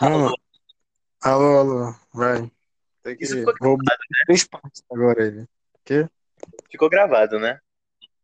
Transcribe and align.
Mano, 0.00 0.34
alô, 1.20 1.58
alô, 1.58 1.94
vai. 2.12 2.50
Tem 3.02 3.16
que... 3.16 3.24
Isso 3.24 3.36
ficou 3.38 3.54
Vou 3.60 3.78
três 4.26 4.44
partes 4.44 4.82
agora 4.90 5.26
ele. 5.26 5.46
Que? 5.84 6.08
Ficou 6.70 6.88
gravado, 6.88 7.38
né? 7.38 7.60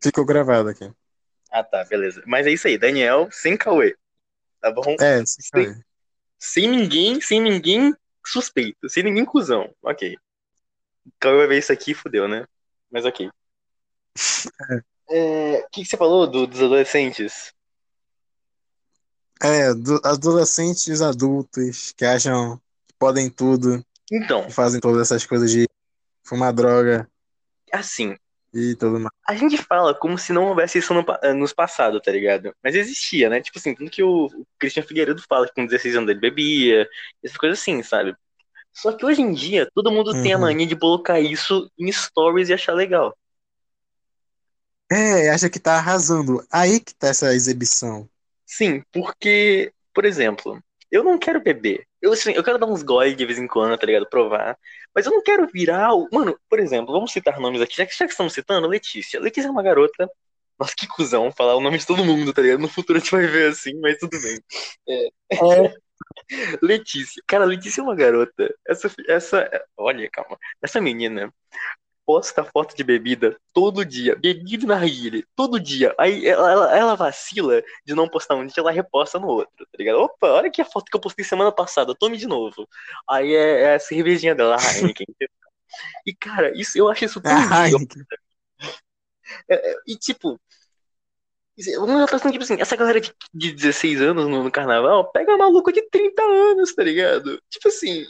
Ficou 0.03 0.24
gravado 0.24 0.69
aqui. 0.69 0.90
Ah, 1.51 1.65
tá, 1.65 1.85
beleza. 1.85 2.22
Mas 2.26 2.46
é 2.46 2.51
isso 2.51 2.69
aí, 2.69 2.78
Daniel 2.78 3.28
sem 3.33 3.56
Cauê. 3.56 3.96
Tá 4.60 4.71
bom? 4.71 4.96
É, 5.01 5.21
isso 5.22 5.37
aí. 5.54 5.74
Sem 6.38 6.69
ninguém, 6.69 7.21
sem 7.21 7.40
ninguém 7.40 7.94
suspeito, 8.24 8.88
sem 8.88 9.03
ninguém 9.03 9.24
cuzão. 9.24 9.74
Ok. 9.82 10.16
Cauê 11.19 11.37
vai 11.38 11.46
ver 11.48 11.58
isso 11.58 11.72
aqui 11.72 11.92
e 11.92 11.94
fudeu, 11.94 12.28
né? 12.28 12.46
Mas 12.90 13.04
ok. 13.04 13.30
É, 15.10 15.60
O 15.60 15.71
que, 15.71 15.82
que 15.82 15.87
você 15.87 15.96
falou 15.96 16.27
do- 16.27 16.46
dos 16.46 16.60
adolescentes? 16.60 17.55
É, 19.42 19.73
do- 19.74 20.01
adolescentes 20.05 21.01
adultos 21.01 21.92
que 21.92 22.05
acham 22.05 22.56
que 22.87 22.95
podem 22.98 23.30
tudo, 23.30 23.84
Então, 24.12 24.46
que 24.46 24.52
fazem 24.52 24.80
todas 24.80 25.02
essas 25.02 25.27
coisas 25.27 25.51
de 25.51 25.66
fumar 26.24 26.52
droga 26.55 27.10
assim, 27.73 28.16
e 28.52 28.74
tudo 28.77 28.98
mais. 29.01 29.19
a 29.27 29.34
gente 29.34 29.56
fala 29.59 29.95
como 29.95 30.16
se 30.19 30.32
não 30.32 30.46
houvesse 30.46 30.79
isso 30.79 30.95
no, 30.95 31.05
eh, 31.23 31.34
nos 31.34 31.52
passados, 31.52 32.01
tá 32.02 32.10
ligado? 32.10 32.55
Mas 32.65 32.74
existia, 32.74 33.29
né? 33.29 33.41
Tipo 33.41 33.59
assim, 33.59 33.74
tudo 33.74 33.91
que 33.91 34.02
o 34.02 34.27
o 34.27 34.46
Christian 34.59 34.82
Figueiredo 34.82 35.23
fala, 35.29 35.46
que 35.46 35.55
com 35.55 35.66
16 35.66 35.95
anos 35.96 36.10
ele 36.10 36.18
bebia, 36.20 36.88
essas 37.23 37.37
coisas 37.37 37.60
assim, 37.60 37.82
sabe? 37.82 38.15
Só 38.74 38.93
que 38.93 39.07
hoje 39.07 39.23
em 39.23 39.32
dia, 39.34 39.68
todo 39.74 39.93
mundo 39.93 40.16
tem 40.16 40.32
a 40.34 40.38
Uhum. 40.38 40.38
mania 40.38 40.66
de 40.66 40.77
colocar 40.77 41.20
isso 41.20 41.70
em 41.79 41.91
stories 41.93 42.48
e 42.51 42.55
achar 42.55 42.74
legal. 42.74 43.16
É, 44.91 45.30
acha 45.30 45.51
que 45.51 45.59
tá 45.60 45.77
arrasando. 45.77 46.46
Aí 46.51 46.80
que 46.80 46.95
tá 46.95 47.09
essa 47.09 47.34
exibição. 47.34 48.09
Sim, 48.48 48.83
porque, 48.93 49.73
por 49.95 50.05
exemplo, 50.07 50.62
eu 50.91 51.05
não 51.05 51.19
quero 51.19 51.41
beber. 51.43 51.87
Eu, 52.01 52.13
assim, 52.13 52.32
eu 52.32 52.43
quero 52.45 52.59
dar 52.59 52.66
uns 52.66 52.82
gole 52.82 53.15
de 53.15 53.27
vez 53.27 53.38
em 53.38 53.46
quando, 53.46 53.79
tá 53.79 53.87
ligado? 53.87 54.09
Provar. 54.09 54.57
Mas 54.95 55.07
eu 55.07 55.13
não 55.13 55.23
quero 55.23 55.46
virar. 55.52 55.95
o- 55.95 56.09
Mano, 56.13 56.38
por 56.49 56.59
exemplo, 56.60 56.93
vamos 56.93 57.13
citar 57.13 57.38
nomes 57.41 57.60
aqui. 57.60 57.76
Já 57.76 57.87
que, 57.87 57.95
já 57.96 58.07
que 58.07 58.13
estamos 58.13 58.32
citando, 58.32 58.66
Letícia. 58.69 59.21
Letícia 59.21 59.49
é 59.49 59.51
uma 59.51 59.63
garota. 59.63 60.09
Nossa, 60.59 60.74
que 60.76 60.88
cuzão 60.88 61.30
falar 61.32 61.57
o 61.57 61.60
nome 61.60 61.79
de 61.79 61.87
todo 61.87 62.04
mundo, 62.04 62.32
tá 62.35 62.43
ligado? 62.43 62.60
No 62.60 62.69
futuro 62.69 62.99
a 62.99 63.02
gente 63.02 63.13
vai 63.13 63.26
ver 63.26 63.51
assim, 63.52 63.73
mas 63.80 63.99
tudo 63.99 64.19
bem. 64.20 64.41
É. 64.88 65.08
Letícia. 66.62 67.22
Cara, 67.26 67.44
Letícia 67.44 67.80
é 67.80 67.84
uma 67.84 67.94
garota. 67.96 68.54
Essa, 68.69 68.92
essa. 69.08 69.50
Olha, 69.76 70.08
calma. 70.12 70.38
Essa 70.62 70.80
menina 70.80 71.32
posta 72.08 72.42
foto 72.42 72.74
de 72.74 72.82
bebida 72.82 73.38
todo 73.52 73.84
dia. 73.84 74.16
Bebida 74.16 74.66
na 74.66 74.76
narguilé, 74.76 75.22
todo 75.36 75.60
dia. 75.60 75.94
Aí 75.98 76.26
ela, 76.26 76.50
ela, 76.50 76.78
ela 76.78 76.94
vacila 76.94 77.62
de 77.84 77.94
não 77.94 78.08
postar 78.08 78.34
um 78.34 78.46
dia, 78.46 78.62
ela 78.62 78.70
reposta 78.70 79.18
no 79.18 79.26
outro, 79.26 79.66
tá 79.66 79.76
ligado? 79.78 79.98
Opa, 79.98 80.26
olha 80.28 80.48
aqui 80.48 80.62
a 80.62 80.64
foto 80.64 80.86
que 80.86 80.96
eu 80.96 81.00
postei 81.02 81.22
semana 81.22 81.52
passada, 81.52 81.94
tome 81.94 82.16
de 82.16 82.26
novo. 82.26 82.66
Aí 83.06 83.34
é, 83.34 83.60
é 83.60 83.74
a 83.74 83.78
cervejinha 83.78 84.34
dela, 84.34 84.56
a 84.56 84.74
Heineken. 84.74 85.06
E, 86.06 86.14
cara, 86.14 86.58
isso, 86.58 86.78
eu 86.78 86.88
acho 86.88 87.04
isso 87.04 87.20
tão 87.20 87.30
Ai, 87.30 87.68
idiota. 87.68 87.94
E, 89.86 89.94
tipo, 89.96 90.40
uma 91.76 92.08
questão, 92.08 92.32
tipo 92.32 92.42
assim, 92.42 92.58
essa 92.58 92.74
galera 92.74 92.98
de, 92.98 93.14
de 93.34 93.52
16 93.52 94.00
anos 94.00 94.26
no, 94.26 94.44
no 94.44 94.50
carnaval 94.50 95.12
pega 95.12 95.30
uma 95.30 95.44
maluca 95.44 95.70
de 95.70 95.82
30 95.90 96.22
anos, 96.22 96.74
tá 96.74 96.82
ligado? 96.82 97.38
Tipo 97.50 97.68
assim. 97.68 98.06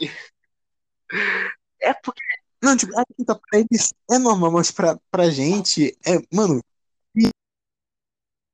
É 1.80 1.94
porque. 1.94 2.20
Não, 2.62 2.76
tipo, 2.76 2.92
tá 3.24 3.34
pra 3.34 3.60
eles 3.60 3.94
é 4.10 4.18
normal, 4.18 4.50
mas 4.52 4.70
pra, 4.70 4.98
pra 5.10 5.30
gente 5.30 5.96
é, 6.06 6.18
mano, 6.34 6.60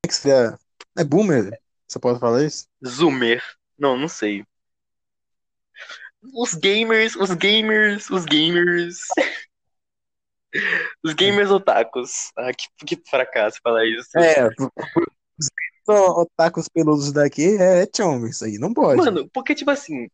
é 0.03 0.57
é 0.97 1.03
boomer? 1.03 1.59
Você 1.87 1.99
pode 1.99 2.19
falar 2.19 2.43
isso? 2.43 2.67
Zoomer. 2.85 3.43
Não, 3.77 3.97
não 3.97 4.07
sei. 4.07 4.45
Os 6.33 6.53
gamers, 6.53 7.15
os 7.15 7.31
gamers, 7.31 8.09
os 8.09 8.25
gamers. 8.25 8.99
Os 11.03 11.13
gamers 11.13 11.51
otakus. 11.51 12.31
Ah, 12.37 12.51
que, 12.53 12.67
que 12.85 13.09
fracasso 13.09 13.59
falar 13.61 13.85
isso. 13.85 14.09
É, 14.17 14.49
só 15.85 16.21
otakus 16.21 16.67
peludos 16.67 17.11
daqui 17.11 17.57
é, 17.57 17.83
é 17.83 17.87
isso 18.29 18.45
aí, 18.45 18.57
não 18.57 18.73
pode. 18.73 18.97
Mano, 18.97 19.29
porque, 19.33 19.53
tipo 19.53 19.69
assim. 19.69 20.07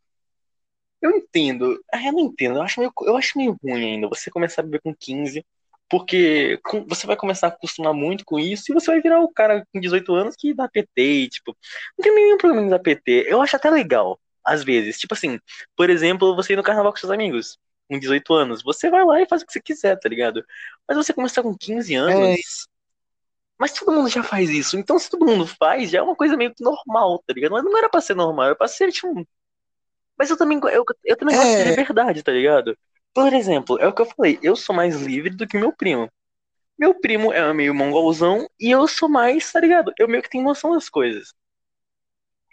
Eu 1.02 1.10
entendo. 1.12 1.78
Ah, 1.92 2.04
eu 2.06 2.12
não 2.12 2.20
entendo. 2.20 2.58
Eu 2.58 2.62
acho, 2.62 2.80
meio, 2.80 2.92
eu 3.02 3.16
acho 3.18 3.38
meio 3.38 3.58
ruim 3.62 3.84
ainda 3.94 4.08
você 4.08 4.30
começar 4.30 4.62
a 4.62 4.64
beber 4.64 4.82
com 4.82 4.94
15. 4.94 5.44
Porque 5.90 6.58
com- 6.64 6.86
você 6.86 7.06
vai 7.06 7.16
começar 7.16 7.48
a 7.48 7.50
acostumar 7.50 7.94
muito 7.94 8.24
com 8.24 8.38
isso 8.40 8.72
e 8.72 8.74
você 8.74 8.90
vai 8.92 9.00
virar 9.02 9.20
o 9.20 9.28
cara 9.32 9.66
com 9.72 9.80
18 9.80 10.14
anos 10.14 10.34
que 10.36 10.54
dá 10.54 10.68
PT 10.68 11.02
e, 11.24 11.28
tipo, 11.28 11.56
não 11.98 12.04
tem 12.04 12.14
nenhum 12.14 12.38
problema 12.38 12.66
em 12.66 12.70
dar 12.70 12.78
PT. 12.80 13.26
Eu 13.28 13.42
acho 13.42 13.56
até 13.56 13.70
legal, 13.70 14.20
às 14.44 14.64
vezes. 14.64 14.98
Tipo 14.98 15.14
assim, 15.14 15.38
por 15.76 15.90
exemplo, 15.90 16.34
você 16.36 16.54
ir 16.54 16.56
no 16.56 16.62
carnaval 16.62 16.92
com 16.92 16.98
seus 16.98 17.12
amigos, 17.12 17.58
com 17.90 17.98
18 17.98 18.32
anos, 18.34 18.62
você 18.62 18.90
vai 18.90 19.04
lá 19.04 19.20
e 19.22 19.28
faz 19.28 19.42
o 19.42 19.46
que 19.46 19.52
você 19.52 19.60
quiser, 19.62 19.98
tá 20.00 20.08
ligado? 20.08 20.44
Mas 20.88 20.96
você 20.98 21.12
começar 21.14 21.42
com 21.42 21.56
15 21.56 21.94
anos. 21.94 22.38
É. 22.38 22.62
Mas 23.58 23.72
todo 23.72 23.92
mundo 23.92 24.08
já 24.08 24.22
faz 24.22 24.50
isso. 24.50 24.76
Então, 24.76 24.98
se 24.98 25.08
todo 25.10 25.26
mundo 25.26 25.46
faz, 25.46 25.90
já 25.90 25.98
é 25.98 26.02
uma 26.02 26.16
coisa 26.16 26.36
meio 26.36 26.54
que 26.54 26.64
normal, 26.64 27.22
tá 27.26 27.32
ligado? 27.34 27.52
Mas 27.52 27.64
não 27.64 27.76
era 27.78 27.88
pra 27.88 28.00
ser 28.00 28.14
normal, 28.14 28.46
era 28.46 28.56
pra 28.56 28.68
ser, 28.68 28.90
tipo. 28.92 29.26
Mas 30.22 30.30
eu 30.30 30.36
também, 30.36 30.60
eu, 30.72 30.84
eu 31.04 31.16
também 31.16 31.34
gosto 31.34 31.56
de 31.56 31.64
É. 31.64 31.64
liberdade, 31.64 32.22
tá 32.22 32.30
ligado? 32.30 32.78
Por 33.12 33.32
exemplo, 33.34 33.76
é 33.80 33.88
o 33.88 33.92
que 33.92 34.02
eu 34.02 34.06
falei, 34.06 34.38
eu 34.40 34.54
sou 34.54 34.72
mais 34.74 34.94
livre 35.02 35.30
do 35.30 35.48
que 35.48 35.58
meu 35.58 35.72
primo. 35.74 36.08
Meu 36.78 36.94
primo 37.00 37.32
é 37.32 37.52
meio 37.54 37.74
mongolzão 37.74 38.48
e 38.60 38.70
eu 38.70 38.88
sou 38.88 39.08
mais, 39.08 39.50
tá 39.52 39.60
ligado? 39.60 39.92
Eu 39.98 40.08
meio 40.08 40.22
que 40.22 40.30
tenho 40.30 40.44
noção 40.44 40.72
das 40.74 40.88
coisas. 40.88 41.34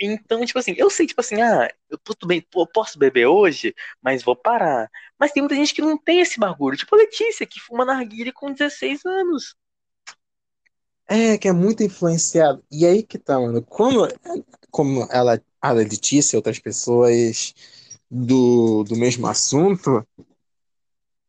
Então, 0.01 0.45
tipo 0.45 0.57
assim, 0.59 0.73
eu 0.77 0.89
sei, 0.89 1.05
tipo 1.07 1.19
assim, 1.21 1.41
ah, 1.41 1.69
eu 1.89 1.97
tudo 1.97 2.25
bem, 2.27 2.41
pô, 2.41 2.65
posso 2.65 2.97
beber 2.97 3.27
hoje, 3.27 3.75
mas 4.01 4.23
vou 4.23 4.35
parar. 4.35 4.89
Mas 5.19 5.31
tem 5.33 5.43
muita 5.43 5.55
gente 5.55 5.73
que 5.73 5.81
não 5.81 5.97
tem 5.97 6.21
esse 6.21 6.39
bagulho. 6.39 6.77
Tipo 6.77 6.95
a 6.95 6.99
Letícia, 6.99 7.45
que 7.45 7.59
fuma 7.59 7.83
narguilha 7.85 8.31
com 8.33 8.51
16 8.51 9.05
anos. 9.05 9.55
É, 11.07 11.37
que 11.37 11.47
é 11.47 11.51
muito 11.51 11.83
influenciado. 11.83 12.63
E 12.71 12.85
aí 12.85 13.03
que 13.03 13.17
tá, 13.17 13.39
mano. 13.39 13.63
Como, 13.65 14.07
como 14.71 15.07
ela, 15.11 15.41
a 15.61 15.71
Letícia 15.71 16.37
outras 16.37 16.59
pessoas 16.59 17.53
do, 18.09 18.83
do 18.83 18.95
mesmo 18.95 19.27
assunto, 19.27 20.05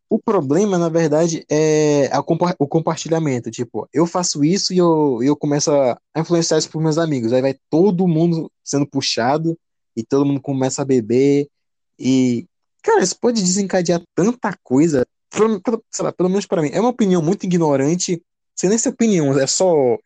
o 0.09 0.19
problema, 0.19 0.77
na 0.77 0.89
verdade, 0.89 1.45
é 1.49 2.09
a 2.13 2.19
o 2.59 2.67
compartilhamento. 2.67 3.49
Tipo, 3.51 3.89
eu 3.93 4.07
faço 4.07 4.45
isso 4.45 4.73
e 4.75 4.79
eu, 4.79 5.23
eu 5.23 5.37
começo 5.37 5.71
a 5.73 5.97
influenciar 6.17 6.59
isso 6.59 6.69
pros 6.69 6.83
meus 6.83 6.99
amigos. 6.99 7.33
Aí 7.33 7.41
vai 7.41 7.55
todo 7.71 8.09
mundo 8.09 8.51
sendo 8.65 8.87
puxado 8.87 9.57
e 9.97 10.03
todo 10.05 10.27
mundo 10.27 10.41
começa 10.41 10.83
a 10.83 10.85
beber. 10.85 11.49
E, 11.97 12.45
cara, 12.83 13.03
isso 13.05 13.17
pode 13.21 13.41
desencadear 13.41 14.03
tanta 14.13 14.53
coisa. 14.65 15.07
Pelo, 15.31 15.61
pelo- 15.61 15.85
lá, 16.01 16.13
pelo 16.13 16.29
menos 16.29 16.45
pra 16.47 16.61
mim. 16.61 16.71
É 16.73 16.81
uma 16.81 16.91
opinião 16.91 17.23
muito 17.23 17.45
ignorante. 17.45 18.21
Sem 18.57 18.69
nem 18.69 18.79
ser 18.79 18.89
opinião, 18.89 19.39
é 19.39 19.47
só 19.47 19.97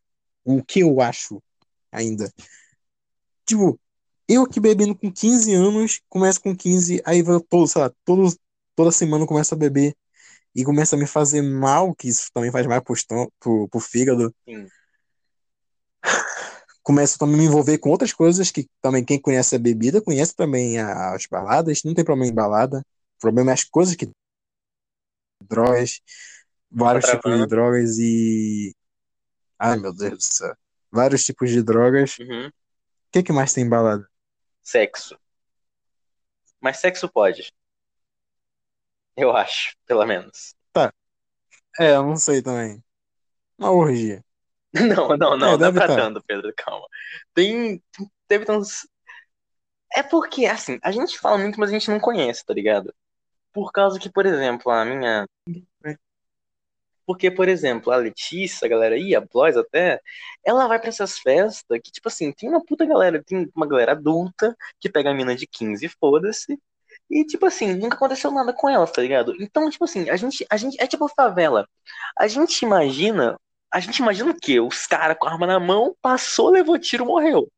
o 0.44 0.62
que 0.62 0.80
eu 0.80 1.00
acho 1.00 1.42
ainda. 1.90 2.30
Tipo, 3.46 3.78
eu 4.28 4.46
que 4.46 4.60
bebendo 4.60 4.94
com 4.96 5.12
15 5.12 5.52
anos, 5.52 6.00
começo 6.08 6.40
com 6.40 6.56
15, 6.56 7.02
aí 7.04 7.22
vai 7.22 7.38
todo, 7.40 7.66
sei 7.68 7.82
lá, 7.82 7.92
todos, 8.04 8.36
toda 8.74 8.90
semana 8.90 9.24
eu 9.24 9.28
começo 9.28 9.54
a 9.54 9.58
beber 9.58 9.94
e 10.54 10.64
começa 10.64 10.96
a 10.96 10.98
me 10.98 11.06
fazer 11.06 11.42
mal, 11.42 11.94
que 11.94 12.08
isso 12.08 12.30
também 12.32 12.50
faz 12.52 12.66
mal 12.66 12.80
pro, 12.82 12.94
estômago, 12.94 13.32
pro, 13.40 13.68
pro 13.68 13.80
fígado. 13.80 14.34
Sim. 14.48 14.68
Começo 16.82 17.18
também 17.18 17.36
a 17.36 17.38
me 17.38 17.44
envolver 17.46 17.78
com 17.78 17.88
outras 17.88 18.12
coisas 18.12 18.50
que 18.50 18.68
também 18.82 19.02
quem 19.02 19.18
conhece 19.18 19.56
a 19.56 19.58
bebida 19.58 20.02
conhece 20.02 20.34
também 20.36 20.78
as 20.78 21.26
baladas, 21.26 21.82
não 21.82 21.94
tem 21.94 22.04
problema 22.04 22.30
em 22.30 22.34
balada. 22.34 22.80
O 23.16 23.20
problema 23.20 23.50
é 23.52 23.54
as 23.54 23.64
coisas 23.64 23.94
que 23.96 24.10
drogas, 25.48 26.00
vários 26.70 27.06
tipos 27.06 27.38
de 27.38 27.46
drogas 27.46 27.98
e 27.98 28.74
ai 29.58 29.78
meu 29.78 29.94
Deus 29.94 30.12
do 30.12 30.22
céu. 30.22 30.54
Vários 30.90 31.24
tipos 31.24 31.50
de 31.50 31.62
drogas. 31.62 32.18
O 32.18 32.22
Uhum. 32.22 32.50
que 33.10 33.22
que 33.22 33.32
mais 33.32 33.52
tem 33.52 33.64
em 33.64 33.68
balada? 33.68 34.06
Sexo. 34.64 35.16
Mas 36.60 36.78
sexo 36.78 37.08
pode. 37.08 37.52
Eu 39.16 39.36
acho, 39.36 39.76
pelo 39.86 40.04
menos. 40.04 40.56
É, 41.78 41.96
eu 41.96 42.04
não 42.04 42.16
sei 42.16 42.42
também. 42.42 42.82
Uma 43.58 43.70
orgia. 43.72 44.24
Não, 44.74 45.16
não, 45.16 45.16
não, 45.16 45.34
É, 45.34 45.38
não 45.38 45.54
é 45.54 45.58
deve 45.58 45.78
pra 45.78 45.86
tá. 45.86 45.94
tanto, 45.94 46.20
Pedro, 46.26 46.52
calma. 46.56 46.84
Tem. 47.32 47.80
Teve 48.26 48.50
uns. 48.50 48.88
É 49.94 50.02
porque, 50.02 50.46
assim, 50.46 50.80
a 50.82 50.90
gente 50.90 51.16
fala 51.18 51.38
muito, 51.38 51.60
mas 51.60 51.70
a 51.70 51.72
gente 51.72 51.88
não 51.88 52.00
conhece, 52.00 52.44
tá 52.44 52.52
ligado? 52.52 52.92
Por 53.52 53.70
causa 53.72 54.00
que, 54.00 54.10
por 54.10 54.26
exemplo, 54.26 54.72
a 54.72 54.84
minha. 54.84 55.26
Porque, 57.06 57.30
por 57.30 57.48
exemplo, 57.48 57.92
a 57.92 57.96
Letícia, 57.96 58.66
a 58.66 58.68
galera 58.68 58.94
aí, 58.94 59.14
a 59.14 59.20
Blois 59.20 59.56
até, 59.56 60.00
ela 60.44 60.66
vai 60.66 60.78
pra 60.78 60.88
essas 60.88 61.18
festas 61.18 61.78
que, 61.82 61.90
tipo 61.90 62.08
assim, 62.08 62.32
tem 62.32 62.48
uma 62.48 62.64
puta 62.64 62.84
galera, 62.86 63.22
tem 63.22 63.50
uma 63.54 63.66
galera 63.66 63.92
adulta 63.92 64.56
que 64.80 64.88
pega 64.90 65.10
a 65.10 65.14
mina 65.14 65.36
de 65.36 65.46
15, 65.46 65.88
foda-se. 66.00 66.58
E, 67.10 67.24
tipo 67.24 67.46
assim, 67.46 67.74
nunca 67.74 67.96
aconteceu 67.96 68.30
nada 68.30 68.52
com 68.52 68.68
elas, 68.68 68.90
tá 68.90 69.02
ligado? 69.02 69.34
Então, 69.40 69.68
tipo 69.70 69.84
assim, 69.84 70.08
a 70.10 70.16
gente, 70.16 70.46
a 70.50 70.56
gente, 70.56 70.76
é 70.80 70.86
tipo 70.86 71.06
favela. 71.08 71.68
A 72.18 72.26
gente 72.26 72.62
imagina, 72.64 73.38
a 73.72 73.80
gente 73.80 73.98
imagina 73.98 74.30
o 74.30 74.36
quê? 74.40 74.60
Os 74.60 74.86
caras 74.86 75.16
com 75.18 75.26
a 75.28 75.32
arma 75.32 75.46
na 75.46 75.60
mão, 75.60 75.94
passou, 76.00 76.50
levou 76.50 76.78
tiro, 76.78 77.06
morreu. 77.06 77.48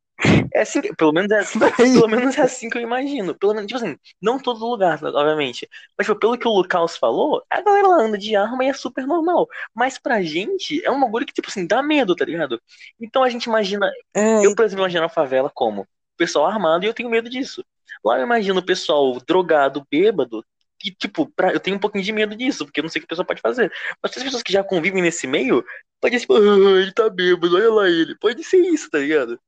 É 0.53 0.63
assim, 0.63 0.81
que- 0.81 0.95
pelo 0.95 1.13
menos 1.13 1.31
é, 1.31 1.41
Daí- 1.77 1.93
pelo 1.93 2.09
menos 2.09 2.37
é 2.39 2.43
assim 2.43 2.69
que 2.71 2.79
eu 2.79 2.83
imagino. 2.83 3.35
Pelo 3.35 3.55
menos, 3.55 3.67
tipo 3.71 3.83
assim, 3.83 3.97
não 4.21 4.39
todo 4.39 4.65
lugar, 4.67 5.03
obviamente. 5.05 5.69
Mas, 5.97 6.07
tipo, 6.07 6.19
pelo 6.19 6.39
que 6.39 6.49
o 6.49 6.51
Lucas 6.53 6.97
falou, 6.97 7.45
a 7.51 7.61
galera 7.61 7.89
lá 7.89 8.03
anda 8.03 8.19
de 8.19 8.35
arma 8.37 8.65
e 8.65 8.69
é 8.69 8.73
super 8.73 9.07
normal. 9.07 9.47
Mas 9.75 9.99
pra 9.99 10.23
gente, 10.23 10.85
é 10.85 10.91
um 10.91 11.01
bagulho 11.01 11.27
que, 11.27 11.33
tipo 11.33 11.49
assim, 11.49 11.67
dá 11.67 11.83
medo, 11.83 12.15
tá 12.17 12.25
ligado? 12.25 12.61
Então 13.01 13.23
a 13.23 13.29
gente 13.29 13.45
imagina. 13.45 13.91
É, 14.15 14.45
Eu, 14.45 14.55
por 14.55 14.65
exemplo, 14.65 14.83
imagino 14.85 15.05
a 15.05 15.09
favela 15.09 15.51
como 15.55 15.83
o 15.83 15.87
pessoal 16.17 16.47
armado 16.47 16.85
e 16.85 16.89
eu 16.89 16.95
tenho 16.95 17.11
medo 17.11 17.29
disso. 17.29 17.65
Lá 18.05 18.19
eu 18.19 18.23
imagino 18.25 18.61
o 18.61 18.65
pessoal 18.65 19.19
drogado, 19.27 19.87
bêbado. 19.91 20.45
E, 20.85 20.91
tipo, 20.91 21.27
pra, 21.35 21.53
eu 21.53 21.61
tenho 21.61 21.77
um 21.77 21.81
pouquinho 21.81 22.05
de 22.05 22.13
medo 22.13 22.37
disso, 22.37 22.65
porque 22.65 22.81
eu 22.81 22.83
não 22.83 22.91
sei 22.91 23.01
o 23.01 23.03
que 23.03 23.07
a 23.07 23.09
pessoa 23.09 23.27
pode 23.27 23.41
fazer. 23.41 23.73
Mas 24.03 24.17
as 24.17 24.23
pessoas 24.23 24.43
que 24.43 24.53
já 24.53 24.63
convivem 24.63 25.03
nesse 25.03 25.27
meio, 25.27 25.65
pode 26.01 26.15
ser 26.17 26.21
tipo, 26.21 26.35
ah, 26.37 26.81
ele 26.81 26.93
tá 26.93 27.09
bêbado, 27.11 27.57
olha 27.57 27.71
lá 27.73 27.89
ele. 27.89 28.15
Pode 28.19 28.43
ser 28.45 28.59
isso, 28.59 28.91
tá 28.91 28.99
ligado? 28.99 29.39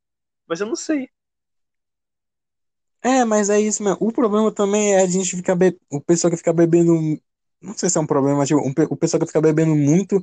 Mas 0.49 0.61
eu 0.61 0.67
não 0.67 0.77
sei. 0.77 1.09
é, 3.03 3.25
mas 3.25 3.49
é 3.51 3.61
isso 3.61 3.83
mesmo. 3.83 3.99
O 4.01 4.13
problema 4.13 4.53
também 4.53 4.95
é 4.95 5.03
a 5.03 5.07
gente 5.07 5.37
ficar 5.37 5.55
be... 5.57 5.79
o 5.91 6.01
pessoal 6.01 6.31
que 6.31 6.37
fica 6.37 6.53
bebendo. 6.53 6.95
Não 7.61 7.77
sei 7.77 7.91
se 7.91 7.99
é 7.99 8.01
um 8.01 8.07
problema, 8.07 8.45
tipo, 8.47 8.61
um 8.61 8.73
pe- 8.75 8.87
o 8.91 8.97
pessoal 8.97 9.21
que 9.21 9.27
fica 9.27 9.41
bebendo 9.41 9.75
muito 9.75 10.23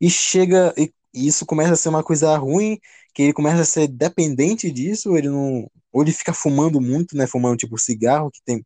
e 0.00 0.10
chega. 0.10 0.74
E 0.78 0.92
e 1.14 1.28
isso 1.28 1.46
começa 1.46 1.72
a 1.74 1.76
ser 1.76 1.90
uma 1.90 2.02
coisa 2.04 2.36
ruim, 2.38 2.78
que 3.14 3.22
ele 3.22 3.32
começa 3.34 3.62
a 3.62 3.64
ser 3.66 3.88
dependente 3.88 4.70
disso, 4.72 5.16
ele 5.16 5.28
não. 5.30 5.70
Ou 5.92 6.02
ele 6.02 6.12
fica 6.12 6.34
fumando 6.34 6.80
muito, 6.80 7.16
né? 7.16 7.26
Fumando 7.26 7.56
tipo 7.58 7.78
cigarro, 7.78 8.30
que 8.30 8.40
tem. 8.44 8.64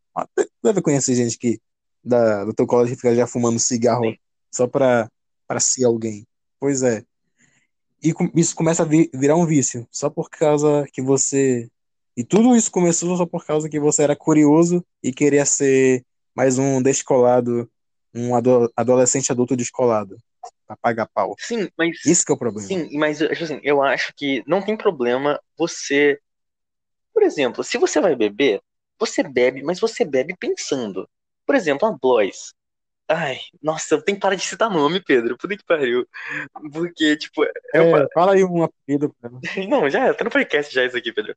Deve 0.64 0.82
conhecer 0.82 1.14
gente 1.14 1.38
que 1.38 1.60
da, 2.04 2.44
do 2.44 2.54
teu 2.54 2.66
colégio 2.66 2.96
que 2.96 3.02
fica 3.02 3.14
já 3.16 3.26
fumando 3.26 3.58
cigarro 3.60 4.04
Sim. 4.04 4.18
só 4.52 4.66
pra, 4.66 5.10
pra 5.46 5.60
ser 5.60 5.84
alguém. 5.84 6.26
Pois 6.60 6.82
é. 6.82 7.04
E 8.04 8.12
isso 8.34 8.54
começa 8.54 8.82
a 8.82 8.86
vi- 8.86 9.10
virar 9.14 9.36
um 9.36 9.46
vício, 9.46 9.88
só 9.90 10.10
por 10.10 10.28
causa 10.28 10.86
que 10.92 11.00
você. 11.00 11.70
E 12.16 12.22
tudo 12.22 12.54
isso 12.54 12.70
começou 12.70 13.16
só 13.16 13.26
por 13.26 13.44
causa 13.44 13.68
que 13.68 13.80
você 13.80 14.02
era 14.02 14.14
curioso 14.14 14.84
e 15.02 15.12
queria 15.12 15.44
ser 15.46 16.04
mais 16.34 16.58
um 16.58 16.82
descolado, 16.82 17.68
um 18.14 18.34
ado- 18.34 18.70
adolescente 18.76 19.32
adulto 19.32 19.56
descolado, 19.56 20.16
pra 20.66 20.76
pagar 20.76 21.08
pau. 21.12 21.34
Sim, 21.38 21.68
mas. 21.78 22.04
Isso 22.04 22.24
que 22.24 22.32
é 22.32 22.34
o 22.34 22.38
problema. 22.38 22.68
Sim, 22.68 22.88
mas 22.98 23.18
tipo 23.18 23.44
assim, 23.44 23.60
eu 23.62 23.82
acho 23.82 24.12
que 24.14 24.42
não 24.46 24.62
tem 24.62 24.76
problema 24.76 25.40
você. 25.56 26.20
Por 27.12 27.22
exemplo, 27.22 27.64
se 27.64 27.78
você 27.78 28.00
vai 28.00 28.14
beber, 28.14 28.60
você 28.98 29.22
bebe, 29.22 29.62
mas 29.62 29.80
você 29.80 30.04
bebe 30.04 30.36
pensando. 30.38 31.08
Por 31.46 31.54
exemplo, 31.54 31.88
a 31.88 31.92
Blois. 31.92 32.52
Ai, 33.08 33.38
nossa, 33.62 33.94
eu 33.94 34.02
tenho 34.02 34.16
que 34.16 34.22
parar 34.22 34.34
de 34.34 34.42
citar 34.42 34.70
nome, 34.70 35.00
Pedro. 35.02 35.36
Puta 35.36 35.56
que 35.56 35.64
pariu. 35.64 36.06
Porque, 36.72 37.16
tipo, 37.16 37.44
eu 37.44 37.50
É, 37.74 37.90
falo- 37.90 38.08
fala 38.14 38.32
aí 38.34 38.44
um 38.44 38.62
apelido. 38.62 39.14
Não, 39.70 39.90
já 39.90 40.12
tá 40.14 40.24
no 40.24 40.30
podcast 40.30 40.72
já 40.74 40.84
isso 40.84 40.96
aqui, 40.96 41.12
Pedro. 41.12 41.36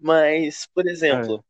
Mas, 0.00 0.66
por 0.74 0.86
exemplo, 0.88 1.44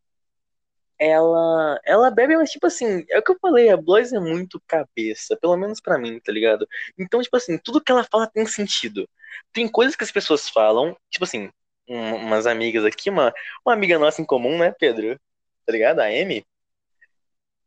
ela 0.98 1.78
ela 1.84 2.10
bebe, 2.10 2.36
mas 2.36 2.50
tipo 2.50 2.66
assim, 2.66 3.04
é 3.10 3.18
o 3.18 3.22
que 3.22 3.32
eu 3.32 3.38
falei, 3.40 3.68
a 3.70 3.76
Blois 3.76 4.12
é 4.12 4.18
muito 4.20 4.60
cabeça, 4.66 5.36
pelo 5.36 5.56
menos 5.56 5.80
pra 5.80 5.98
mim, 5.98 6.18
tá 6.20 6.32
ligado? 6.32 6.66
Então, 6.98 7.20
tipo 7.22 7.36
assim, 7.36 7.58
tudo 7.58 7.80
que 7.82 7.92
ela 7.92 8.04
fala 8.10 8.26
tem 8.28 8.46
sentido. 8.46 9.08
Tem 9.52 9.68
coisas 9.68 9.94
que 9.96 10.04
as 10.04 10.10
pessoas 10.12 10.48
falam, 10.48 10.96
tipo 11.10 11.24
assim, 11.24 11.50
um- 11.88 12.14
umas 12.16 12.46
amigas 12.46 12.84
aqui, 12.84 13.10
uma, 13.10 13.32
uma 13.64 13.74
amiga 13.74 13.98
nossa 13.98 14.22
em 14.22 14.24
comum, 14.24 14.58
né, 14.58 14.72
Pedro? 14.78 15.18
Tá 15.66 15.72
ligado? 15.72 16.00
A 16.00 16.04
Amy. 16.06 16.44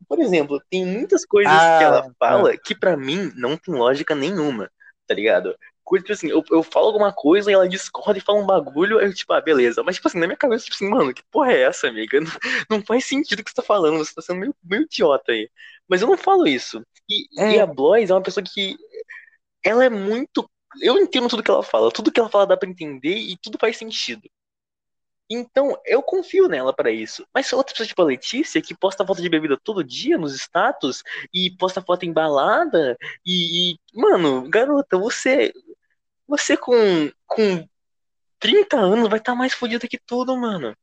Por 0.07 0.19
exemplo, 0.19 0.61
tem 0.69 0.85
muitas 0.85 1.25
coisas 1.25 1.53
Ah, 1.53 1.77
que 1.77 1.83
ela 1.83 2.11
fala 2.17 2.57
que 2.57 2.75
pra 2.75 2.97
mim 2.97 3.31
não 3.35 3.57
tem 3.57 3.73
lógica 3.73 4.15
nenhuma, 4.15 4.71
tá 5.07 5.13
ligado? 5.13 5.55
Tipo 5.97 6.11
assim, 6.13 6.29
eu, 6.29 6.43
eu 6.51 6.61
falo 6.61 6.85
alguma 6.85 7.11
coisa 7.11 7.49
e 7.49 7.53
ela 7.55 7.67
discorda 7.67 8.19
e 8.19 8.21
fala 8.21 8.37
um 8.39 8.45
bagulho, 8.45 8.99
aí 8.99 9.07
eu 9.07 9.13
tipo, 9.13 9.33
ah, 9.33 9.41
beleza. 9.41 9.81
Mas 9.83 9.95
tipo 9.95 10.07
assim, 10.07 10.19
na 10.19 10.27
minha 10.27 10.37
cabeça, 10.37 10.65
tipo 10.65 10.75
assim, 10.75 10.87
mano, 10.87 11.11
que 11.13 11.23
porra 11.31 11.51
é 11.51 11.61
essa, 11.63 11.87
amiga? 11.87 12.19
Não, 12.69 12.77
não 12.77 12.85
faz 12.85 13.05
sentido 13.05 13.39
o 13.39 13.43
que 13.43 13.49
você 13.49 13.55
tá 13.55 13.63
falando, 13.63 13.97
você 13.97 14.13
tá 14.13 14.21
sendo 14.21 14.39
meio, 14.39 14.55
meio 14.63 14.83
idiota 14.83 15.31
aí. 15.31 15.49
Mas 15.87 16.01
eu 16.03 16.07
não 16.07 16.17
falo 16.17 16.47
isso. 16.47 16.83
E, 17.09 17.27
É. 17.41 17.53
e 17.55 17.59
a 17.59 17.65
Blois 17.65 18.09
é 18.09 18.13
uma 18.13 18.21
pessoa 18.21 18.43
que. 18.43 18.75
Ela 19.65 19.85
é 19.85 19.89
muito. 19.89 20.49
Eu 20.81 20.97
entendo 20.99 21.27
tudo 21.27 21.43
que 21.43 21.49
ela 21.51 21.63
fala, 21.63 21.91
tudo 21.91 22.11
que 22.11 22.19
ela 22.19 22.29
fala 22.29 22.45
dá 22.45 22.55
pra 22.57 22.69
entender 22.69 23.15
e 23.17 23.35
tudo 23.37 23.57
faz 23.59 23.77
sentido. 23.77 24.29
Então, 25.29 25.79
eu 25.85 26.01
confio 26.01 26.47
nela 26.47 26.73
pra 26.73 26.91
isso. 26.91 27.25
Mas 27.33 27.53
outra 27.53 27.73
pessoa, 27.73 27.87
tipo 27.87 28.01
a 28.01 28.05
Letícia, 28.05 28.61
que 28.61 28.75
posta 28.75 29.05
foto 29.05 29.21
de 29.21 29.29
bebida 29.29 29.57
todo 29.63 29.83
dia 29.83 30.17
nos 30.17 30.33
status 30.35 31.03
e 31.33 31.51
posta 31.51 31.81
foto 31.81 32.05
embalada 32.05 32.97
e, 33.25 33.73
e 33.73 33.79
mano, 33.93 34.49
garota, 34.49 34.97
você 34.97 35.53
você 36.27 36.57
com 36.57 36.73
com 37.27 37.67
30 38.39 38.77
anos 38.77 39.09
vai 39.09 39.19
estar 39.19 39.35
mais 39.35 39.53
fodida 39.53 39.87
que 39.87 39.99
tudo, 39.99 40.35
mano. 40.35 40.75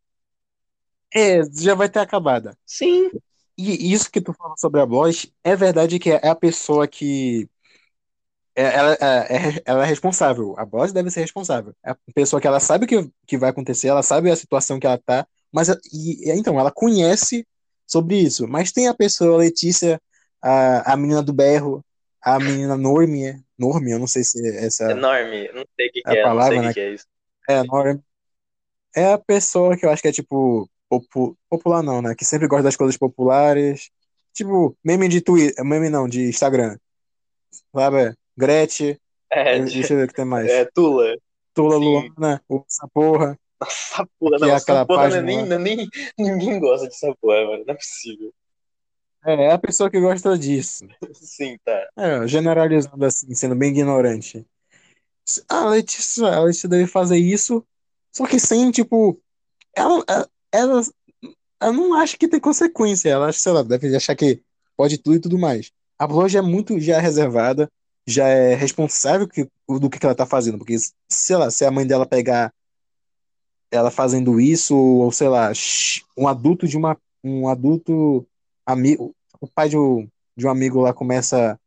É, 1.14 1.42
já 1.52 1.74
vai 1.74 1.88
ter 1.88 2.00
acabado. 2.00 2.56
Sim, 2.64 3.10
E 3.56 3.92
isso 3.92 4.10
que 4.10 4.20
tu 4.20 4.34
falou 4.34 4.56
sobre 4.58 4.80
a 4.80 4.86
Blois, 4.86 5.32
é 5.42 5.56
verdade 5.56 5.98
que 5.98 6.10
é 6.10 6.28
a 6.28 6.34
pessoa 6.34 6.86
que. 6.86 7.48
É- 8.56 8.74
Ela, 8.74 8.92
é, 8.94 9.36
é- 9.36 9.62
ela 9.64 9.84
é 9.84 9.88
responsável. 9.88 10.54
A 10.58 10.64
Blois 10.64 10.92
deve 10.92 11.10
ser 11.10 11.20
responsável. 11.20 11.74
É 11.84 11.90
a 11.90 11.96
pessoa 12.14 12.40
que 12.40 12.46
ela 12.46 12.58
sabe 12.60 12.84
o 12.84 12.88
que, 12.88 13.10
que 13.26 13.38
vai 13.38 13.50
acontecer, 13.50 13.88
ela 13.88 14.02
sabe 14.02 14.30
a 14.30 14.36
situação 14.36 14.80
que 14.80 14.86
ela 14.86 14.98
tá, 14.98 15.26
mas 15.52 15.68
e, 15.92 16.30
então, 16.32 16.58
ela 16.58 16.70
conhece 16.72 17.46
sobre 17.86 18.16
isso. 18.16 18.48
Mas 18.48 18.72
tem 18.72 18.88
a 18.88 18.94
pessoa, 18.94 19.34
a 19.34 19.38
Letícia, 19.38 20.00
a, 20.42 20.92
a 20.92 20.96
menina 20.96 21.22
do 21.22 21.32
berro, 21.32 21.84
a 22.20 22.38
menina 22.40 22.76
Normie. 22.76 23.40
Normie, 23.58 23.92
eu 23.92 23.98
não 23.98 24.06
sei 24.06 24.24
se 24.24 24.44
é 24.46 24.66
essa 24.66 24.90
enorme. 24.90 25.48
Não 25.52 25.64
sei 25.76 25.88
o 25.88 25.92
que, 25.92 26.02
que 26.02 26.08
a 26.10 26.12
é, 26.14 26.16
não 26.16 26.28
palavra, 26.28 26.48
sei 26.52 26.58
o 26.58 26.62
né? 26.62 26.72
que 26.74 26.80
é 26.80 26.94
isso. 26.94 27.06
é, 27.48 27.62
Normie. 27.62 28.00
É 28.94 29.12
a 29.12 29.18
pessoa 29.18 29.76
que 29.76 29.84
eu 29.86 29.90
acho 29.90 30.02
que 30.02 30.08
é 30.08 30.12
tipo. 30.12 30.68
popu- 30.88 31.36
popular 31.48 31.82
não, 31.82 32.00
né? 32.02 32.14
Que 32.14 32.24
sempre 32.24 32.48
gosta 32.48 32.64
das 32.64 32.76
coisas 32.76 32.96
populares. 32.96 33.90
Tipo, 34.32 34.76
meme 34.84 35.08
de 35.08 35.20
Twitter. 35.20 35.64
Meme 35.64 35.88
não, 35.88 36.08
de 36.08 36.28
Instagram. 36.28 36.76
Sabe? 37.74 38.14
Gretchen. 38.36 38.98
É, 39.30 39.58
Deixa 39.58 39.92
eu 39.92 39.98
ver 39.98 40.04
o 40.04 40.08
que 40.08 40.14
tem 40.14 40.24
mais. 40.24 40.48
é 40.48 40.64
Tula. 40.64 41.16
Tula 41.54 41.78
sim. 41.78 41.84
Luana, 41.84 42.42
essa 42.68 42.88
porra. 42.88 43.38
Nossa 43.60 44.06
porra, 44.18 44.36
Que 44.36 44.42
não, 44.42 44.48
é 44.48 44.52
essa 44.52 44.86
porra 44.86 45.08
não 45.08 45.16
é 45.16 45.22
nem, 45.22 45.46
não 45.46 45.56
é 45.56 45.58
nem. 45.58 45.88
Ninguém 46.18 46.60
gosta 46.60 46.86
dessa 46.86 47.14
porra, 47.20 47.44
mano. 47.46 47.64
Não 47.66 47.74
é 47.74 47.76
possível. 47.76 48.32
É, 49.24 49.46
é 49.46 49.52
a 49.52 49.58
pessoa 49.58 49.90
que 49.90 49.98
gosta 50.00 50.38
disso. 50.38 50.86
Sim, 51.14 51.58
tá. 51.64 51.88
É, 51.96 52.26
generalizando 52.28 53.04
assim, 53.04 53.34
sendo 53.34 53.56
bem 53.56 53.70
ignorante. 53.70 54.46
A 55.48 55.66
Letícia, 55.68 56.26
a 56.26 56.40
Letícia 56.44 56.68
deve 56.68 56.86
fazer 56.86 57.16
isso, 57.16 57.66
só 58.12 58.26
que 58.26 58.38
sem, 58.38 58.70
tipo. 58.70 59.20
Ela, 59.74 60.04
ela, 60.06 60.28
ela, 60.52 60.80
ela 61.60 61.72
não 61.72 61.94
acha 61.94 62.16
que 62.16 62.28
tem 62.28 62.38
consequência. 62.38 63.08
Ela 63.08 63.26
acha, 63.28 63.40
sei 63.40 63.52
lá, 63.52 63.62
deve 63.62 63.94
achar 63.96 64.14
que 64.14 64.40
pode 64.76 64.98
tudo 64.98 65.16
e 65.16 65.20
tudo 65.20 65.38
mais. 65.38 65.72
A 65.98 66.28
já 66.28 66.38
é 66.40 66.42
muito 66.42 66.78
já 66.78 66.96
é 66.96 67.00
reservada, 67.00 67.70
já 68.06 68.28
é 68.28 68.54
responsável 68.54 69.26
que, 69.28 69.48
do 69.68 69.90
que 69.90 70.04
ela 70.04 70.14
tá 70.14 70.26
fazendo. 70.26 70.58
Porque, 70.58 70.76
sei 71.08 71.36
lá, 71.36 71.50
se 71.50 71.64
a 71.64 71.70
mãe 71.70 71.86
dela 71.86 72.06
pegar 72.06 72.52
ela 73.70 73.90
fazendo 73.90 74.40
isso, 74.40 74.76
ou 74.76 75.10
sei 75.12 75.28
lá, 75.28 75.50
um 76.16 76.28
adulto 76.28 76.66
de 76.66 76.76
uma. 76.76 76.96
Um 77.24 77.48
adulto 77.48 78.26
amigo. 78.64 79.14
O 79.40 79.48
pai 79.48 79.68
de 79.68 79.76
um, 79.76 80.08
de 80.36 80.46
um 80.46 80.50
amigo 80.50 80.80
lá 80.80 80.94
começa 80.94 81.58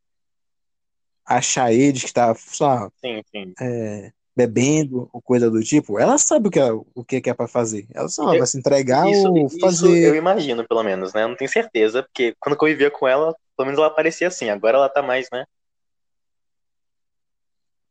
a 1.26 1.36
achar 1.38 1.74
eles 1.74 2.04
que 2.04 2.14
tá, 2.14 2.34
sim. 2.36 3.54
é, 3.60 4.12
bebendo 4.36 5.10
ou 5.12 5.22
coisa 5.22 5.52
do 5.52 5.62
tipo, 5.62 6.00
ela 6.00 6.18
sabe 6.18 6.48
o 6.48 6.52
que 6.52 6.60
é, 6.60 6.72
o 6.72 7.04
que 7.06 7.20
que 7.20 7.30
é 7.30 7.34
pra 7.34 7.48
fazer. 7.48 7.86
Ela 7.94 8.08
só 8.08 8.24
Eu- 8.34 8.40
vai 8.40 8.48
se 8.48 8.58
entregar 8.58 9.06
Isso, 9.08 9.28
ou 9.28 9.50
isso 9.50 9.86
eu 9.86 10.16
fazer. 10.16 10.16
imagino, 10.16 10.66
pelo 10.68 10.82
menos, 10.84 11.14
né? 11.14 11.24
Eu 11.24 11.28
não 11.28 11.36
tenho 11.36 11.52
certeza, 11.52 12.04
porque 12.04 12.34
quando 12.40 12.58
eu 12.60 12.68
vivia 12.68 12.90
com 12.90 13.08
ela, 13.08 13.36
pelo 13.58 13.66
menos 13.68 13.80
ela 13.80 13.90
parecia 13.94 14.30
assim. 14.30 14.50
Agora 14.50 14.78
ela 14.78 14.90
tá 14.90 15.02
mais, 15.02 15.28
né? 15.32 15.46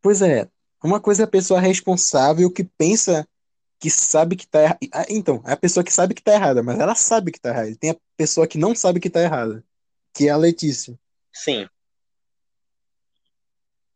Pois 0.08 0.22
é, 0.22 0.48
uma 0.82 0.98
coisa 0.98 1.22
é 1.22 1.26
a 1.26 1.28
pessoa 1.28 1.60
responsável 1.60 2.50
que 2.50 2.64
pensa 2.64 3.28
que 3.78 3.90
sabe 3.90 4.36
que 4.36 4.46
tá 4.48 4.62
errada. 4.62 4.78
Então, 5.10 5.42
é 5.46 5.52
a 5.52 5.56
pessoa 5.56 5.84
que 5.84 5.92
sabe 5.92 6.14
que 6.14 6.22
tá 6.22 6.32
errada, 6.32 6.62
mas 6.62 6.80
ela 6.80 6.94
sabe 6.94 7.30
que 7.30 7.38
tá 7.38 7.50
errada. 7.50 7.68
E 7.68 7.76
Tem 7.76 7.90
a 7.90 7.96
pessoa 8.16 8.48
que 8.48 8.56
não 8.56 8.74
sabe 8.74 9.00
que 9.00 9.10
tá 9.10 9.20
errada, 9.20 9.62
que 10.14 10.26
é 10.26 10.30
a 10.30 10.36
Letícia. 10.38 10.98
Sim. 11.30 11.68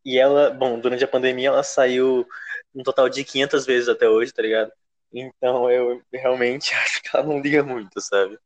E 0.04 0.18
ela, 0.18 0.50
bom, 0.50 0.78
durante 0.78 1.02
a 1.02 1.08
pandemia 1.08 1.48
ela 1.48 1.62
saiu 1.62 2.26
um 2.74 2.82
total 2.82 3.08
de 3.08 3.24
500 3.24 3.64
vezes 3.64 3.88
até 3.88 4.06
hoje, 4.06 4.34
tá 4.34 4.42
ligado? 4.42 4.70
Então 5.10 5.70
eu 5.70 6.02
realmente 6.12 6.74
acho 6.76 7.00
que 7.00 7.08
ela 7.16 7.26
não 7.26 7.40
liga 7.40 7.62
muito, 7.62 7.98
sabe? 8.02 8.38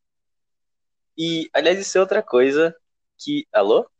E, 1.18 1.50
aliás, 1.52 1.80
isso 1.80 1.98
é 1.98 2.00
outra 2.00 2.22
coisa 2.22 2.72
que. 3.18 3.44
Alô? 3.52 3.90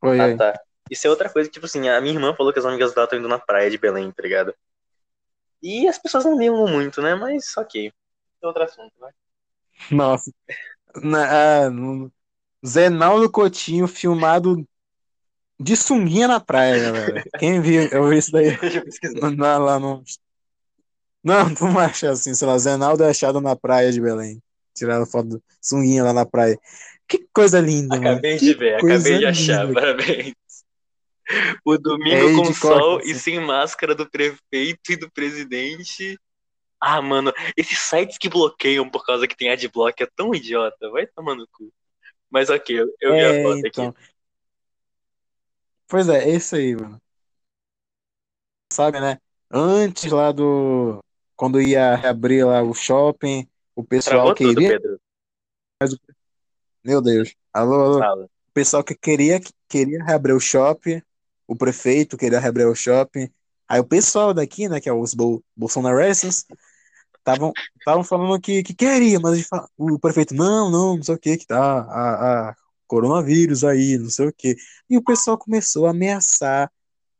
Oi, 0.00 0.18
Ah, 0.18 0.28
oi. 0.28 0.36
tá. 0.38 0.71
Isso 0.92 1.06
é 1.06 1.10
outra 1.10 1.30
coisa 1.30 1.48
que, 1.48 1.54
tipo 1.54 1.64
assim, 1.64 1.88
a 1.88 1.98
minha 2.02 2.12
irmã 2.12 2.34
falou 2.36 2.52
que 2.52 2.58
as 2.58 2.66
amigas 2.66 2.92
dela 2.92 3.04
estão 3.06 3.18
indo 3.18 3.26
na 3.26 3.38
praia 3.38 3.70
de 3.70 3.78
Belém, 3.78 4.12
tá 4.12 4.22
ligado? 4.22 4.54
E 5.62 5.88
as 5.88 5.96
pessoas 5.96 6.26
não 6.26 6.38
ligam 6.38 6.66
muito, 6.68 7.00
né? 7.00 7.14
Mas 7.14 7.56
ok. 7.56 7.90
É 8.42 8.46
outro 8.46 8.62
assunto, 8.62 8.92
né? 9.00 9.08
Nossa. 9.90 10.30
Na, 11.02 11.62
ah, 11.64 11.70
no- 11.70 12.12
Zenaldo 12.64 13.30
Coutinho 13.30 13.88
filmado 13.88 14.68
de 15.58 15.76
sunguinha 15.76 16.28
na 16.28 16.38
praia, 16.38 16.78
galera. 16.78 17.24
Quem 17.38 17.62
viu, 17.62 17.88
eu 17.90 18.08
vi 18.10 18.18
isso 18.18 18.30
daí 18.30 18.50
na- 19.36 19.56
lá 19.56 19.78
no. 19.78 20.04
Não, 21.24 21.54
tu 21.54 21.64
não 21.64 21.78
acha 21.78 22.10
assim, 22.10 22.34
sei 22.34 22.46
lá, 22.46 22.58
Zenaldo 22.58 23.02
é 23.02 23.08
achado 23.08 23.40
na 23.40 23.56
praia 23.56 23.90
de 23.90 23.98
Belém. 24.00 24.42
Tiraram 24.74 25.06
foto 25.06 25.28
do 25.30 25.42
sunguinha 25.58 26.04
lá 26.04 26.12
na 26.12 26.26
praia. 26.26 26.58
Que 27.08 27.26
coisa 27.32 27.60
linda, 27.60 27.96
mano. 27.96 28.10
Acabei 28.10 28.38
Que 28.38 28.46
de 28.46 28.54
ver, 28.54 28.74
acabei 28.74 29.18
de 29.18 29.26
achar, 29.26 29.66
linda. 29.66 29.74
parabéns. 29.74 30.34
O 31.64 31.74
É 31.74 31.78
domingo 31.78 32.36
com 32.44 32.52
sol 32.54 33.00
e 33.00 33.14
sem 33.14 33.40
máscara 33.40 33.94
do 33.94 34.08
prefeito 34.08 34.92
e 34.92 34.96
do 34.96 35.10
presidente. 35.10 36.18
Ah, 36.80 37.00
mano, 37.00 37.32
esses 37.56 37.78
sites 37.78 38.18
que 38.18 38.28
bloqueiam 38.28 38.88
por 38.88 39.04
causa 39.06 39.28
que 39.28 39.36
tem 39.36 39.50
adblock 39.50 40.02
é 40.02 40.08
tão 40.16 40.34
idiota, 40.34 40.90
vai 40.90 41.06
tomar 41.06 41.36
no 41.36 41.46
cu. 41.52 41.72
Mas 42.30 42.50
ok, 42.50 42.80
eu, 42.80 42.88
eu 43.00 43.12
vi 43.12 43.20
a 43.20 43.28
É, 43.30 43.42
foto 43.42 43.66
aqui. 43.66 43.80
então. 43.82 43.94
Pois 45.86 46.08
é, 46.08 46.24
é 46.30 46.34
isso 46.34 46.56
aí, 46.56 46.74
mano. 46.74 47.00
Sabe, 48.72 49.00
né? 49.00 49.18
Antes 49.50 50.10
lá 50.10 50.32
do. 50.32 50.98
Quando 51.36 51.60
ia 51.60 51.94
reabrir 51.94 52.46
lá 52.46 52.62
o 52.62 52.72
shopping, 52.72 53.46
o 53.76 53.84
pessoal 53.84 54.34
Travou 54.34 54.34
tudo, 54.34 54.54
queria. 54.54 54.80
Pedro. 54.80 55.00
Meu 56.84 57.02
Deus. 57.02 57.34
Alô, 57.52 57.74
alô. 57.74 57.98
Fala. 57.98 58.24
O 58.24 58.52
pessoal 58.54 58.82
que 58.82 58.94
queria, 58.94 59.40
que 59.40 59.52
queria 59.68 60.02
reabrir 60.02 60.34
o 60.34 60.40
shopping, 60.40 61.02
o 61.52 61.56
prefeito 61.56 62.16
queria 62.16 62.40
reabrir 62.40 62.66
o 62.66 62.74
shopping. 62.74 63.28
Aí 63.68 63.78
o 63.78 63.84
pessoal 63.84 64.32
daqui, 64.32 64.68
né, 64.68 64.80
que 64.80 64.88
é 64.88 64.92
os 64.92 65.14
Bol 65.14 65.42
Bolsonaristas, 65.54 66.46
estavam 67.18 67.52
falando 68.04 68.40
que, 68.40 68.62
que 68.62 68.74
queria, 68.74 69.20
mas 69.20 69.46
o 69.76 69.98
prefeito, 69.98 70.34
não, 70.34 70.70
não, 70.70 70.96
não 70.96 71.02
sei 71.02 71.14
o 71.14 71.18
que, 71.18 71.36
que 71.36 71.46
tá, 71.46 71.82
a, 71.82 72.48
a 72.50 72.56
coronavírus 72.86 73.64
aí, 73.64 73.98
não 73.98 74.10
sei 74.10 74.28
o 74.28 74.32
que. 74.32 74.56
E 74.88 74.96
o 74.96 75.04
pessoal 75.04 75.38
começou 75.38 75.86
a 75.86 75.90
ameaçar 75.90 76.70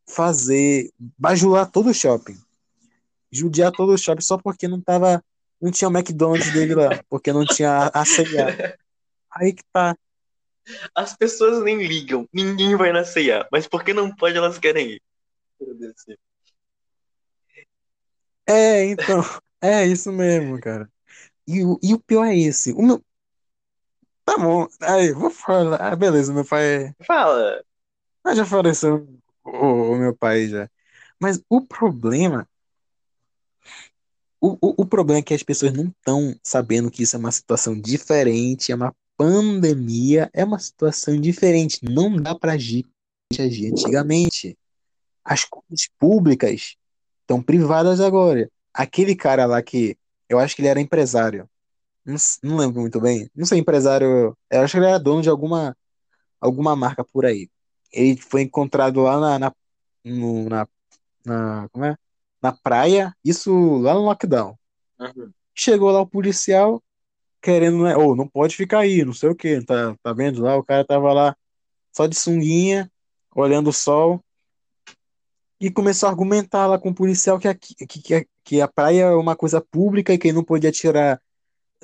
fazer, 0.08 0.90
bajular 0.98 1.70
todo 1.70 1.90
o 1.90 1.94
shopping, 1.94 2.36
judiar 3.30 3.70
todo 3.70 3.92
o 3.92 3.98
shopping 3.98 4.22
só 4.22 4.36
porque 4.36 4.66
não 4.66 4.80
tava, 4.80 5.22
não 5.60 5.70
tinha 5.70 5.88
o 5.88 5.92
McDonald's 5.92 6.52
dele 6.52 6.74
lá, 6.74 7.02
porque 7.08 7.32
não 7.32 7.44
tinha 7.44 7.90
a 7.92 8.04
C&A. 8.04 8.76
Aí 9.30 9.52
que 9.52 9.62
tá. 9.72 9.96
As 10.94 11.16
pessoas 11.16 11.62
nem 11.64 11.78
ligam, 11.86 12.28
ninguém 12.32 12.76
vai 12.76 12.92
na 12.92 13.04
C&A, 13.04 13.48
mas 13.52 13.66
por 13.68 13.84
que 13.84 13.92
não 13.94 14.14
pode, 14.14 14.36
elas 14.36 14.58
querem 14.58 14.92
ir. 14.92 15.02
Meu 15.60 15.74
Deus 15.76 15.94
do 15.94 16.00
céu. 16.00 16.18
É, 18.48 18.84
então, 18.86 19.20
é 19.60 19.86
isso 19.86 20.12
mesmo, 20.12 20.60
cara. 20.60 20.90
E, 21.48 21.64
o- 21.64 21.78
e 21.82 21.94
o 21.94 22.00
pior 22.00 22.26
é 22.26 22.36
esse. 22.38 22.72
O 22.74 22.82
meu. 22.82 23.04
Tá 24.24 24.38
bom, 24.38 24.66
aí, 24.80 25.12
vou 25.12 25.30
falar. 25.30 25.76
Ah, 25.80 25.96
beleza, 25.96 26.32
meu 26.32 26.44
pai. 26.44 26.94
Fala. 27.06 27.62
Ah, 28.24 28.34
já 28.34 28.44
faleceu 28.46 29.08
o, 29.44 29.50
o 29.94 29.98
meu 29.98 30.16
pai 30.16 30.48
já. 30.48 30.70
Mas 31.20 31.42
o 31.48 31.60
problema. 31.66 32.48
O, 34.40 34.58
o, 34.60 34.74
o 34.82 34.86
problema 34.86 35.20
é 35.20 35.22
que 35.22 35.34
as 35.34 35.42
pessoas 35.42 35.72
não 35.72 35.86
estão 35.86 36.34
sabendo 36.42 36.90
que 36.90 37.02
isso 37.02 37.16
é 37.16 37.18
uma 37.18 37.30
situação 37.32 37.78
diferente, 37.80 38.72
é 38.72 38.74
uma 38.74 38.94
pandemia, 39.16 40.30
é 40.32 40.44
uma 40.44 40.58
situação 40.58 41.20
diferente. 41.20 41.78
Não 41.82 42.16
dá 42.16 42.34
pra 42.34 42.52
agir 42.52 42.84
como 42.84 43.46
agia 43.46 43.70
antigamente. 43.70 44.56
As 45.24 45.44
coisas 45.44 45.88
públicas 45.98 46.76
estão 47.20 47.42
privadas 47.42 48.00
agora. 48.00 48.50
Aquele 48.72 49.14
cara 49.14 49.46
lá 49.46 49.62
que. 49.62 49.96
Eu 50.28 50.38
acho 50.38 50.56
que 50.56 50.62
ele 50.62 50.68
era 50.68 50.80
empresário. 50.80 51.48
Não, 52.04 52.16
não 52.42 52.56
lembro 52.56 52.80
muito 52.80 53.00
bem. 53.00 53.30
Não 53.34 53.46
sei, 53.46 53.58
empresário. 53.58 54.36
Eu 54.50 54.60
acho 54.62 54.72
que 54.72 54.78
ele 54.78 54.86
era 54.86 54.98
dono 54.98 55.22
de 55.22 55.28
alguma, 55.28 55.76
alguma 56.40 56.74
marca 56.74 57.04
por 57.04 57.24
aí. 57.26 57.48
Ele 57.92 58.16
foi 58.20 58.42
encontrado 58.42 59.02
lá 59.02 59.20
na, 59.20 59.38
na, 59.38 59.52
no- 60.04 60.48
na, 60.48 60.66
na, 61.24 61.68
como 61.70 61.84
é? 61.84 61.94
Na 62.42 62.50
praia, 62.52 63.14
isso 63.24 63.78
lá 63.78 63.94
no 63.94 64.00
lockdown. 64.00 64.58
Uhum. 64.98 65.30
Chegou 65.54 65.90
lá 65.90 66.00
o 66.00 66.06
policial 66.06 66.82
querendo, 67.42 67.82
né? 67.84 67.96
Ô, 67.96 68.16
não 68.16 68.28
pode 68.28 68.56
ficar 68.56 68.80
aí, 68.80 69.04
não 69.04 69.14
sei 69.14 69.30
o 69.30 69.36
quê. 69.36 69.62
Tá, 69.64 69.96
tá 70.02 70.12
vendo 70.12 70.42
lá? 70.42 70.56
O 70.56 70.64
cara 70.64 70.84
tava 70.86 71.12
lá 71.12 71.36
só 71.92 72.06
de 72.06 72.16
sunguinha, 72.16 72.90
olhando 73.34 73.70
o 73.70 73.72
sol, 73.72 74.22
e 75.60 75.70
começou 75.70 76.08
a 76.08 76.10
argumentar 76.10 76.66
lá 76.66 76.78
com 76.78 76.90
o 76.90 76.94
policial 76.94 77.38
que, 77.38 77.48
aqui- 77.48 77.74
que, 77.74 77.86
que, 78.02 78.28
que 78.44 78.60
a 78.60 78.68
praia 78.68 79.04
é 79.04 79.14
uma 79.14 79.36
coisa 79.36 79.60
pública 79.60 80.12
e 80.12 80.18
que 80.18 80.28
ele 80.28 80.36
não 80.36 80.44
podia 80.44 80.72
tirar 80.72 81.20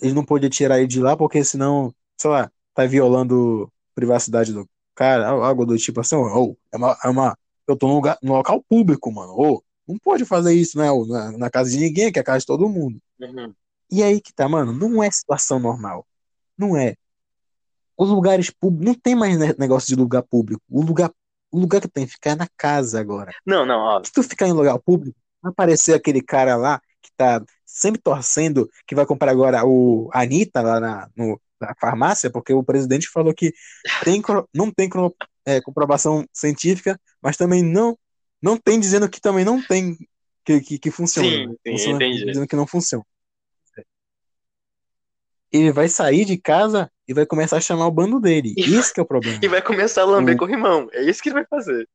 ele 0.02 0.14
não 0.14 0.24
podia 0.24 0.50
tirar 0.50 0.78
ele 0.78 0.88
de 0.88 1.00
lá 1.00 1.16
porque 1.16 1.44
senão, 1.44 1.94
sei 2.20 2.30
lá, 2.30 2.50
tá 2.74 2.86
violando 2.86 3.64
a 3.92 3.94
privacidade 3.94 4.52
do 4.52 4.68
cara, 4.94 5.28
algo 5.28 5.66
do 5.66 5.76
tipo 5.78 6.00
assim, 6.00 6.16
ou 6.16 6.58
é 6.72 6.76
uma, 6.76 6.98
é 7.04 7.08
uma, 7.08 7.38
eu 7.68 7.76
tô 7.76 7.88
num, 7.88 7.94
lugar, 7.96 8.18
num 8.22 8.32
local 8.34 8.62
público, 8.68 9.12
mano, 9.12 9.32
ou 9.34 9.64
não 9.88 9.98
pode 9.98 10.24
fazer 10.24 10.54
isso, 10.54 10.78
né, 10.78 10.90
ô, 10.90 11.06
na, 11.06 11.32
na 11.32 11.50
casa 11.50 11.70
de 11.70 11.78
ninguém, 11.78 12.12
que 12.12 12.18
é 12.18 12.22
a 12.22 12.24
casa 12.24 12.40
de 12.40 12.46
todo 12.46 12.68
mundo. 12.68 13.00
Uhum. 13.20 13.54
E 13.90 14.02
aí 14.02 14.20
que 14.20 14.32
tá, 14.32 14.48
mano, 14.48 14.72
não 14.72 15.02
é 15.02 15.10
situação 15.10 15.58
normal, 15.58 16.06
não 16.56 16.76
é. 16.76 16.94
Os 17.96 18.08
lugares 18.10 18.50
públicos, 18.50 18.86
não 18.86 18.94
tem 18.94 19.14
mais 19.14 19.38
ne- 19.38 19.54
negócio 19.58 19.88
de 19.88 19.96
lugar 19.96 20.22
público, 20.22 20.62
o 20.68 20.82
lugar, 20.82 21.10
o 21.50 21.58
lugar 21.58 21.80
que 21.80 21.88
tem 21.88 22.06
que 22.06 22.12
ficar 22.12 22.30
é 22.30 22.34
na 22.36 22.48
casa 22.56 23.00
agora. 23.00 23.32
Não, 23.44 23.66
não, 23.66 23.78
ó. 23.80 24.04
Se 24.04 24.12
tu 24.12 24.22
ficar 24.22 24.46
em 24.46 24.52
lugar 24.52 24.78
público, 24.78 25.18
vai 25.42 25.50
aparecer 25.50 25.94
aquele 25.94 26.22
cara 26.22 26.56
lá 26.56 26.80
que 27.02 27.10
tá 27.16 27.42
sempre 27.64 28.00
torcendo 28.00 28.68
que 28.86 28.94
vai 28.94 29.06
comprar 29.06 29.30
agora 29.30 29.64
o 29.66 30.08
Anitta 30.12 30.60
lá 30.60 30.78
na, 30.80 31.08
no- 31.16 31.40
na 31.60 31.74
farmácia, 31.80 32.30
porque 32.30 32.52
o 32.52 32.62
presidente 32.62 33.08
falou 33.08 33.34
que 33.34 33.52
tem, 34.04 34.22
não 34.54 34.70
tem 34.70 34.88
é, 35.44 35.60
comprovação 35.60 36.24
científica, 36.32 37.00
mas 37.20 37.36
também 37.36 37.62
não, 37.62 37.98
não 38.40 38.56
tem 38.56 38.78
dizendo 38.78 39.08
que 39.08 39.20
também 39.20 39.44
não 39.44 39.60
tem 39.60 39.96
que, 40.44 40.60
que, 40.60 40.78
que 40.78 40.90
funciona. 40.90 41.28
Sim, 41.28 41.46
né? 41.46 41.54
sim, 41.66 41.72
Funciona 41.72 41.96
entendi. 41.96 42.24
dizendo 42.26 42.46
que 42.46 42.56
não 42.56 42.66
funciona. 42.66 43.04
Ele 45.52 45.72
vai 45.72 45.88
sair 45.88 46.24
de 46.24 46.36
casa 46.38 46.90
e 47.06 47.14
vai 47.14 47.24
começar 47.26 47.56
a 47.56 47.60
chamar 47.60 47.86
o 47.86 47.90
bando 47.90 48.20
dele. 48.20 48.54
E 48.56 48.76
Isso 48.76 48.92
que 48.92 49.00
é 49.00 49.02
o 49.02 49.06
problema. 49.06 49.38
E 49.42 49.48
vai 49.48 49.62
começar 49.62 50.02
a 50.02 50.04
lamber 50.04 50.34
O- 50.34 50.38
corrimão. 50.38 50.88
É 50.92 51.02
isso 51.02 51.22
que 51.22 51.28
ele 51.30 51.34
vai 51.34 51.46
fazer. 51.46 51.88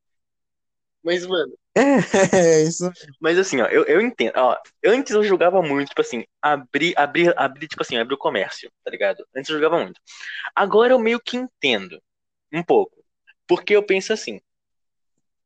Mas, 1.02 1.26
mano, 1.26 1.52
É, 1.76 1.80
é 2.60 2.62
isso. 2.62 2.90
mas 3.20 3.38
assim, 3.38 3.60
ó, 3.60 3.66
eu, 3.66 3.84
eu 3.84 4.00
entendo. 4.00 4.32
Ó, 4.36 4.56
antes 4.84 5.12
eu 5.12 5.22
jogava 5.22 5.60
muito, 5.60 5.88
tipo 5.88 6.00
assim, 6.00 6.24
abrir, 6.40 6.94
abrir, 6.96 7.34
abrir, 7.38 7.68
tipo 7.68 7.82
assim, 7.82 7.96
abrir 7.98 8.14
o 8.14 8.18
comércio, 8.18 8.70
tá 8.82 8.90
ligado? 8.90 9.24
Antes 9.36 9.50
eu 9.50 9.56
jogava 9.60 9.82
muito. 9.82 10.00
Agora 10.54 10.92
eu 10.94 10.98
meio 10.98 11.20
que 11.20 11.36
entendo. 11.36 12.00
Um 12.52 12.62
pouco. 12.62 12.96
Porque 13.46 13.76
eu 13.76 13.82
penso 13.82 14.12
assim. 14.12 14.40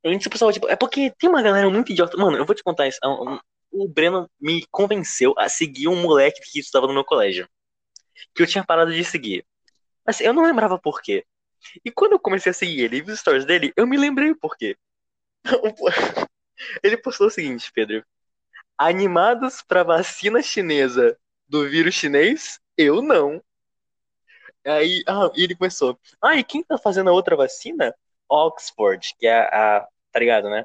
Antes 0.05 0.27
o 0.27 0.31
pessoal, 0.31 0.53
tipo, 0.53 0.69
é 0.69 0.77
porque 0.77 1.13
tem 1.19 1.29
uma 1.29 1.43
galera 1.43 1.69
muito 1.69 1.91
idiota. 1.93 2.17
Mano, 2.17 2.37
eu 2.37 2.47
vou 2.47 2.55
te 2.55 2.63
contar 2.63 2.87
isso. 2.87 2.99
Um- 3.05 3.39
O 3.71 3.87
Breno 3.89 4.31
me 4.41 4.65
convenceu 4.71 5.35
a 5.37 5.49
seguir 5.49 5.89
um 5.89 6.01
moleque 6.01 6.41
que 6.51 6.59
estava 6.61 6.87
no 6.87 6.95
meu 6.95 7.05
colégio. 7.05 7.47
Que 8.35 8.43
eu 8.43 8.47
tinha 8.47 8.65
parado 8.65 8.93
de 8.93 9.05
seguir. 9.05 9.47
Mas 10.07 10.21
eu 10.21 10.33
não 10.33 10.45
lembrava 10.45 10.79
por 10.79 11.03
quê. 11.03 11.25
E 11.85 11.91
quando 11.91 12.13
eu 12.13 12.19
comecei 12.21 12.51
a 12.51 12.55
seguir 12.55 12.83
ele 12.83 12.99
e 12.99 13.03
vi 13.03 13.13
os 13.13 13.21
stories 13.21 13.45
dele, 13.45 13.73
eu 13.77 13.87
me 13.87 13.97
lembrei 13.97 14.31
o 14.31 14.37
porquê. 14.37 14.77
Ele 16.83 16.97
postou 16.97 17.29
o 17.29 17.31
seguinte, 17.31 17.71
Pedro. 17.73 18.05
Animados 18.77 19.63
pra 19.63 19.83
vacina 19.83 20.43
chinesa 20.43 21.19
do 21.49 21.69
vírus 21.69 21.95
chinês? 21.95 22.61
Eu 22.77 23.03
não. 23.03 23.43
Aí 24.65 25.03
ah, 25.07 25.31
ele 25.35 25.57
começou. 25.57 25.99
Ah, 26.21 26.37
e 26.37 26.45
quem 26.45 26.63
tá 26.63 26.77
fazendo 26.79 27.11
a 27.11 27.13
outra 27.13 27.37
vacina? 27.37 27.95
Oxford, 28.29 29.15
que 29.19 29.27
é 29.27 29.35
a. 29.35 29.79
a- 29.79 29.89
tá 30.13 30.21
ligado, 30.21 30.51
né? 30.51 30.65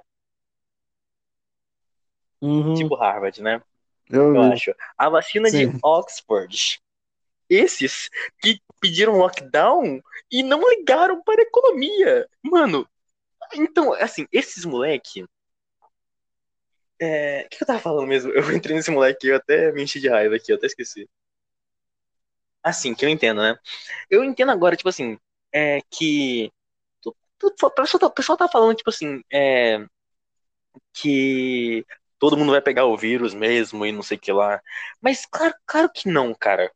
Uhum, 2.42 2.74
Tipo 2.74 2.96
Harvard, 2.96 3.42
né? 3.42 3.62
eu 4.10 4.36
Eu 4.36 4.42
acho. 4.42 4.76
A 4.98 5.10
vacina 5.10 5.50
de 5.50 5.66
Sim. 5.68 5.80
Oxford. 5.82 6.82
Esses 7.56 8.10
que 8.42 8.60
pediram 8.82 9.18
lockdown 9.18 10.02
e 10.32 10.44
não 10.44 10.68
ligaram 10.70 11.22
para 11.24 11.42
a 11.42 11.46
economia. 11.46 12.28
Mano, 12.42 12.88
então, 13.54 13.94
assim, 13.94 14.28
esses 14.32 14.66
moleque. 14.66 15.26
É... 17.00 17.44
O 17.46 17.50
que 17.50 17.64
eu 17.64 17.68
tava 17.68 17.80
falando 17.80 18.08
mesmo? 18.08 18.32
Eu 18.32 18.52
entrei 18.56 18.76
nesse 18.76 18.92
moleque 18.92 19.28
e 19.28 19.30
eu 19.32 19.36
até 19.38 19.72
me 19.72 19.84
enchi 19.84 20.00
de 20.00 20.10
raiva 20.10 20.36
aqui, 20.36 20.52
eu 20.52 20.58
até 20.58 20.68
esqueci. 20.68 21.10
Assim, 22.64 22.96
que 22.96 23.06
eu 23.06 23.10
entendo, 23.10 23.42
né? 23.42 23.58
Eu 24.10 24.24
entendo 24.24 24.52
agora, 24.52 24.76
tipo 24.76 24.90
assim, 24.90 25.18
é 25.54 25.80
que. 25.90 26.52
O 27.06 27.52
pessoal, 27.52 28.00
tá, 28.00 28.08
o 28.08 28.12
pessoal 28.12 28.38
tá 28.38 28.48
falando, 28.48 28.78
tipo 28.78 28.90
assim, 28.90 29.22
é, 29.32 29.86
que 30.94 31.86
todo 32.20 32.38
mundo 32.38 32.52
vai 32.52 32.62
pegar 32.62 32.86
o 32.86 32.98
vírus 32.98 33.34
mesmo 33.34 33.86
e 33.86 33.92
não 33.92 34.02
sei 34.04 34.18
o 34.18 34.20
que 34.20 34.32
lá. 34.32 34.62
Mas 35.02 35.26
claro, 35.26 35.54
claro 35.66 35.90
que 35.94 36.08
não, 36.10 36.34
cara. 36.34 36.72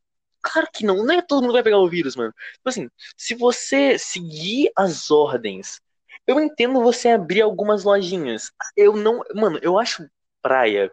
Claro 0.51 0.67
que 0.73 0.85
não. 0.85 1.03
Não 1.05 1.13
é 1.15 1.21
todo 1.21 1.41
mundo 1.41 1.53
vai 1.53 1.63
pegar 1.63 1.77
o 1.79 1.89
vírus, 1.89 2.15
mano. 2.15 2.33
Tipo 2.55 2.69
assim, 2.69 2.89
se 3.17 3.35
você 3.35 3.97
seguir 3.97 4.71
as 4.75 5.09
ordens, 5.11 5.81
eu 6.25 6.39
entendo 6.39 6.81
você 6.81 7.09
abrir 7.09 7.41
algumas 7.41 7.83
lojinhas. 7.83 8.51
Eu 8.75 8.95
não. 8.95 9.21
Mano, 9.35 9.59
eu 9.61 9.77
acho 9.79 10.07
praia. 10.41 10.91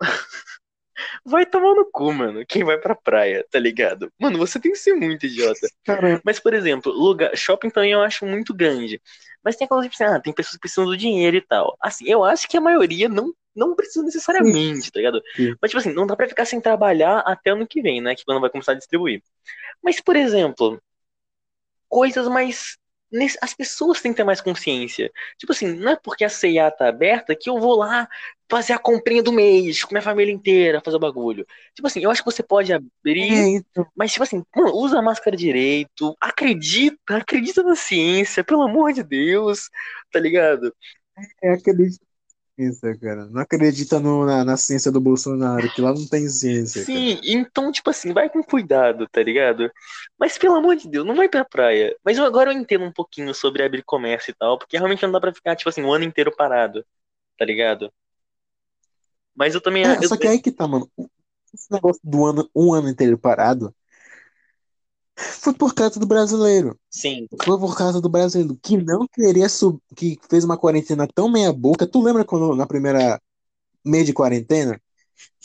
Vai 1.24 1.44
tomar 1.46 1.74
no 1.74 1.90
cu, 1.90 2.12
mano. 2.12 2.44
Quem 2.46 2.64
vai 2.64 2.78
pra 2.78 2.94
praia, 2.94 3.44
tá 3.50 3.58
ligado? 3.58 4.12
Mano, 4.18 4.38
você 4.38 4.58
tem 4.60 4.72
que 4.72 4.78
ser 4.78 4.94
muito 4.94 5.26
idiota. 5.26 5.68
Cara, 5.84 6.20
Mas, 6.24 6.38
por 6.40 6.54
exemplo, 6.54 6.92
lugar, 6.92 7.36
shopping 7.36 7.70
também 7.70 7.92
eu 7.92 8.02
acho 8.02 8.24
muito 8.26 8.54
grande. 8.54 9.00
Mas 9.44 9.56
tem 9.56 9.64
aquela 9.64 9.82
tipo 9.82 9.94
assim, 9.94 10.04
ah, 10.04 10.20
tem 10.20 10.32
pessoas 10.32 10.54
que 10.54 10.60
precisam 10.60 10.84
do 10.86 10.96
dinheiro 10.96 11.36
e 11.36 11.40
tal. 11.40 11.76
Assim, 11.80 12.04
eu 12.08 12.24
acho 12.24 12.48
que 12.48 12.56
a 12.56 12.60
maioria 12.60 13.08
não, 13.08 13.32
Não 13.56 13.74
precisa 13.74 14.04
necessariamente, 14.04 14.92
tá 14.92 14.98
ligado? 14.98 15.22
Sim. 15.34 15.54
Mas, 15.60 15.70
tipo 15.70 15.80
assim, 15.80 15.92
não 15.92 16.06
dá 16.06 16.14
pra 16.14 16.28
ficar 16.28 16.44
sem 16.44 16.60
trabalhar 16.60 17.20
até 17.20 17.50
ano 17.50 17.66
que 17.66 17.80
vem, 17.80 18.00
né? 18.00 18.14
Que 18.14 18.24
quando 18.24 18.40
vai 18.40 18.50
começar 18.50 18.72
a 18.72 18.76
distribuir. 18.76 19.22
Mas, 19.82 20.00
por 20.00 20.14
exemplo, 20.14 20.80
coisas 21.88 22.28
mais. 22.28 22.76
As 23.40 23.54
pessoas 23.54 24.00
têm 24.02 24.12
que 24.12 24.16
ter 24.16 24.24
mais 24.24 24.40
consciência. 24.40 25.10
Tipo 25.38 25.52
assim, 25.52 25.72
não 25.72 25.92
é 25.92 25.96
porque 25.96 26.24
a 26.24 26.28
CIA 26.28 26.70
tá 26.70 26.88
aberta 26.88 27.36
que 27.36 27.48
eu 27.48 27.58
vou 27.58 27.76
lá 27.76 28.06
fazer 28.48 28.72
a 28.72 28.78
comprinha 28.78 29.22
do 29.22 29.32
mês 29.32 29.82
com 29.84 29.94
minha 29.94 30.02
família 30.02 30.32
inteira, 30.32 30.82
fazer 30.84 30.96
o 30.96 31.00
bagulho. 31.00 31.46
Tipo 31.74 31.86
assim, 31.86 32.00
eu 32.00 32.10
acho 32.10 32.22
que 32.22 32.30
você 32.30 32.42
pode 32.42 32.72
abrir. 32.72 33.62
É, 33.76 33.82
Mas, 33.94 34.12
tipo 34.12 34.24
assim, 34.24 34.44
mano, 34.54 34.74
usa 34.74 34.98
a 34.98 35.02
máscara 35.02 35.36
direito, 35.36 36.16
acredita, 36.20 36.98
acredita 37.16 37.62
na 37.62 37.76
ciência, 37.76 38.44
pelo 38.44 38.62
amor 38.62 38.92
de 38.92 39.04
Deus, 39.04 39.70
tá 40.12 40.18
ligado? 40.18 40.74
é, 41.42 41.52
acredito 41.52 42.05
nisso, 42.58 42.80
cara. 43.00 43.26
Não 43.26 43.40
acredita 43.40 43.98
no- 44.00 44.24
na, 44.26 44.44
na 44.44 44.56
ciência 44.56 44.90
do 44.92 45.00
Bolsonaro, 45.00 45.70
que 45.70 45.80
lá 45.80 45.92
não 45.92 46.06
tem 46.08 46.28
ciência, 46.28 46.86
cara. 46.88 47.06
Sim, 47.06 47.20
então, 47.24 47.70
tipo 47.70 47.88
assim, 47.90 48.12
vai 48.12 48.28
com 48.28 48.42
cuidado, 48.42 49.08
tá 49.08 49.22
ligado? 49.22 49.70
Mas, 50.18 50.36
pelo 50.36 50.56
amor 50.56 50.76
de 50.76 50.88
Deus, 50.88 51.06
não 51.06 51.14
vai 51.14 51.28
pra 51.28 51.44
praia. 51.44 51.96
Mas 52.04 52.18
eu, 52.18 52.24
agora 52.24 52.52
eu 52.52 52.58
entendo 52.58 52.84
um 52.84 52.92
pouquinho 52.92 53.32
sobre 53.34 53.62
abrir 53.62 53.82
comércio 53.84 54.30
e 54.32 54.34
tal, 54.34 54.58
porque 54.58 54.76
realmente 54.76 55.02
não 55.02 55.12
dá 55.12 55.20
pra 55.20 55.32
ficar, 55.34 55.54
tipo 55.56 55.68
assim, 55.68 55.82
o 55.82 55.92
ano 55.92 56.04
inteiro 56.04 56.34
parado, 56.34 56.84
tá 57.38 57.44
ligado? 57.44 57.92
Mas 59.34 59.54
eu 59.54 59.60
também. 59.60 59.84
É, 59.84 60.02
eu- 60.02 60.02
só 60.04 60.16
que 60.16 60.26
aí 60.28 60.40
que 60.40 60.52
tá, 60.52 60.66
mano. 60.66 60.90
Esse 61.54 61.70
negócio 61.72 62.00
do 62.04 62.26
ano, 62.26 62.50
um 62.54 62.74
ano 62.74 62.88
inteiro 62.88 63.18
parado 63.18 63.74
foi 65.16 65.54
por 65.54 65.74
causa 65.74 65.98
do 66.00 66.06
brasileiro. 66.06 66.78
Sim, 66.90 67.28
Foi 67.44 67.58
por 67.58 67.76
causa 67.76 68.00
do 68.00 68.08
brasileiro 68.08 68.58
que 68.62 68.76
não 68.76 69.06
queria 69.08 69.48
subir, 69.48 69.80
que 69.96 70.18
fez 70.30 70.44
uma 70.44 70.58
quarentena 70.58 71.08
tão 71.14 71.28
meia 71.30 71.52
boca. 71.52 71.86
Tu 71.86 72.02
lembra 72.02 72.24
quando 72.24 72.54
na 72.56 72.66
primeira 72.66 73.20
mês 73.84 74.06
de 74.06 74.12
quarentena 74.12 74.80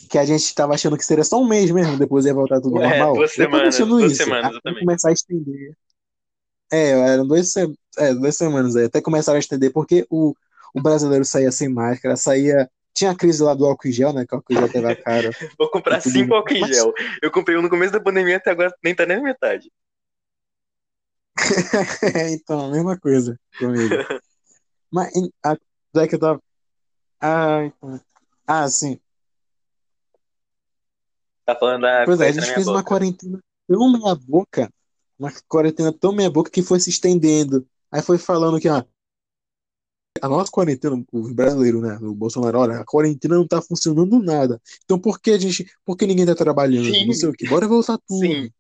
que 0.09 0.17
a 0.17 0.25
gente 0.25 0.53
tava 0.55 0.73
achando 0.75 0.97
que 0.97 1.05
seria 1.05 1.23
só 1.23 1.39
um 1.41 1.47
mês 1.47 1.71
mesmo, 1.71 1.97
depois 1.97 2.25
ia 2.25 2.33
voltar 2.33 2.61
tudo 2.61 2.81
É, 2.81 2.99
normal? 2.99 3.13
duas 3.13 3.31
semanas, 3.33 3.77
duas 3.77 4.13
isso. 4.13 4.17
semanas, 4.17 4.55
até 4.57 4.73
começar 4.79 5.09
a 5.09 5.13
estender. 5.13 5.75
É, 6.71 6.91
eram 7.13 7.27
dois, 7.27 7.53
é, 7.97 8.13
duas 8.13 8.35
semanas 8.37 8.75
aí, 8.75 8.85
até 8.85 9.01
começaram 9.01 9.35
a 9.37 9.39
estender, 9.39 9.71
porque 9.73 10.05
o, 10.09 10.33
o 10.73 10.81
brasileiro 10.81 11.25
saía 11.25 11.51
sem 11.51 11.69
máscara, 11.69 12.15
saía. 12.15 12.69
Tinha 12.93 13.11
a 13.11 13.15
crise 13.15 13.41
lá 13.41 13.53
do 13.53 13.65
álcool 13.65 13.87
em 13.87 13.91
gel, 13.91 14.11
né? 14.13 14.25
Que 14.25 14.33
o 14.33 14.37
álcool 14.37 14.53
em 14.53 14.57
gel 14.57 14.71
tava 14.71 14.95
caro. 15.01 15.29
vou 15.57 15.69
comprar 15.71 16.01
cinco 16.01 16.33
álcool 16.35 16.53
em 16.53 16.67
gel. 16.67 16.93
Eu 17.21 17.31
comprei 17.31 17.57
um 17.57 17.61
no 17.61 17.69
começo 17.69 17.93
da 17.93 17.99
pandemia 18.01 18.37
até 18.37 18.51
agora 18.51 18.73
nem 18.83 18.93
tá 18.93 19.05
nem 19.05 19.17
na 19.17 19.23
metade. 19.23 19.71
então, 22.31 22.65
a 22.65 22.71
mesma 22.71 22.99
coisa 22.99 23.39
comigo. 23.57 23.95
Mas 24.91 25.11
a, 25.43 25.55
já 25.95 26.07
que 26.07 26.15
eu 26.15 26.19
tava. 26.19 26.41
Ah, 27.19 27.63
então- 27.65 28.01
ah, 28.45 28.67
sim. 28.67 28.99
Tá 31.45 31.55
falando 31.55 31.81
da 31.83 32.03
Pois 32.05 32.19
é, 32.19 32.27
a 32.27 32.31
gente 32.31 32.53
fez 32.53 32.67
uma 32.67 32.79
boca. 32.79 32.87
quarentena 32.89 33.39
tão 33.67 33.91
meia 33.91 34.15
boca, 34.15 34.69
uma 35.17 35.31
quarentena 35.47 35.93
tão 35.93 36.11
meia 36.11 36.29
boca 36.29 36.51
que 36.51 36.61
foi 36.61 36.79
se 36.79 36.89
estendendo. 36.89 37.65
Aí 37.91 38.01
foi 38.01 38.17
falando 38.17 38.59
que 38.59 38.67
ah, 38.67 38.85
a 40.19 40.27
nossa 40.27 40.51
quarentena, 40.51 41.01
o 41.11 41.33
brasileiro, 41.33 41.79
né? 41.79 41.97
O 42.01 42.13
Bolsonaro, 42.13 42.59
olha, 42.59 42.79
a 42.79 42.85
quarentena 42.85 43.35
não 43.35 43.47
tá 43.47 43.61
funcionando 43.61 44.19
nada. 44.21 44.61
Então 44.83 44.99
por 44.99 45.19
que 45.19 45.31
a 45.31 45.37
gente. 45.37 45.69
Por 45.85 45.95
que 45.95 46.05
ninguém 46.05 46.25
tá 46.25 46.35
trabalhando? 46.35 46.91
Sim. 46.91 47.05
Não 47.05 47.13
sei 47.13 47.29
o 47.29 47.33
que. 47.33 47.47
Bora 47.47 47.67
voltar 47.67 47.97
tudo. 48.07 48.19
Sim. 48.25 48.51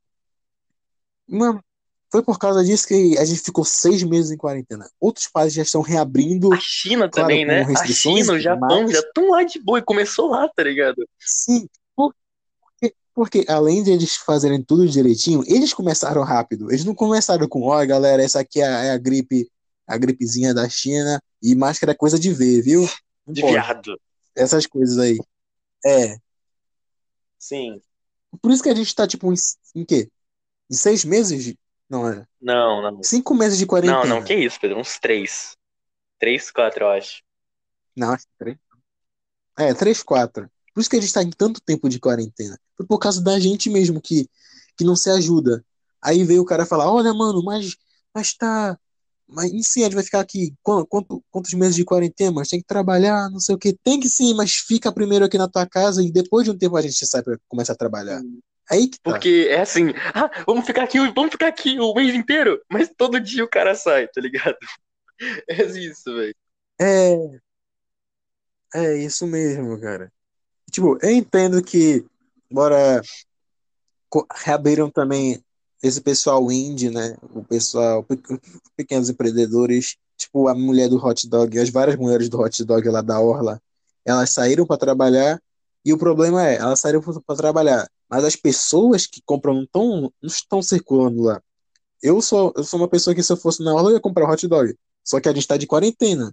Foi 2.11 2.21
por 2.21 2.37
causa 2.37 2.63
disso 2.63 2.87
que 2.87 3.17
a 3.17 3.23
gente 3.23 3.41
ficou 3.41 3.63
seis 3.63 4.03
meses 4.03 4.31
em 4.31 4.37
quarentena. 4.37 4.89
Outros 4.99 5.27
países 5.27 5.53
já 5.53 5.61
estão 5.63 5.81
reabrindo. 5.81 6.53
A 6.53 6.57
China 6.59 7.09
Claro, 7.09 7.29
também, 7.29 7.45
né? 7.45 7.63
A 7.63 7.85
China, 7.85 8.33
o 8.33 8.39
Japão 8.39 8.81
mais. 8.81 8.91
já 8.91 8.99
estão 8.99 9.29
lá 9.29 9.43
de 9.43 9.59
boa 9.61 9.79
e 9.79 9.83
começou 9.83 10.29
lá, 10.29 10.49
tá 10.49 10.63
ligado? 10.63 11.07
Sim, 11.19 11.69
por- 11.95 12.13
porque, 12.61 12.95
porque 13.13 13.45
além 13.47 13.81
de 13.81 13.91
eles 13.91 14.17
fazerem 14.17 14.61
tudo 14.61 14.85
direitinho, 14.87 15.41
eles 15.47 15.73
começaram 15.73 16.21
rápido. 16.23 16.69
Eles 16.69 16.83
não 16.83 16.93
começaram 16.93 17.47
com, 17.47 17.61
ó, 17.63 17.85
galera, 17.85 18.21
essa 18.21 18.41
aqui 18.41 18.59
é 18.59 18.67
a, 18.67 18.83
é 18.85 18.91
a 18.91 18.97
gripe, 18.97 19.49
a 19.93 19.97
gripezinha 19.97 20.53
da 20.53 20.67
China 20.69 21.21
e 21.41 21.55
máscara 21.55 21.91
é 21.91 21.95
coisa 21.95 22.19
de 22.19 22.33
ver, 22.33 22.61
viu? 22.61 22.81
Não 23.25 23.33
De 23.33 23.41
pode. 23.41 23.53
viado. 23.53 23.99
Essas 24.35 24.65
coisas 24.65 24.97
aí. 24.97 25.17
É. 25.85 26.17
Sim. 27.37 27.81
Por 28.41 28.51
isso 28.51 28.63
que 28.63 28.69
a 28.69 28.75
gente 28.75 28.93
tá, 28.95 29.07
tipo, 29.07 29.31
em, 29.31 29.35
em 29.75 29.85
quê? 29.85 30.09
Em 30.69 30.75
seis 30.75 31.03
meses? 31.03 31.43
de- 31.43 31.59
Não, 31.89 32.07
é. 32.07 32.25
Não, 32.39 32.81
não. 32.81 33.03
Cinco 33.03 33.33
meses 33.35 33.57
de 33.57 33.65
quarentena. 33.65 34.03
Não, 34.05 34.19
não, 34.19 34.23
que 34.23 34.33
isso, 34.33 34.59
Pedro? 34.59 34.79
Uns 34.79 34.97
três. 34.99 35.57
Três, 36.19 36.51
quatro, 36.51 36.85
eu 36.85 36.89
acho. 36.91 37.21
Não, 37.95 38.11
acho 38.11 38.25
que 38.25 38.33
três. 38.37 38.57
É, 39.57 39.73
três, 39.73 40.01
quatro. 40.01 40.49
Por 40.73 40.81
isso 40.81 40.89
que 40.89 40.95
a 40.95 41.01
gente 41.01 41.13
tá 41.13 41.21
em 41.21 41.29
tanto 41.29 41.61
tempo 41.61 41.89
de 41.89 41.99
quarentena. 41.99 42.57
Foi 42.77 42.85
por 42.85 42.99
causa 42.99 43.21
da 43.21 43.39
gente 43.39 43.69
mesmo 43.69 43.99
que, 44.01 44.29
que 44.77 44.83
não 44.83 44.95
se 44.95 45.09
ajuda. 45.09 45.63
Aí 46.01 46.23
veio 46.23 46.41
o 46.41 46.45
cara 46.45 46.65
falar, 46.65 46.91
olha, 46.91 47.13
mano, 47.13 47.43
mas, 47.43 47.75
mas 48.13 48.33
tá. 48.33 48.79
Mas 49.31 49.51
e 49.51 49.63
sim, 49.63 49.81
a 49.81 49.85
gente 49.85 49.95
vai 49.95 50.03
ficar 50.03 50.19
aqui 50.19 50.53
quanto, 50.61 50.85
quanto- 50.87 51.23
quantos 51.31 51.53
meses 51.53 51.75
de 51.75 51.85
quarentena? 51.85 52.31
Mas 52.33 52.49
tem 52.49 52.59
que 52.59 52.65
trabalhar, 52.67 53.29
não 53.29 53.39
sei 53.39 53.55
o 53.55 53.57
quê. 53.57 53.75
Tem 53.83 53.99
que 53.99 54.09
sim, 54.09 54.33
mas 54.33 54.51
fica 54.55 54.91
primeiro 54.91 55.23
aqui 55.25 55.37
na 55.37 55.47
tua 55.47 55.65
casa 55.65 56.03
e 56.03 56.11
depois 56.11 56.43
de 56.45 56.51
um 56.51 56.57
tempo 56.57 56.75
a 56.75 56.81
gente 56.81 57.05
sai 57.05 57.23
pra 57.23 57.37
começar 57.47 57.73
a 57.73 57.77
trabalhar. 57.77 58.21
Aí 58.69 58.87
que 58.87 58.99
tá. 58.99 59.11
Porque 59.11 59.47
é 59.49 59.61
assim, 59.61 59.89
ah, 60.13 60.29
vamos 60.45 60.65
ficar 60.65 60.83
aqui, 60.83 60.97
vamos 61.13 61.31
ficar 61.31 61.47
aqui 61.47 61.79
o 61.79 61.93
mês 61.93 62.13
inteiro, 62.13 62.61
mas 62.69 62.89
todo 62.95 63.19
dia 63.19 63.43
o 63.43 63.49
cara 63.49 63.73
sai, 63.75 64.07
tá 64.07 64.19
ligado? 64.21 64.57
É 65.47 65.63
isso, 65.63 66.15
velho. 66.15 66.35
É. 66.81 67.15
É 68.73 68.97
isso 68.97 69.27
mesmo, 69.27 69.79
cara. 69.79 70.11
Tipo, 70.71 70.97
eu 70.99 71.11
entendo 71.11 71.61
que, 71.63 72.03
bora, 72.49 73.01
reabriram 74.43 74.89
também 74.89 75.43
esse 75.81 76.01
pessoal 76.01 76.51
indie, 76.51 76.89
né? 76.89 77.15
O 77.33 77.43
pessoal, 77.43 78.03
pe- 78.03 78.21
pequenos 78.75 79.09
empreendedores, 79.09 79.97
tipo 80.17 80.47
a 80.47 80.53
mulher 80.53 80.87
do 80.89 81.03
hot 81.03 81.27
dog, 81.27 81.57
as 81.57 81.69
várias 81.69 81.97
mulheres 81.97 82.29
do 82.29 82.39
hot 82.39 82.63
dog 82.63 82.87
lá 82.89 83.01
da 83.01 83.19
Orla, 83.19 83.61
elas 84.05 84.31
saíram 84.31 84.65
para 84.65 84.77
trabalhar 84.77 85.41
e 85.83 85.91
o 85.91 85.97
problema 85.97 86.47
é, 86.47 86.55
elas 86.57 86.79
saíram 86.79 87.01
para 87.01 87.35
trabalhar, 87.35 87.89
mas 88.07 88.23
as 88.23 88.35
pessoas 88.35 89.07
que 89.07 89.21
compram 89.25 89.55
não 89.55 89.63
estão 89.63 90.01
não 90.01 90.11
estão 90.23 90.61
circulando 90.61 91.23
lá. 91.23 91.41
Eu 92.01 92.21
sou, 92.21 92.53
eu 92.55 92.63
sou 92.63 92.79
uma 92.79 92.87
pessoa 92.87 93.15
que 93.15 93.23
se 93.23 93.31
eu 93.31 93.37
fosse 93.37 93.63
na 93.63 93.73
Orla 93.73 93.89
eu 93.89 93.95
ia 93.95 93.99
comprar 93.99 94.29
hot 94.29 94.47
dog, 94.47 94.75
só 95.03 95.19
que 95.19 95.27
a 95.29 95.31
gente 95.33 95.41
está 95.41 95.57
de 95.57 95.67
quarentena, 95.67 96.31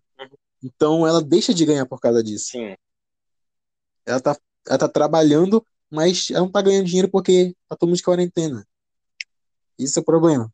então 0.63 1.07
ela 1.07 1.23
deixa 1.23 1.55
de 1.55 1.65
ganhar 1.65 1.87
por 1.87 2.01
causa 2.01 2.23
disso. 2.23 2.49
Sim. 2.53 2.75
Ela 4.05 4.21
tá, 4.21 4.37
ela 4.67 4.79
tá 4.79 4.89
trabalhando, 4.89 5.65
mas 5.91 6.31
ela 6.31 6.41
não 6.41 6.51
tá 6.51 6.61
ganhando 6.63 6.87
dinheiro 6.87 7.09
porque 7.11 7.55
tá 7.69 7.77
todo 7.77 7.89
mundo 7.89 7.97
de 7.97 8.03
quarentena. 8.03 8.67
Isso 9.79 9.99
é 9.99 10.03
o 10.03 10.05
problema. 10.05 10.53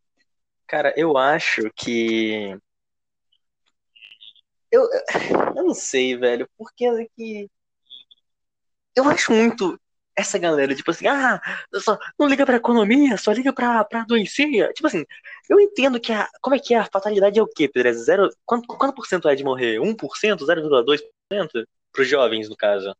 Cara, 0.66 0.92
eu 0.96 1.16
acho 1.16 1.70
que. 1.74 2.56
Eu, 4.70 4.82
eu 5.56 5.64
não 5.64 5.74
sei, 5.74 6.16
velho, 6.16 6.48
porque 6.58 6.84
é 6.84 7.06
que. 7.16 7.50
Eu 8.96 9.08
acho 9.08 9.32
muito 9.32 9.78
essa 10.16 10.38
galera, 10.38 10.74
tipo 10.74 10.90
assim, 10.90 11.06
ah, 11.08 11.40
só, 11.74 11.98
não 12.18 12.28
liga 12.28 12.46
pra 12.46 12.56
economia, 12.56 13.16
só 13.16 13.32
liga 13.32 13.52
pra, 13.52 13.84
pra 13.84 14.02
adoecer. 14.02 14.72
Tipo 14.72 14.86
assim, 14.86 15.04
eu 15.48 15.60
entendo 15.60 16.00
que 16.00 16.12
a. 16.12 16.28
Como 16.40 16.54
é 16.54 16.58
que 16.58 16.74
é? 16.74 16.78
A 16.78 16.88
fatalidade 16.90 17.38
é 17.38 17.42
o 17.42 17.48
quê, 17.48 17.68
Pedro? 17.68 17.88
É 17.88 17.92
zero, 17.92 18.30
quanto, 18.44 18.66
quanto 18.66 18.94
por 18.94 19.06
cento 19.06 19.28
é 19.28 19.34
de 19.34 19.44
morrer? 19.44 19.78
1%? 19.80 20.44
0,2%? 20.44 21.66
Pros 21.92 22.08
jovens, 22.08 22.48
no 22.48 22.56
caso. 22.56 22.94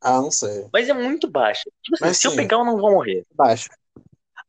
Ah, 0.00 0.20
não 0.20 0.30
sei. 0.30 0.68
Mas 0.72 0.88
é 0.88 0.94
muito 0.94 1.28
baixo. 1.28 1.64
Tipo 1.82 1.96
assim, 1.96 2.04
Mas 2.04 2.18
se 2.18 2.26
eu 2.26 2.30
sim. 2.30 2.36
pegar, 2.36 2.56
eu 2.56 2.64
não 2.64 2.78
vou 2.78 2.90
morrer. 2.90 3.24
Baixo. 3.34 3.68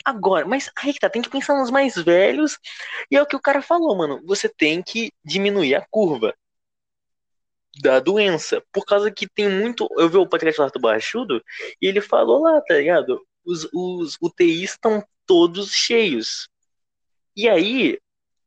Agora, 0.07 0.45
mas 0.47 0.71
aí 0.77 0.93
que 0.93 0.99
tá, 0.99 1.09
tem 1.09 1.21
que 1.21 1.29
pensar 1.29 1.53
nos 1.59 1.69
mais 1.69 1.95
velhos. 1.95 2.57
E 3.11 3.17
é 3.17 3.21
o 3.21 3.25
que 3.25 3.35
o 3.35 3.41
cara 3.41 3.61
falou, 3.61 3.93
mano. 3.97 4.21
Você 4.25 4.47
tem 4.47 4.81
que 4.81 5.11
diminuir 5.23 5.75
a 5.75 5.85
curva 5.91 6.33
da 7.81 7.99
doença. 7.99 8.63
Por 8.71 8.85
causa 8.85 9.11
que 9.11 9.27
tem 9.27 9.49
muito. 9.49 9.85
Eu 9.97 10.07
vi 10.09 10.15
o 10.17 10.25
podcast 10.27 10.61
lá 10.61 10.67
do 10.69 10.79
Barrachudo 10.79 11.43
e 11.81 11.87
ele 11.87 11.99
falou 11.99 12.41
lá, 12.43 12.61
tá 12.61 12.75
ligado? 12.75 13.21
Os, 13.45 13.67
os 13.73 14.17
UTIs 14.21 14.71
estão 14.71 15.05
todos 15.25 15.71
cheios. 15.73 16.47
E 17.35 17.49
aí 17.49 17.99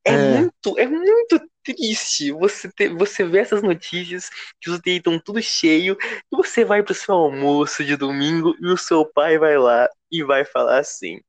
é, 0.05 0.13
É. 0.13 0.17
muito, 0.17 0.79
é 0.79 0.87
muito 0.87 1.51
triste 1.63 2.33
você 2.33 2.73
ter, 2.73 2.89
você 2.95 3.23
ver 3.25 3.41
essas 3.41 3.63
notícias 3.63 4.31
que 4.61 4.71
os 4.71 4.79
UTIs 4.79 4.97
estão 4.97 5.21
tudo 5.21 5.43
cheio 5.43 5.97
e 6.03 6.37
você 6.37 6.65
vai 6.65 6.83
pro 6.83 6.95
seu 6.95 7.15
almoço 7.15 7.85
de 7.85 7.97
domingo 7.97 8.57
e 8.61 8.67
o 8.69 8.79
seu 8.79 9.05
pai 9.05 9.39
vai 9.39 9.59
lá 9.59 9.89
e 10.11 10.25
vai 10.25 10.45
falar 10.45 10.79
assim: 10.79 11.21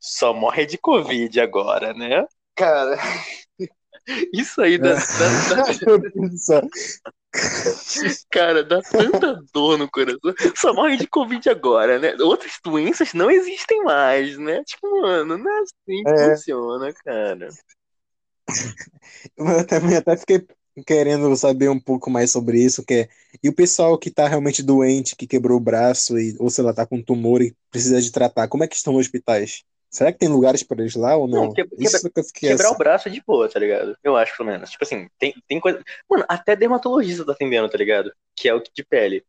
só 0.00 0.32
morre 0.32 0.66
de 0.66 0.78
Covid 0.78 1.40
agora, 1.40 1.92
né? 1.94 2.26
Cara, 2.54 2.96
isso 4.32 4.60
aí 4.60 4.78
dá, 4.78 4.94
do 4.94 6.36
céu. 6.38 6.62
cara, 8.30 8.62
dá 8.62 8.80
tanta 8.82 9.42
dor 9.52 9.78
no 9.78 9.90
coração. 9.90 10.20
Só 10.56 10.74
morre 10.74 10.96
de 10.96 11.06
Covid 11.06 11.48
agora, 11.48 11.98
né? 11.98 12.14
Outras 12.20 12.52
doenças 12.64 13.14
não 13.14 13.30
existem 13.30 13.82
mais, 13.84 14.36
né? 14.38 14.62
Tipo, 14.64 15.00
mano, 15.00 15.38
não 15.38 15.50
é 15.50 15.60
assim 15.60 16.04
que 16.04 16.10
É. 16.10 16.30
funciona, 16.30 16.92
cara. 17.04 17.48
Eu 19.36 19.66
também 19.66 19.96
até 19.96 20.16
fiquei, 20.16 20.46
querendo 20.86 21.34
saber 21.36 21.68
um 21.68 21.78
pouco 21.80 22.10
mais 22.10 22.30
sobre 22.30 22.62
isso, 22.62 22.84
que 22.84 22.94
é, 22.94 23.08
e 23.42 23.48
o 23.48 23.54
pessoal 23.54 23.98
que 23.98 24.10
tá 24.10 24.26
realmente 24.28 24.62
doente, 24.62 25.16
que 25.16 25.26
quebrou 25.26 25.58
o 25.58 25.60
braço, 25.60 26.18
e, 26.18 26.36
ou 26.38 26.50
sei 26.50 26.64
lá, 26.64 26.72
tá 26.72 26.86
com 26.86 26.96
um 26.96 27.02
tumor 27.02 27.42
e 27.42 27.54
precisa 27.70 28.00
de 28.00 28.10
tratar, 28.10 28.48
como 28.48 28.64
é 28.64 28.68
que 28.68 28.76
estão 28.76 28.94
os 28.94 29.00
hospitais? 29.06 29.64
Será 29.90 30.10
que 30.12 30.18
tem 30.18 30.28
lugares 30.28 30.62
para 30.62 30.80
eles 30.80 30.94
lá 30.94 31.16
ou 31.16 31.28
não? 31.28 31.46
Não, 31.46 31.52
que- 31.52 31.66
Isso 31.78 32.10
que 32.10 32.46
Quebrar 32.46 32.68
assim. 32.68 32.74
o 32.74 32.78
braço 32.78 33.08
é 33.08 33.10
de 33.10 33.22
boa, 33.24 33.48
tá 33.48 33.58
ligado? 33.60 33.96
Eu 34.02 34.16
acho, 34.16 34.36
pelo 34.36 34.48
menos. 34.48 34.70
Tipo 34.70 34.84
assim, 34.84 35.08
tem, 35.18 35.34
tem 35.46 35.60
coisa. 35.60 35.82
Mano, 36.08 36.24
até 36.28 36.56
dermatologista 36.56 37.24
tá 37.24 37.32
atendendo, 37.32 37.68
tá 37.68 37.78
ligado? 37.78 38.10
Que 38.34 38.48
é 38.48 38.54
o 38.54 38.60
de 38.60 38.84
pele. 38.84 39.24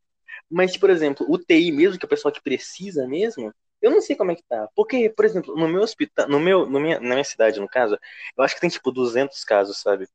Mas, 0.49 0.77
por 0.77 0.89
exemplo, 0.89 1.25
UTI 1.29 1.71
mesmo, 1.71 1.97
que 1.99 2.06
é 2.06 2.08
o 2.08 2.10
pessoal 2.10 2.32
que 2.34 2.41
precisa 2.41 3.08
mesmo, 3.08 3.53
eu 3.82 3.91
não 3.91 4.01
sei 4.01 4.15
como 4.15 4.32
é 4.32 4.36
que 4.36 4.43
tá. 4.43 4.67
Porque, 4.75 5.10
por 5.10 5.25
exemplo, 5.25 5.56
no 5.56 5.67
meu 5.67 5.82
hospital, 5.82 6.27
no 6.29 6.39
meu, 6.39 6.65
no 6.65 6.79
minha, 6.79 6.99
na 6.99 7.15
minha 7.15 7.23
cidade, 7.23 7.60
no 7.60 7.67
caso, 7.69 7.97
eu 8.38 8.43
acho 8.43 8.56
que 8.56 8.62
tem 8.62 8.69
tipo 8.69 8.91
200 8.91 9.43
casos, 9.43 9.79
sabe? 9.82 10.08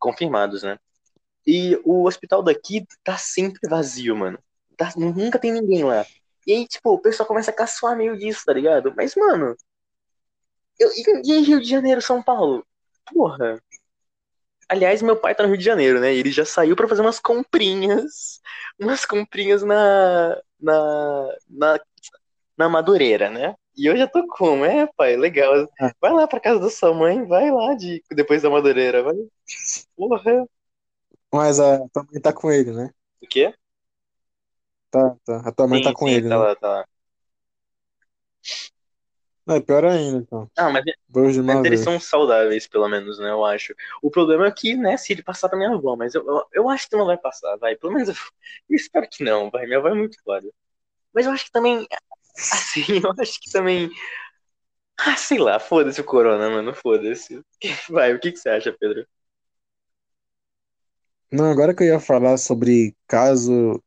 Confirmados, 0.00 0.64
né? 0.64 0.78
E 1.46 1.80
o 1.84 2.06
hospital 2.06 2.42
daqui 2.42 2.86
tá 3.04 3.16
sempre 3.18 3.60
vazio, 3.68 4.16
mano. 4.16 4.38
Tá- 4.76 4.92
nunca 4.96 5.38
tem 5.38 5.52
ninguém 5.52 5.84
lá. 5.84 6.04
E 6.46 6.52
aí, 6.52 6.66
tipo, 6.66 6.92
o 6.92 6.98
pessoal 6.98 7.26
começa 7.26 7.50
a 7.50 7.54
caçoar 7.54 7.96
meio 7.96 8.16
disso, 8.16 8.42
tá 8.46 8.52
ligado? 8.52 8.92
Mas, 8.96 9.14
mano, 9.14 9.54
eu, 10.78 10.90
e 11.24 11.40
Rio 11.40 11.60
de 11.60 11.68
Janeiro, 11.68 12.00
São 12.00 12.22
Paulo? 12.22 12.66
Porra. 13.12 13.60
Aliás, 14.68 15.02
meu 15.02 15.16
pai 15.16 15.34
tá 15.34 15.42
no 15.42 15.48
Rio 15.48 15.58
de 15.58 15.64
Janeiro, 15.64 16.00
né? 16.00 16.14
Ele 16.14 16.30
já 16.30 16.44
saiu 16.44 16.76
pra 16.76 16.88
fazer 16.88 17.02
umas 17.02 17.18
comprinhas. 17.18 18.40
Umas 18.78 19.04
comprinhas 19.04 19.62
na. 19.62 20.40
na. 20.60 21.36
na, 21.48 21.80
na 22.56 22.68
Madureira, 22.68 23.30
né? 23.30 23.54
E 23.80 23.86
eu 23.86 23.96
já 23.96 24.06
tô 24.06 24.26
como? 24.26 24.62
É, 24.62 24.86
pai, 24.94 25.16
legal. 25.16 25.66
Ah. 25.80 25.90
Vai 25.98 26.12
lá 26.12 26.28
pra 26.28 26.38
casa 26.38 26.60
da 26.60 26.68
sua 26.68 26.92
mãe, 26.92 27.24
vai 27.26 27.50
lá 27.50 27.72
de, 27.74 28.04
depois 28.10 28.42
da 28.42 28.50
Madureira, 28.50 29.02
vai. 29.02 29.14
Porra. 29.96 30.44
Mas 31.32 31.58
a 31.58 31.78
tua 31.88 32.04
mãe 32.12 32.20
tá 32.20 32.30
com 32.30 32.52
ele, 32.52 32.72
né? 32.72 32.90
O 33.22 33.26
quê? 33.26 33.54
Tá, 34.90 35.16
tá. 35.24 35.48
A 35.48 35.50
tua 35.50 35.66
mãe 35.66 35.78
sim, 35.78 35.84
tá 35.86 35.94
com 35.94 36.06
sim, 36.06 36.14
ele, 36.14 36.28
tá 36.28 36.28
né? 36.28 36.36
lá, 36.36 36.56
tá 36.56 36.68
lá. 36.68 36.84
Não, 39.46 39.54
é 39.56 39.60
pior 39.62 39.82
ainda, 39.86 40.18
então. 40.18 40.50
Ah, 40.58 40.68
mas, 40.68 40.84
Dois 41.08 41.34
de 41.34 41.40
mas 41.40 41.64
eles 41.64 41.80
são 41.80 41.98
saudáveis, 41.98 42.68
pelo 42.68 42.86
menos, 42.86 43.18
né? 43.18 43.30
Eu 43.30 43.46
acho. 43.46 43.74
O 44.02 44.10
problema 44.10 44.46
é 44.46 44.52
que, 44.52 44.76
né, 44.76 44.98
se 44.98 45.10
ele 45.14 45.22
passar 45.22 45.48
pra 45.48 45.56
minha 45.56 45.70
avó, 45.70 45.96
mas 45.96 46.14
eu, 46.14 46.22
eu, 46.26 46.44
eu 46.52 46.68
acho 46.68 46.86
que 46.86 46.96
não 46.96 47.06
vai 47.06 47.16
passar, 47.16 47.56
vai. 47.56 47.74
Pelo 47.76 47.94
menos 47.94 48.10
eu, 48.10 48.14
eu 48.68 48.76
espero 48.76 49.08
que 49.10 49.24
não, 49.24 49.50
vai. 49.50 49.64
Minha 49.64 49.78
avó 49.78 49.88
é 49.88 49.94
muito 49.94 50.22
foda. 50.22 50.46
Mas 51.14 51.24
eu 51.24 51.32
acho 51.32 51.46
que 51.46 51.50
também, 51.52 51.86
assim, 52.36 53.00
eu 53.02 53.12
acho 53.18 53.40
que 53.40 53.50
também. 53.50 53.90
Ah, 54.98 55.16
sei 55.16 55.38
lá, 55.38 55.58
foda-se 55.58 56.00
o 56.00 56.04
corona, 56.04 56.48
mano, 56.50 56.74
foda-se. 56.74 57.40
Vai, 57.90 58.14
o 58.14 58.20
que, 58.20 58.32
que 58.32 58.38
você 58.38 58.50
acha, 58.50 58.72
Pedro? 58.78 59.06
Não, 61.32 61.50
agora 61.50 61.74
que 61.74 61.82
eu 61.82 61.86
ia 61.88 62.00
falar 62.00 62.36
sobre 62.38 62.96
caso. 63.06 63.82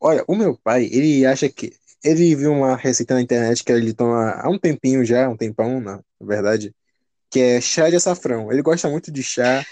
Olha, 0.00 0.24
o 0.28 0.36
meu 0.36 0.58
pai, 0.58 0.86
ele 0.86 1.26
acha 1.26 1.48
que. 1.50 1.72
Ele 2.04 2.36
viu 2.36 2.52
uma 2.52 2.76
receita 2.76 3.14
na 3.14 3.22
internet 3.22 3.64
que 3.64 3.72
ele 3.72 3.94
toma 3.94 4.32
há 4.32 4.50
um 4.50 4.58
tempinho 4.58 5.04
já, 5.04 5.28
um 5.28 5.36
tempão, 5.36 5.80
na 5.80 6.02
verdade, 6.20 6.74
que 7.30 7.40
é 7.40 7.60
chá 7.60 7.90
de 7.90 7.96
açafrão. 7.96 8.52
Ele 8.52 8.62
gosta 8.62 8.88
muito 8.90 9.12
de 9.12 9.22
chá. 9.22 9.64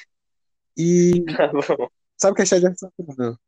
E 0.76 1.12
Tá 1.36 1.48
bom. 1.52 1.88
sabe 2.18 2.32
o 2.32 2.36
que 2.36 2.42
é 2.42 2.46
chá 2.46 2.58
de 2.58 2.66
açafrão? 2.68 3.14
Não? 3.18 3.38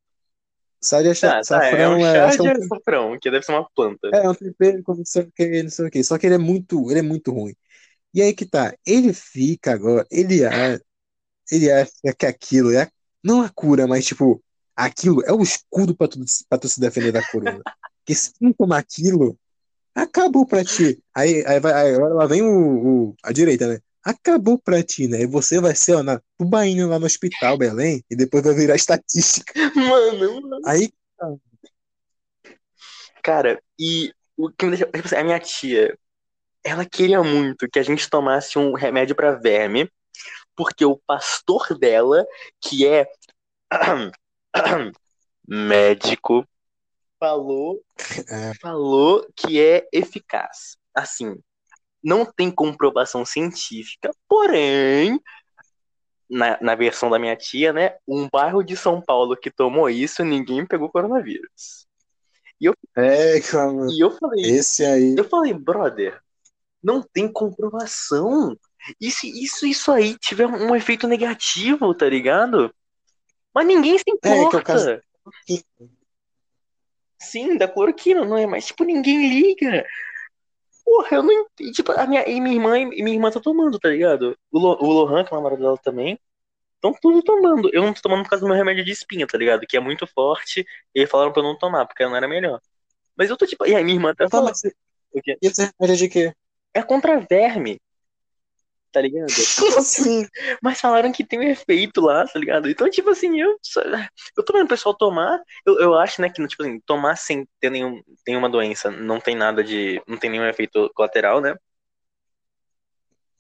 Chá 0.85 1.03
de 1.03 1.11
aça- 1.11 1.29
Tá, 1.29 1.43
tá, 1.43 1.67
é 1.67 1.73
é, 1.83 1.85
chá 2.01 2.27
acho 2.27 2.39
que 2.39 2.49
é 2.49 2.51
um, 2.51 2.55
açafrão, 2.65 3.19
que 3.21 3.31
deve 3.31 3.45
ser 3.45 3.53
uma 3.53 3.69
planta. 3.75 4.09
é 4.13 4.29
um 4.29 4.35
tempero 4.35 4.83
com 4.83 4.95
não 4.95 5.05
sei 5.05 5.23
o 5.23 5.33
que, 5.33 5.63
não 5.63 5.71
sei 5.71 5.87
o 5.87 5.91
que. 5.91 6.03
Só 6.05 6.19
que 6.19 6.27
ele 6.27 6.35
é 6.35 6.39
muito, 6.39 6.91
ele 6.91 7.01
é 7.01 7.03
muito 7.03 7.33
ruim. 7.33 7.55
E 8.15 8.23
aí 8.23 8.35
que 8.35 8.47
tá, 8.47 8.75
ele 8.87 9.13
fica 9.15 9.73
agora, 9.73 10.07
ele, 10.11 10.45
a- 10.45 10.81
ele 11.53 11.71
acha 11.71 11.93
que 12.19 12.27
aquilo 12.27 12.73
é 12.73 12.89
não 13.25 13.43
a 13.43 13.51
cura, 13.51 13.87
mas 13.87 14.05
tipo, 14.07 14.43
aquilo 14.77 15.23
é 15.25 15.33
o 15.33 15.43
escudo 15.43 15.97
pra 15.97 16.09
tu, 16.09 16.21
pra 16.49 16.59
tu 16.59 16.69
se 16.69 16.81
defender 16.81 17.13
da 17.13 17.23
corona. 17.23 17.63
Porque 18.05 18.15
se 18.15 18.33
tu 18.33 18.39
não 18.43 18.53
tomar 18.53 18.79
aquilo, 18.79 19.39
acabou 19.95 20.47
pra 20.47 20.65
ti. 20.65 21.03
Aí, 21.15 21.45
aí, 21.47 21.61
vai, 21.61 21.73
aí 21.73 21.95
agora 21.95 22.15
lá 22.15 22.27
vem 22.27 22.43
o, 22.43 23.11
o- 23.11 23.17
a 23.23 23.33
direita, 23.33 23.69
né? 23.69 23.81
Acabou 24.05 24.59
pra 24.59 24.83
ti, 24.83 25.07
né? 25.07 25.23
E 25.23 25.27
você 25.27 25.61
vai 25.61 25.75
ser, 25.75 25.95
ó, 25.95 26.03
na 26.03 26.21
tubaína 26.39 26.87
lá 26.87 26.99
no 26.99 27.07
hospital, 27.07 27.57
Belém, 27.57 28.05
e 28.11 28.17
depois 28.17 28.43
vai 28.43 28.55
virar 28.55 28.75
estatística. 28.77 29.53
Mano, 29.77 30.41
mano. 30.43 30.61
Aí, 30.67 30.93
Cara, 33.23 33.63
e 33.79 34.13
o 34.37 34.51
que 34.51 34.65
me 34.67 34.73
deixa. 34.77 34.87
tipo 34.87 35.07
assim, 35.07 35.17
a 35.17 35.25
minha 35.25 35.39
tia, 35.39 35.97
ela 36.65 36.85
queria 36.85 37.23
muito 37.23 37.69
que 37.71 37.79
a 37.79 37.83
gente 37.83 38.11
tomasse 38.11 38.59
um 38.59 38.73
remédio 38.73 39.15
pra 39.15 39.37
verme, 39.37 39.89
porque 40.57 40.85
o 40.85 40.97
pastor 41.07 41.79
dela, 41.79 42.27
que 42.61 42.87
é 42.87 43.07
médico, 45.47 46.47
falou, 47.19 47.81
É. 48.29 48.53
falou 48.61 49.25
que 49.37 49.61
é 49.61 49.87
eficaz. 49.93 50.77
Assim, 50.95 51.37
não 52.03 52.25
tem 52.25 52.51
comprovação 52.51 53.25
científica, 53.25 54.11
porém, 54.29 55.21
na, 56.29 56.59
na 56.61 56.75
versão 56.75 57.11
da 57.11 57.19
minha 57.19 57.37
tia, 57.37 57.73
né, 57.73 57.97
um 58.09 58.29
bairro 58.31 58.63
de 58.63 58.77
São 58.77 59.01
Paulo 59.01 59.37
que 59.37 59.51
tomou 59.51 59.89
isso, 59.89 60.25
ninguém 60.25 60.67
pegou 60.67 60.91
coronavírus. 60.91 61.87
é, 62.97 63.41
cara, 63.41 63.73
E 63.91 64.03
eu 64.03 64.11
falei, 64.11 64.45
esse 64.45 64.85
aí. 64.85 65.15
Eu 65.17 65.25
falei, 65.25 65.53
brother, 65.53 66.21
não 66.83 67.03
tem 67.03 67.31
comprovação. 67.31 68.57
E 69.01 69.11
se 69.11 69.29
isso, 69.43 69.67
isso 69.67 69.93
aí 69.93 70.19
tiver 70.19 70.47
um 70.47 70.75
efeito 70.75 71.07
negativo, 71.07 71.95
tá 71.95 72.09
ligado? 72.09 72.75
Mas 73.55 73.67
ninguém 73.67 73.99
se 73.99 74.05
É, 74.25 74.29
é 74.31 74.35
importa. 74.35 74.63
caso- 74.63 75.01
Sim, 77.21 77.57
da 77.57 77.69
cloroquina, 77.69 78.25
não 78.25 78.37
é? 78.37 78.47
Mas, 78.47 78.67
tipo, 78.67 78.83
ninguém 78.83 79.29
liga. 79.29 79.87
Porra, 80.85 81.17
eu 81.17 81.23
não 81.23 81.33
entendi. 81.33 81.73
Tipo, 81.73 81.93
a 81.93 82.07
minha, 82.07 82.29
e 82.29 82.41
minha 82.41 82.55
irmã, 82.55 82.79
e 82.79 83.03
minha 83.03 83.17
irmã 83.17 83.31
tá 83.31 83.41
tomando, 83.41 83.79
tá 83.79 83.89
ligado? 83.89 84.37
O, 84.51 84.59
Lo, 84.59 84.77
o 84.81 84.93
Lohan, 84.93 85.25
que 85.25 85.33
é 85.33 85.37
o 85.37 85.37
namorado 85.37 85.63
dela 85.63 85.79
também, 85.79 86.19
estão 86.75 86.93
tudo 87.01 87.23
tomando. 87.23 87.71
Eu 87.73 87.83
não 87.83 87.93
tô 87.95 88.03
tomando 88.03 88.25
por 88.25 88.31
causa 88.31 88.45
do 88.45 88.49
meu 88.49 88.57
remédio 88.57 88.85
de 88.85 88.91
espinha, 88.91 89.27
tá 89.27 89.39
ligado? 89.39 89.67
Que 89.67 89.77
é 89.77 89.81
muito 89.81 90.07
forte. 90.07 90.67
E 90.95 91.07
falaram 91.07 91.33
pra 91.33 91.41
eu 91.41 91.47
não 91.47 91.57
tomar, 91.57 91.87
porque 91.87 92.05
não 92.05 92.17
era 92.17 92.29
melhor. 92.29 92.61
Mas 93.17 93.31
eu 93.31 93.37
tô 93.37 93.47
tipo. 93.47 93.67
E 93.67 93.75
aí, 93.75 93.85
minha 93.85 93.97
irmã 93.97 94.15
tá 94.15 94.29
Tá, 94.29 94.43
mas 94.43 94.63
e 94.65 95.37
esse 95.43 95.71
remédio 95.79 95.95
é 95.95 95.97
de 95.97 96.09
quê? 96.09 96.35
É 96.75 96.83
contra 96.83 97.21
verme. 97.21 97.79
Tá 98.93 99.01
ligado? 99.01 99.27
Como 99.59 99.79
assim? 99.79 100.27
Mas 100.63 100.81
falaram 100.81 101.11
que 101.11 101.25
tem 101.25 101.39
um 101.41 101.43
efeito 101.43 102.01
lá, 102.03 102.27
tá 102.27 102.39
ligado? 102.39 102.69
Então, 102.69 102.89
tipo 102.91 103.09
assim, 103.11 103.41
eu, 103.41 103.57
eu 104.37 104.45
tô 104.45 104.53
vendo 104.53 104.67
o 104.67 104.69
pessoal 104.69 104.95
tomar. 104.95 105.41
Eu, 105.65 105.81
eu 105.81 105.95
acho, 105.99 106.21
né, 106.21 106.29
que, 106.29 106.47
tipo 106.47 106.63
assim, 106.63 106.79
tomar 106.81 107.17
sem 107.17 107.49
ter 107.59 107.71
nenhum, 107.71 108.03
nenhuma 108.27 108.51
doença, 108.51 108.91
não 108.91 109.19
tem 109.19 109.35
nada 109.35 109.65
de. 109.65 110.01
Não 110.07 110.19
tem 110.19 110.29
nenhum 110.31 110.47
efeito 110.47 110.91
colateral, 110.95 111.41
né? 111.41 111.57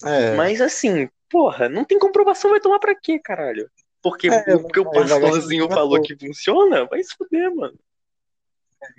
É, 0.05 0.35
Mas 0.37 0.61
assim, 0.61 1.09
porra, 1.31 1.69
não 1.69 1.85
tem 1.85 1.99
comprovação, 1.99 2.51
vai 2.51 2.61
tomar 2.61 2.79
pra 2.79 2.95
quê, 2.95 3.19
caralho? 3.19 3.71
Porque, 4.03 4.29
É, 4.29 4.57
porque 4.59 4.81
o 4.81 4.91
pastorzinho 4.91 5.69
falou 5.69 6.03
que 6.03 6.17
funciona? 6.17 6.87
Vai 6.87 7.03
se 7.05 7.15
fuder, 7.15 7.55
mano. 7.55 7.79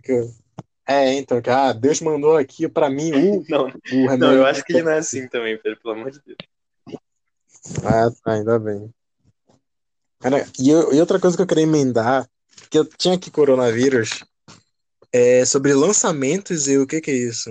que- 0.04 0.43
é, 0.88 1.14
então, 1.14 1.42
que, 1.42 1.50
ah, 1.50 1.72
Deus 1.74 2.02
mandou 2.02 2.38
aqui 2.38 2.68
pra 2.68 2.90
mim 2.90 3.12
o, 3.14 3.44
Não, 3.50 3.66
o 3.68 3.70
remédio. 4.08 4.18
não, 4.18 4.34
eu 4.34 4.46
acho 4.46 4.64
que 4.64 4.82
não 4.82 4.92
é 4.92 4.98
assim 4.98 5.28
também, 5.28 5.58
Pedro, 5.58 5.80
pelo 5.82 5.94
amor 5.96 6.12
de 6.12 6.20
Deus. 6.26 6.38
Ah, 7.86 8.10
tá, 8.24 8.34
ainda 8.34 8.60
bem. 8.60 8.94
Cara, 10.20 10.46
e, 10.60 10.70
eu- 10.70 10.94
e 10.94 11.00
outra 11.00 11.20
coisa 11.20 11.36
que 11.36 11.42
eu 11.44 11.48
queria 11.48 11.64
emendar, 11.64 12.28
que 12.70 12.78
eu 12.78 12.86
tinha 12.86 13.16
aqui 13.16 13.30
coronavírus, 13.32 14.24
é 15.12 15.46
sobre 15.46 15.74
lançamentos 15.74 16.68
e 16.68 16.78
o 16.78 16.88
que 16.88 17.00
que 17.02 17.12
é 17.12 17.16
isso? 17.16 17.50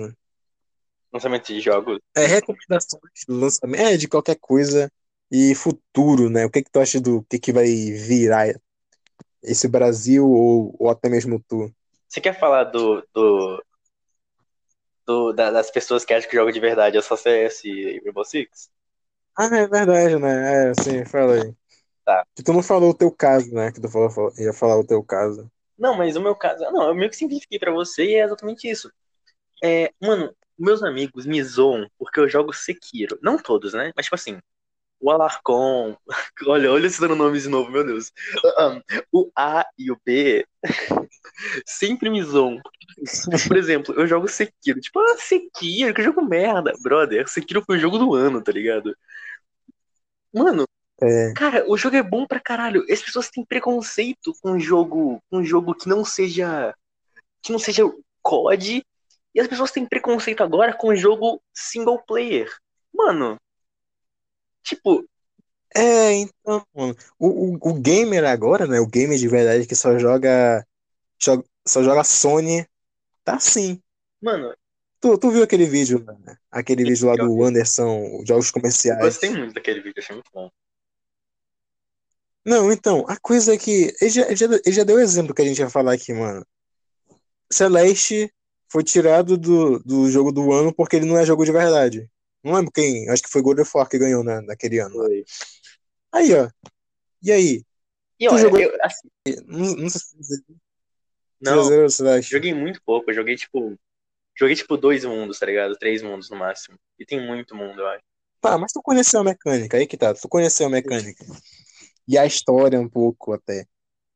Lançamento 1.11 1.47
de 1.47 1.59
jogos. 1.61 1.99
É 2.15 2.25
recomendações 2.25 3.01
de 3.27 3.33
lançamento, 3.33 3.81
é, 3.81 3.97
de 3.97 4.07
qualquer 4.07 4.37
coisa 4.39 4.91
e 5.31 5.53
futuro, 5.55 6.29
né? 6.29 6.45
O 6.45 6.49
que 6.49 6.63
que 6.63 6.71
tu 6.71 6.79
acha 6.79 6.99
do 6.99 7.23
que 7.29 7.39
que 7.39 7.53
vai 7.53 7.65
virar 7.67 8.53
esse 9.41 9.67
Brasil 9.67 10.27
ou, 10.29 10.75
ou 10.79 10.89
até 10.89 11.09
mesmo 11.09 11.43
tu? 11.47 11.71
Você 12.13 12.21
quer 12.21 12.39
falar 12.39 12.65
do. 12.65 13.03
do, 13.11 13.63
do- 15.03 15.33
da- 15.33 15.49
das 15.49 15.71
pessoas 15.71 16.05
que 16.05 16.13
acham 16.13 16.29
que 16.29 16.35
jogo 16.35 16.51
de 16.51 16.59
verdade 16.59 16.95
é 16.95 17.01
só 17.01 17.15
CS 17.17 17.67
e 17.67 17.99
Rainbow 18.03 18.23
Six? 18.23 18.69
Ah, 19.35 19.45
é 19.45 19.67
verdade, 19.67 20.15
né? 20.19 20.69
É, 20.69 20.73
sim, 20.75 21.03
fala 21.05 21.33
aí. 21.33 21.55
Tá. 22.05 22.23
Que 22.35 22.43
tu 22.43 22.53
não 22.53 22.61
falou 22.61 22.91
o 22.91 22.93
teu 22.93 23.11
caso, 23.11 23.51
né? 23.51 23.71
Que 23.71 23.81
tu 23.81 23.89
falou, 23.89 24.11
falou- 24.11 24.31
ia 24.37 24.53
falar 24.53 24.77
o 24.77 24.85
teu 24.85 25.03
caso. 25.03 25.49
Não, 25.75 25.97
mas 25.97 26.15
o 26.15 26.21
meu 26.21 26.35
caso. 26.35 26.63
Não, 26.71 26.87
eu 26.89 26.95
meio 26.95 27.09
que 27.09 27.15
simplifiquei 27.15 27.57
pra 27.57 27.71
você 27.71 28.05
e 28.05 28.13
é 28.15 28.23
exatamente 28.25 28.69
isso. 28.69 28.91
É, 29.63 29.91
mano, 30.01 30.35
meus 30.57 30.83
amigos 30.83 31.25
me 31.25 31.43
zoam 31.43 31.89
porque 31.97 32.19
eu 32.19 32.29
jogo 32.29 32.53
Sekiro. 32.53 33.17
Não 33.23 33.37
todos, 33.37 33.73
né? 33.73 33.91
Mas 33.95 34.05
tipo 34.05 34.15
assim. 34.15 34.39
O 35.03 35.11
Alarcon. 35.11 35.97
Olha, 36.47 36.71
olha 36.71 36.89
citando 36.89 37.13
nomes 37.13 37.43
de 37.43 37.49
novo, 37.49 37.69
meu 37.69 37.85
Deus. 37.85 38.11
O 39.11 39.29
A 39.35 39.65
e 39.77 39.91
o 39.91 39.99
B 40.05 40.47
sempre 41.67 42.09
me 42.09 42.23
zoam. 42.23 42.61
Por 43.47 43.57
exemplo, 43.57 43.93
eu 43.95 44.07
jogo 44.07 44.29
Sekiro. 44.29 44.79
Tipo, 44.79 44.99
ah, 45.01 45.17
Sekiro, 45.17 45.93
que 45.93 46.01
jogo 46.01 46.23
merda. 46.23 46.71
Brother, 46.81 47.27
Sekiro 47.27 47.61
foi 47.65 47.77
o 47.77 47.79
jogo 47.79 47.97
do 47.97 48.15
ano, 48.15 48.41
tá 48.41 48.51
ligado? 48.53 48.95
Mano, 50.33 50.65
É. 51.01 51.33
Cara, 51.35 51.65
o 51.67 51.77
jogo 51.77 51.97
é 51.97 52.03
bom 52.03 52.25
pra 52.25 52.39
caralho. 52.39 52.85
As 52.89 53.01
pessoas 53.01 53.29
têm 53.29 53.43
preconceito 53.43 54.33
com 54.41 54.51
um 54.53 54.59
jogo, 54.59 55.21
com 55.29 55.39
um 55.39 55.43
jogo 55.43 55.75
que 55.75 55.89
não 55.89 56.05
seja 56.05 56.73
que 57.41 57.51
não 57.51 57.59
seja 57.59 57.83
COD, 58.21 58.85
e 59.35 59.41
as 59.41 59.47
pessoas 59.47 59.69
têm 59.69 59.85
preconceito 59.85 60.41
agora 60.41 60.73
com 60.73 60.87
o 60.87 60.95
jogo 60.95 61.41
single 61.53 62.01
player. 62.07 62.49
Mano, 62.93 63.37
tipo, 64.63 65.05
É, 65.75 66.13
então, 66.13 66.65
mano, 66.73 66.95
o, 67.17 67.55
o, 67.55 67.71
o 67.71 67.73
gamer 67.81 68.23
agora, 68.25 68.67
né? 68.67 68.79
O 68.79 68.87
gamer 68.87 69.17
de 69.17 69.27
verdade 69.27 69.65
que 69.67 69.75
só 69.75 69.97
joga, 69.97 70.65
joga- 71.21 71.45
só 71.67 71.83
joga 71.83 72.03
Sony, 72.03 72.67
tá 73.23 73.35
assim. 73.37 73.81
mano, 74.21 74.55
Tu, 75.01 75.17
tu 75.19 75.29
viu 75.31 75.43
aquele 75.43 75.65
vídeo, 75.67 76.03
né? 76.25 76.35
Aquele 76.49 76.83
Sim, 76.83 76.89
vídeo 76.91 77.07
lá 77.07 77.15
eu 77.15 77.27
do. 77.27 77.43
Anderson, 77.43 78.21
os 78.21 78.27
jogos 78.27 78.47
eu 78.47 78.51
comerciais. 78.53 78.97
gostei 78.97 79.29
muito 79.29 79.53
daquele 79.53 79.81
vídeo, 79.81 79.99
achei 79.99 80.15
muito 80.15 80.29
bom. 80.33 80.49
Não, 82.45 82.71
então, 82.71 83.05
a 83.07 83.17
coisa 83.19 83.53
é 83.53 83.57
que. 83.57 83.93
Ele 84.01 84.09
já, 84.09 84.21
ele 84.27 84.35
já, 84.35 84.45
ele 84.45 84.71
já 84.71 84.83
deu 84.83 84.97
o 84.97 84.99
exemplo 84.99 85.33
que 85.33 85.41
a 85.41 85.45
gente 85.45 85.59
ia 85.59 85.69
falar 85.69 85.93
aqui, 85.93 86.13
mano. 86.13 86.45
Celeste 87.51 88.33
foi 88.69 88.83
tirado 88.83 89.37
do, 89.37 89.79
do 89.79 90.09
jogo 90.09 90.31
do 90.31 90.51
ano 90.51 90.73
porque 90.73 90.95
ele 90.97 91.05
não 91.05 91.17
é 91.17 91.25
jogo 91.25 91.45
de 91.45 91.51
verdade. 91.51 92.09
Não 92.43 92.53
lembro 92.53 92.71
quem, 92.71 93.09
acho 93.09 93.23
que 93.23 93.29
foi 93.29 93.41
God 93.41 93.59
of 93.59 93.71
War 93.73 93.87
que 93.87 93.97
ganhou 93.97 94.23
na, 94.23 94.41
naquele 94.41 94.79
ano. 94.79 94.95
Foi. 94.95 95.23
Aí, 96.11 96.33
ó. 96.33 96.49
E 97.21 97.31
aí? 97.31 97.63
E 98.19 98.27
Tu 98.27 98.33
olha, 98.33 98.41
jogou- 98.41 98.59
eu, 98.59 98.77
assim, 98.81 99.07
Não, 99.47 99.75
não 99.75 99.89
sei 99.89 100.01
se 100.01 100.43
não, 101.39 101.63
zerou 101.63 101.85
o 101.85 101.89
Celeste. 101.89 102.31
joguei 102.31 102.53
muito 102.53 102.81
pouco, 102.85 103.09
eu 103.11 103.15
joguei 103.15 103.35
tipo. 103.35 103.77
Joguei 104.35 104.55
tipo 104.55 104.75
dois 104.77 105.05
mundos, 105.05 105.37
tá 105.37 105.45
ligado? 105.45 105.75
Três 105.77 106.01
mundos 106.01 106.29
no 106.29 106.37
máximo. 106.37 106.75
E 106.97 107.05
tem 107.05 107.25
muito 107.25 107.55
mundo, 107.55 107.81
eu 107.81 107.87
acho. 107.87 108.01
Tá, 108.41 108.57
mas 108.57 108.71
tu 108.71 108.81
conheceu 108.81 109.19
a 109.19 109.23
mecânica, 109.23 109.77
aí 109.77 109.85
que 109.85 109.95
tá. 109.95 110.13
Tu 110.13 110.27
conheceu 110.27 110.65
a 110.67 110.69
mecânica. 110.69 111.23
E 112.07 112.17
a 112.17 112.25
história 112.25 112.79
um 112.79 112.89
pouco 112.89 113.31
até. 113.31 113.65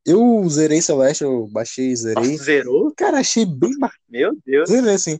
Eu 0.06 0.48
zerei 0.50 0.82
Celeste, 0.82 1.24
eu 1.24 1.48
baixei 1.48 1.92
e 1.92 1.96
zerei. 1.96 2.32
Nossa, 2.32 2.44
zerou? 2.44 2.94
Cara, 2.96 3.20
achei 3.20 3.46
bem. 3.46 3.72
Meu 4.10 4.36
Deus. 4.46 4.70
Zerei, 4.70 4.94
assim. 4.96 5.20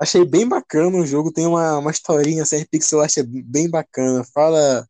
Achei 0.00 0.24
bem 0.24 0.48
bacana 0.48 0.96
o 0.96 1.06
jogo. 1.06 1.32
Tem 1.32 1.46
uma, 1.46 1.78
uma 1.78 1.90
historinha 1.90 2.42
assim, 2.42 2.64
pixel 2.64 3.02
é 3.02 3.06
bem 3.44 3.68
bacana. 3.68 4.24
Fala. 4.32 4.86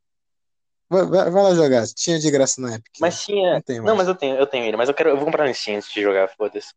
Vai, 0.88 1.04
vai- 1.06 1.30
vai 1.30 1.42
lá 1.42 1.54
jogar. 1.54 1.86
Tinha 1.88 2.18
de 2.18 2.30
graça 2.30 2.60
na 2.60 2.76
Epic. 2.76 2.94
Mas 3.00 3.24
tinha. 3.24 3.62
Não. 3.68 3.84
Não, 3.84 3.96
mas 3.96 4.08
eu 4.08 4.14
tenho, 4.14 4.36
eu 4.36 4.46
tenho 4.46 4.64
ele, 4.64 4.76
mas 4.76 4.88
eu 4.88 4.94
quero. 4.94 5.10
Eu 5.10 5.16
vou 5.16 5.24
comprar 5.26 5.46
no 5.46 5.54
Steam 5.54 5.76
antes 5.78 5.92
de 5.92 6.00
jogar, 6.00 6.28
foda-se. 6.36 6.72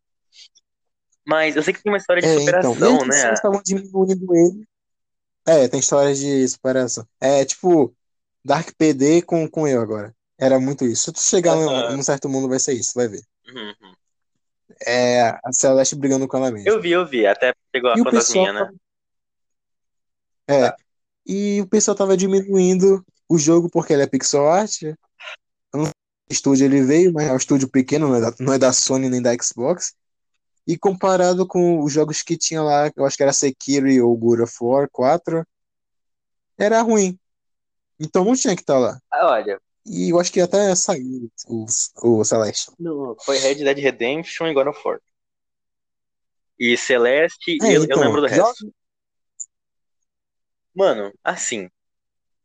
Mas 1.26 1.56
eu 1.56 1.64
sei 1.64 1.74
que 1.74 1.82
tem 1.82 1.92
uma 1.92 1.98
história 1.98 2.22
de 2.22 2.28
É, 2.28 2.34
então. 2.34 2.74
superação, 2.74 2.98
E 2.98 3.02
eles 3.02 3.24
né? 3.24 3.34
estavam 3.34 3.62
diminuindo 3.64 4.36
ele. 4.36 4.68
É, 5.46 5.68
tem 5.68 5.80
história 5.80 6.14
de 6.14 6.48
superação. 6.48 7.08
É 7.20 7.46
tipo 7.46 7.96
Dark 8.44 8.70
PD 8.78 9.22
com, 9.22 9.48
com 9.48 9.68
eu 9.68 9.82
agora. 9.82 10.14
Era 10.38 10.60
muito 10.60 10.86
isso. 10.86 11.06
Se 11.06 11.12
tu 11.14 11.20
chegar 11.22 11.56
num, 11.56 11.96
num 11.98 12.04
certo 12.04 12.28
mundo, 12.28 12.50
vai 12.50 12.60
ser 12.60 12.74
isso, 12.74 12.92
vai 12.96 13.08
ver. 13.08 13.22
Uhum. 13.48 13.94
É 14.86 15.30
a 15.44 15.52
Celeste 15.52 15.96
brigando 15.96 16.28
com 16.28 16.38
ela 16.38 16.52
mesma. 16.52 16.70
Eu 16.70 16.82
vi, 16.82 16.92
eu 16.92 17.06
vi. 17.06 17.26
Até 17.26 17.54
pegou 17.72 17.90
a 17.90 17.94
o 17.94 18.04
fantasminha, 18.04 18.54
né? 18.54 18.70
É. 20.48 20.70
Tá. 20.70 20.78
E 21.26 21.62
o 21.62 21.68
pessoal 21.68 21.96
tava 21.96 22.18
diminuindo 22.18 23.04
o 23.30 23.38
jogo 23.38 23.70
porque 23.70 23.94
ele 23.94 24.04
é 24.04 24.08
pixel 24.08 24.48
art. 24.48 24.82
Eu 24.84 24.96
não 25.74 25.86
sei 25.86 25.94
que 26.28 26.34
estúdio 26.34 26.66
ele 26.66 26.84
veio, 26.84 27.14
mas 27.14 27.28
é 27.28 27.34
um 27.34 27.38
estúdio 27.38 27.70
pequeno, 27.70 28.10
não 28.10 28.16
é 28.16 28.22
da, 28.22 28.34
não 28.40 28.54
é 28.54 28.60
da 28.60 28.74
Sony 28.74 29.10
nem 29.10 29.22
da 29.22 29.34
Xbox. 29.42 29.94
E 30.68 30.78
comparado 30.78 31.46
com 31.48 31.82
os 31.82 31.92
jogos 31.92 32.22
que 32.22 32.38
tinha 32.38 32.62
lá, 32.62 32.92
eu 32.96 33.06
acho 33.06 33.18
que 33.18 33.24
era 33.24 33.34
Sekiro 33.34 34.08
ou 34.08 34.16
God 34.18 34.42
of 34.42 34.54
War 34.62 34.88
4, 34.92 35.46
era 36.58 36.82
ruim. 36.82 37.18
Então 38.00 38.24
não 38.24 38.36
tinha 38.36 38.56
que 38.56 38.62
estar 38.62 38.78
lá. 38.78 39.00
Ah, 39.12 39.32
olha, 39.32 39.60
E 39.86 40.10
eu 40.12 40.20
acho 40.20 40.32
que 40.32 40.42
até 40.42 40.76
saiu 40.76 41.30
o, 41.48 41.66
o 42.20 42.24
Celeste. 42.26 42.72
no- 42.80 43.16
foi 43.26 43.38
Red 43.40 43.56
Dead 43.56 43.78
Redemption 43.80 44.48
e 44.48 44.54
God 44.54 44.68
of 44.68 44.80
War. 44.86 45.00
E 46.60 46.76
Celeste, 46.78 47.60
É, 47.62 47.74
eu, 47.76 47.84
eu 47.84 47.86
então, 47.86 48.02
lembro 48.02 48.22
do 48.22 48.28
resto. 48.28 48.74
Mano, 50.76 51.14
assim. 51.24 51.70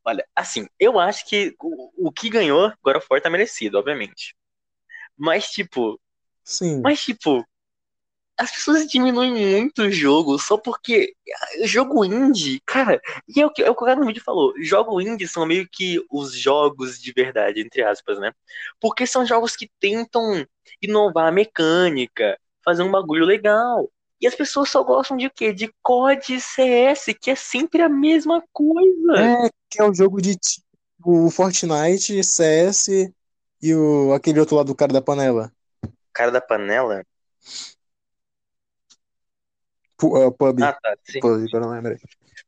Olha, 0.05 0.27
assim, 0.37 0.67
eu 0.81 0.99
acho 1.01 1.27
que 1.27 1.55
o, 1.61 2.09
o 2.09 2.13
que 2.13 2.31
ganhou 2.31 2.73
God 2.85 2.97
of 2.97 3.07
War 3.11 3.23
tá 3.23 3.31
merecido, 3.31 3.79
obviamente. 3.79 4.35
Mas, 5.17 5.51
tipo, 5.51 6.01
Sim. 6.45 6.83
mas, 6.83 7.01
tipo, 7.03 7.45
as 8.39 8.53
pessoas 8.53 8.87
diminuem 8.87 9.33
muito 9.33 9.83
o 9.83 9.91
jogo 9.91 10.39
só 10.39 10.57
porque 10.57 11.15
ah, 11.29 11.67
jogo 11.67 12.05
indie, 12.05 12.63
cara, 12.65 13.01
e 13.29 13.41
é 13.41 13.47
o 13.47 13.51
que, 13.51 13.63
é 13.63 13.71
o 13.71 13.75
que 13.75 13.83
o 13.83 13.87
cara 13.87 13.99
no 13.99 14.07
vídeo 14.07 14.23
falou, 14.23 14.55
jogo 14.63 15.01
indie 15.01 15.27
são 15.27 15.45
meio 15.45 15.69
que 15.71 16.01
os 16.11 16.33
jogos 16.35 17.01
de 17.01 17.13
verdade, 17.13 17.61
entre 17.61 17.83
aspas, 17.83 18.19
né? 18.19 18.33
Porque 18.81 19.07
são 19.07 19.27
jogos 19.27 19.57
que 19.57 19.69
tentam 19.81 20.47
inovar 20.81 21.29
a 21.29 21.33
mecânica, 21.33 22.39
fazer 22.65 22.83
um 22.83 22.91
bagulho 22.91 23.25
legal. 23.25 23.91
E 24.21 24.27
as 24.27 24.35
pessoas 24.35 24.69
só 24.69 24.83
gostam 24.83 25.17
de 25.17 25.31
quê? 25.31 25.53
De 25.53 25.73
COD 25.81 26.41
CS, 26.41 27.07
que 27.21 27.31
é 27.31 27.37
sempre 27.37 27.83
a 27.83 27.89
mesma 27.89 28.43
coisa. 28.53 29.17
É, 29.17 29.51
que 29.71 29.81
é 29.81 29.85
o 29.85 29.95
jogo 29.95 30.21
de 30.21 30.37
o 31.05 31.31
Fortnite, 31.31 32.23
CS 32.23 32.89
e 33.63 33.75
o, 33.75 34.13
aquele 34.13 34.41
outro 34.41 34.57
lado 34.57 34.67
do 34.67 34.75
cara 34.75 34.93
da 34.93 35.01
panela. 35.01 35.53
Cara 36.13 36.33
da 36.33 36.41
panela? 36.41 37.05
Pu- 39.99 40.17
uh, 40.27 40.33
Pub. 40.33 40.63
Ah, 40.63 40.73
tá, 40.73 40.97
sim. 41.05 41.21
Pub, 41.21 41.47
eu 41.53 41.61
não 41.61 41.71
lembro. 41.71 41.97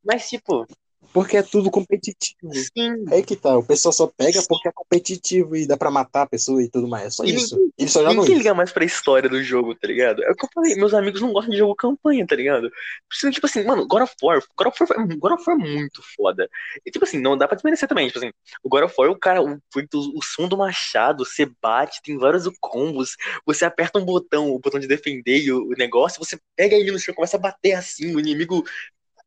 Mas, 0.05 0.29
tipo, 0.29 0.67
Porque 1.12 1.37
é 1.37 1.42
tudo 1.42 1.70
competitivo. 1.70 2.53
sim. 2.55 3.05
Aí 3.11 3.23
que 3.25 3.35
tá, 3.35 3.59
o 3.59 3.64
pessoal 3.64 3.92
só 3.92 4.07
pega 4.07 4.40
porque 4.49 4.68
é 4.68 4.73
competitivo 4.73 5.57
e 5.57 5.66
dá 5.66 5.77
pra 5.77 5.90
matar 5.90 6.23
a 6.23 6.27
pessoa 6.27 6.62
e 6.62 6.68
tudo 6.68 6.87
mais. 6.87 7.07
É 7.07 7.11
só 7.11 7.25
E 7.25 7.35
isso. 7.35 7.57
ninguém- 7.57 7.73
Eles 7.79 7.92
só 7.92 7.99
jogam 8.01 8.14
Ninguém 8.16 8.31
isso. 8.35 8.38
liga 8.38 8.55
mais 8.55 8.70
pra 8.70 8.85
história 8.85 9.29
do 9.29 9.42
jogo, 9.42 9.75
tá 9.75 9.88
ligado? 9.88 10.23
É 10.23 10.31
o 10.31 10.35
que 10.37 10.44
eu 10.44 10.49
falei, 10.55 10.75
meus 10.77 10.94
amigos 10.94 11.20
não 11.20 11.33
gostam 11.33 11.51
de 11.51 11.59
jogo 11.59 11.75
campanha, 11.75 12.27
tá 12.27 12.37
ligado? 12.37 12.70
Precisa, 13.09 13.33
tipo 13.33 13.46
assim, 13.46 13.64
mano, 13.64 13.87
God 13.88 14.03
of 14.03 14.14
War, 14.23 14.40
God 14.57 14.68
of 14.68 14.83
War, 14.83 15.09
God 15.18 15.33
of 15.33 15.44
War 15.49 15.59
é 15.59 15.62
muito 15.62 16.01
foda. 16.16 16.49
E, 16.87 16.90
tipo 16.90 17.05
assim, 17.05 17.18
não 17.18 17.37
dá 17.37 17.49
pra 17.49 17.57
desmerecer 17.57 17.88
também, 17.88 18.07
tipo 18.07 18.18
assim, 18.18 18.31
o 18.62 18.68
God 18.68 18.85
of 18.85 18.94
War, 18.96 19.11
o 19.11 19.18
cara, 19.18 19.42
o, 19.42 19.55
o, 19.55 20.18
o 20.18 20.23
som 20.23 20.46
do 20.46 20.57
machado, 20.59 21.25
você 21.25 21.51
bate, 21.61 22.01
tem 22.05 22.16
vários 22.18 22.49
combos, 22.61 23.16
você 23.44 23.64
aperta 23.64 23.99
um 23.99 24.05
botão, 24.05 24.51
o 24.51 24.59
botão 24.61 24.79
de 24.79 24.87
defender 24.87 25.38
e 25.40 25.51
o, 25.53 25.64
o 25.68 25.75
negócio, 25.77 26.23
você 26.25 26.38
pega 26.55 26.77
ele 26.77 26.92
no 26.92 26.99
chão, 26.99 27.14
começa 27.14 27.37
a 27.37 27.40
bater 27.40 27.73
assim, 27.73 28.14
o 28.14 28.20
inimigo... 28.20 28.64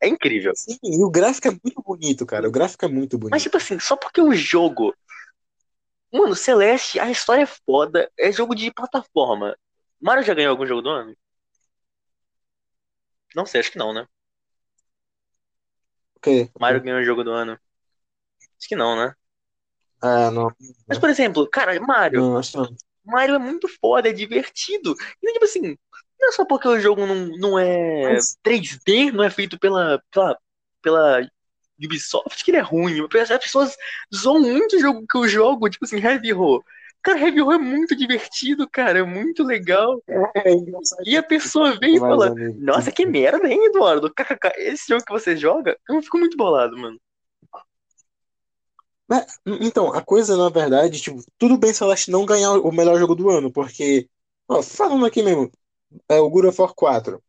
É 0.04 0.08
incrível. 0.10 0.52
Sim, 0.54 0.78
e 0.84 1.02
o 1.02 1.10
gráfico 1.10 1.48
é 1.48 1.52
muito 1.52 1.82
bonito, 1.82 2.26
cara. 2.26 2.46
O 2.46 2.52
gráfico 2.52 2.84
é 2.84 2.90
muito 2.90 3.18
bonito. 3.18 3.32
Mas, 3.32 3.44
tipo 3.44 3.56
assim, 3.56 3.80
só 3.80 3.96
porque 3.96 4.22
o 4.22 4.34
jogo. 4.34 4.94
Mano, 6.12 6.36
Celeste, 6.36 7.00
a 7.00 7.10
história 7.10 7.44
é 7.44 7.46
foda, 7.46 8.12
é 8.20 8.30
jogo 8.30 8.54
de 8.54 8.70
plataforma. 8.70 9.58
Mario 10.02 10.24
já 10.24 10.34
ganhou 10.34 10.52
algum 10.52 10.66
jogo 10.66 10.82
do 10.82 10.90
ano? 10.90 11.16
Não 13.34 13.46
sei, 13.46 13.62
acho 13.62 13.72
que 13.72 13.78
não, 13.78 13.94
né? 13.94 14.06
O 16.18 16.20
quê? 16.20 16.52
Mario 16.60 16.84
ganhou 16.84 17.00
o 17.00 17.04
jogo 17.06 17.24
do 17.24 17.32
ano. 17.32 17.58
Acho 18.60 18.68
que 18.68 18.76
não, 18.76 18.98
né? 18.98 19.16
Ah, 20.02 20.30
não. 20.30 20.54
Mas, 20.86 21.00
por 21.00 21.10
exemplo, 21.10 21.50
cara, 21.50 21.80
Mario. 21.80 22.20
Não, 22.20 22.38
acho 22.38 22.52
que 22.52 22.58
não. 22.58 22.76
Mario 23.06 23.36
é 23.36 23.40
muito 23.40 23.70
foda, 23.80 24.10
é 24.10 24.14
divertido. 24.14 24.94
E, 25.22 25.32
tipo 25.34 25.46
assim, 25.46 25.78
não 26.24 26.30
é 26.30 26.32
só 26.32 26.46
porque 26.46 26.68
o 26.68 26.80
jogo 26.80 27.06
não, 27.06 27.16
não 27.38 27.60
é 27.60 28.14
Mas- 28.14 28.38
3D, 28.42 29.12
não 29.12 29.24
é 29.24 29.30
feito 29.30 29.60
pela, 29.60 30.02
pela, 30.12 30.38
pela 30.82 31.28
Ubisoft 31.84 32.44
que 32.44 32.52
ele 32.52 32.58
é 32.58 32.62
ruim. 32.62 33.06
As 33.22 33.44
pessoas 33.44 33.76
zoam 34.14 34.40
muito 34.40 34.78
o 34.78 34.80
jogo 34.80 35.06
que 35.08 35.18
eu 35.18 35.28
jogo, 35.28 35.70
tipo 35.70 35.86
assim, 35.86 36.00
Heavy 36.00 36.32
Row. 36.32 36.64
Cara, 37.02 37.20
Heavy 37.20 37.42
Row 37.42 37.52
é 37.52 37.58
muito 37.58 37.96
divertido, 37.98 38.68
cara, 38.70 39.00
é 39.00 39.04
muito 39.04 39.44
legal. 39.44 40.02
É 40.36 40.54
engraçado. 40.54 41.04
E 41.06 41.18
a 41.18 41.24
pessoa 41.24 41.78
vem 41.78 41.98
e 41.98 42.00
fala, 42.00 42.34
nossa, 42.58 42.92
que 42.92 43.06
merda, 43.06 43.46
hein, 43.48 43.66
Eduardo? 43.66 44.14
KKK, 44.14 44.54
esse 44.58 44.88
jogo 44.88 45.04
que 45.04 45.12
você 45.12 45.36
joga, 45.36 45.78
eu 45.90 46.02
fico 46.02 46.18
muito 46.18 46.38
bolado, 46.38 46.78
mano. 46.78 46.98
Mas, 49.06 49.38
então, 49.46 49.94
a 49.94 50.02
coisa, 50.02 50.38
na 50.38 50.50
verdade, 50.50 51.02
tipo, 51.02 51.22
tudo 51.38 51.58
bem 51.58 51.74
se 51.74 51.84
ela 51.84 51.94
não 52.08 52.26
ganhar 52.26 52.52
o 52.54 52.72
melhor 52.72 52.98
jogo 52.98 53.16
do 53.16 53.30
ano, 53.30 53.52
porque, 53.52 54.08
ó, 54.48 54.62
falando 54.64 55.06
aqui 55.06 55.22
mesmo, 55.22 55.52
é 56.10 56.20
o 56.20 56.30
God 56.30 56.46
of 56.46 56.62
War 56.62 56.74
4. 56.74 57.22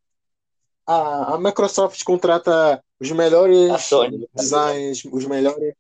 A, 0.86 1.34
a 1.34 1.38
Microsoft 1.38 2.02
contrata 2.04 2.82
os 3.00 3.10
melhores 3.10 3.70
A 3.70 3.78
Sony, 3.78 4.28
caso. 4.28 4.28
designs, 4.34 5.04
os 5.04 5.24
melhores. 5.26 5.74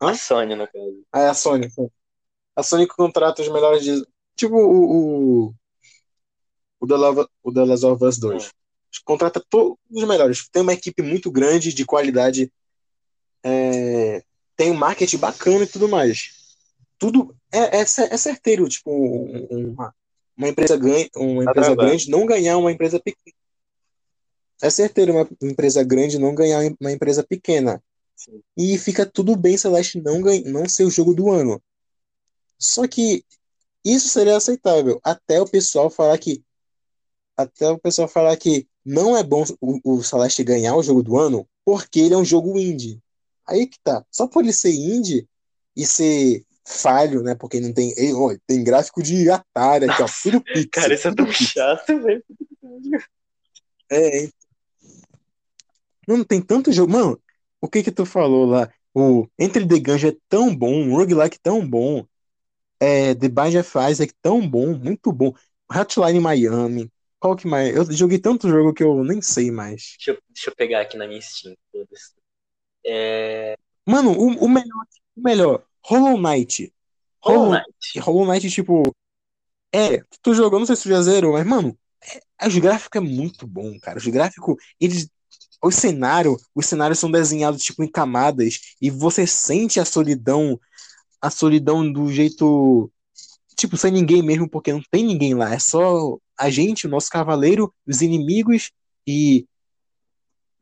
Hã? 0.00 0.10
A 0.10 0.14
Sony, 0.14 0.54
no 0.54 0.66
caso. 0.66 1.02
Ah, 1.12 1.20
é 1.20 1.28
a 1.28 1.34
Sony. 1.34 1.70
A 2.56 2.62
Sony 2.62 2.86
contrata 2.86 3.40
os 3.42 3.48
melhores. 3.48 3.84
Tipo 4.36 4.56
o. 4.56 5.48
O, 5.48 5.54
o, 6.80 6.86
The 6.86 6.94
Love, 6.96 7.26
o 7.42 7.52
The 7.52 7.64
Last 7.64 7.86
of 7.86 8.04
Us 8.04 8.18
2. 8.18 8.50
Contrata 9.04 9.42
todos 9.48 9.76
os 9.90 10.04
melhores. 10.04 10.48
Tem 10.50 10.62
uma 10.62 10.72
equipe 10.72 11.02
muito 11.02 11.30
grande, 11.30 11.72
de 11.72 11.84
qualidade. 11.84 12.52
é, 13.42 14.22
tem 14.56 14.70
um 14.70 14.74
marketing 14.74 15.18
bacana 15.18 15.64
e 15.64 15.66
tudo 15.66 15.88
mais. 15.88 16.30
Tudo 16.98 17.34
é, 17.52 17.78
é, 17.78 17.80
é 17.80 17.84
certeiro, 18.16 18.68
tipo, 18.68 18.90
um- 18.90 19.48
um- 19.50 19.72
uma, 19.72 19.94
uma 20.36 20.48
empresa 20.48 20.76
ganha, 20.76 21.08
uma 21.16 21.44
Tá 21.44 21.50
empresa 21.50 21.74
grande 21.74 22.10
não 22.10 22.26
ganhar 22.26 22.58
uma 22.58 22.72
empresa 22.72 23.00
pequena. 23.00 23.36
É 24.62 24.70
certeiro 24.70 25.12
uma 25.12 25.28
empresa 25.42 25.82
grande 25.82 26.18
não 26.18 26.34
ganhar 26.34 26.60
uma 26.80 26.92
empresa 26.92 27.22
pequena. 27.22 27.82
Sim. 28.16 28.42
E 28.56 28.78
fica 28.78 29.04
tudo 29.04 29.36
bem 29.36 29.56
Celeste 29.56 30.00
não, 30.00 30.20
ganha, 30.20 30.42
não 30.50 30.68
ser 30.68 30.84
o 30.84 30.90
jogo 30.90 31.14
do 31.14 31.30
ano. 31.30 31.62
Só 32.58 32.86
que 32.86 33.24
isso 33.84 34.08
seria 34.08 34.36
aceitável. 34.36 35.00
Até 35.02 35.40
o 35.40 35.48
pessoal 35.48 35.90
falar 35.90 36.16
que. 36.18 36.42
Até 37.36 37.68
o 37.68 37.78
pessoal 37.78 38.08
falar 38.08 38.36
que 38.36 38.66
não 38.84 39.16
é 39.16 39.22
bom 39.22 39.44
o, 39.60 39.96
o 39.96 40.02
Celeste 40.02 40.44
ganhar 40.44 40.76
o 40.76 40.82
jogo 40.82 41.02
do 41.02 41.18
ano 41.18 41.46
porque 41.64 42.00
ele 42.00 42.14
é 42.14 42.16
um 42.16 42.24
jogo 42.24 42.58
indie. 42.58 43.00
Aí 43.46 43.66
que 43.66 43.78
tá. 43.82 44.04
Só 44.10 44.26
por 44.26 44.42
ele 44.42 44.52
ser 44.52 44.72
indie 44.72 45.28
e 45.76 45.84
ser 45.84 46.44
falho, 46.66 47.22
né? 47.22 47.34
Porque 47.34 47.60
não 47.60 47.72
tem. 47.72 47.92
Ó, 48.14 48.34
tem 48.46 48.64
gráfico 48.64 49.02
de 49.02 49.30
Atari 49.30 49.88
aqui, 49.88 50.02
ó. 50.02 50.06
Tudo 50.22 50.40
pixel. 50.40 50.68
Cara, 50.70 50.94
isso 50.94 51.08
é 51.08 51.14
tão 51.14 51.32
chato, 51.32 52.02
velho. 52.02 52.24
É, 53.90 54.28
não 56.06 56.24
tem 56.24 56.40
tanto 56.40 56.72
jogo. 56.72 56.92
Mano, 56.92 57.20
o 57.60 57.68
que 57.68 57.82
que 57.82 57.90
tu 57.90 58.04
falou 58.04 58.46
lá? 58.46 58.70
O 58.94 59.26
Entre 59.38 59.66
the 59.66 59.78
Gungeon 59.80 60.10
é 60.10 60.16
tão 60.28 60.54
bom, 60.54 60.88
o 60.88 60.96
Roguelike 60.96 61.38
tão 61.40 61.66
bom, 61.66 62.06
é, 62.78 63.14
The 63.14 63.28
Bind 63.28 63.56
of 63.56 63.78
Isaac 63.90 64.12
é 64.12 64.16
tão 64.22 64.46
bom, 64.48 64.76
muito 64.76 65.12
bom. 65.12 65.32
Hotline 65.72 66.20
Miami, 66.20 66.90
qual 67.18 67.34
que 67.34 67.46
mais? 67.46 67.74
Eu 67.74 67.90
joguei 67.90 68.18
tanto 68.18 68.48
jogo 68.48 68.72
que 68.72 68.84
eu 68.84 69.02
nem 69.02 69.20
sei 69.20 69.50
mais. 69.50 69.94
Deixa 69.96 70.10
eu, 70.12 70.18
deixa 70.28 70.50
eu 70.50 70.54
pegar 70.54 70.80
aqui 70.82 70.96
na 70.96 71.08
minha 71.08 71.20
Steam. 71.20 71.56
É... 72.86 73.56
Mano, 73.86 74.12
o, 74.12 74.44
o 74.44 74.48
melhor, 74.48 74.86
o 75.16 75.20
melhor, 75.22 75.66
Hollow 75.84 76.18
Knight. 76.18 76.72
Hollow 77.22 77.50
Knight. 77.52 78.00
Hollow 78.00 78.26
Knight, 78.26 78.50
tipo, 78.50 78.82
é, 79.72 80.02
tu 80.22 80.34
jogou, 80.34 80.58
não 80.58 80.66
sei 80.66 80.76
se 80.76 80.82
tu 80.84 80.88
já 80.88 81.02
zerou, 81.02 81.32
mas, 81.32 81.46
mano, 81.46 81.76
é, 82.40 82.46
os 82.46 82.56
gráficos 82.58 83.00
é 83.00 83.04
muito 83.04 83.46
bom, 83.46 83.78
cara. 83.80 83.98
Os 83.98 84.06
gráficos, 84.06 84.56
eles 84.80 85.08
o 85.62 85.70
cenário, 85.70 86.36
os 86.54 86.66
cenários 86.66 86.98
são 86.98 87.10
desenhados 87.10 87.62
tipo 87.62 87.82
em 87.82 87.90
camadas 87.90 88.60
e 88.82 88.90
você 88.90 89.26
sente 89.26 89.80
a 89.80 89.84
solidão, 89.84 90.60
a 91.22 91.30
solidão 91.30 91.90
do 91.90 92.12
jeito 92.12 92.90
tipo 93.56 93.76
sem 93.76 93.90
ninguém 93.90 94.22
mesmo, 94.22 94.48
porque 94.48 94.72
não 94.72 94.82
tem 94.90 95.02
ninguém 95.04 95.32
lá, 95.32 95.54
é 95.54 95.58
só 95.58 96.18
a 96.36 96.50
gente, 96.50 96.86
o 96.86 96.90
nosso 96.90 97.08
cavaleiro, 97.08 97.72
os 97.86 98.02
inimigos 98.02 98.72
e 99.06 99.46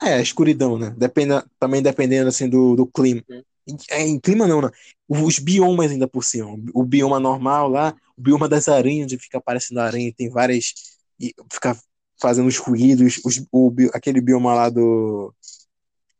é, 0.00 0.14
a 0.14 0.20
escuridão, 0.20 0.78
né? 0.78 0.94
Dependa, 0.96 1.44
também 1.58 1.82
dependendo 1.82 2.28
assim 2.28 2.48
do, 2.48 2.76
do 2.76 2.86
clima. 2.86 3.22
Uhum. 3.28 3.42
É, 3.90 4.02
em 4.02 4.18
clima 4.18 4.46
não, 4.46 4.60
né? 4.60 4.70
Os 5.08 5.38
biomas 5.38 5.90
ainda 5.90 6.08
por 6.08 6.24
cima. 6.24 6.56
O 6.74 6.84
bioma 6.84 7.20
normal 7.20 7.68
lá, 7.68 7.94
o 8.16 8.20
bioma 8.22 8.48
das 8.48 8.68
aranhas, 8.68 9.04
onde 9.04 9.18
fica 9.18 9.38
aparecendo 9.38 9.78
aranha, 9.78 10.12
tem 10.16 10.28
várias 10.30 10.72
e 11.20 11.34
fica 11.52 11.76
fazendo 12.20 12.46
os 12.48 12.56
ruídos, 12.58 13.20
os, 13.24 13.44
o, 13.52 13.72
aquele 13.92 14.20
bioma 14.20 14.54
lá 14.54 14.68
do 14.68 15.34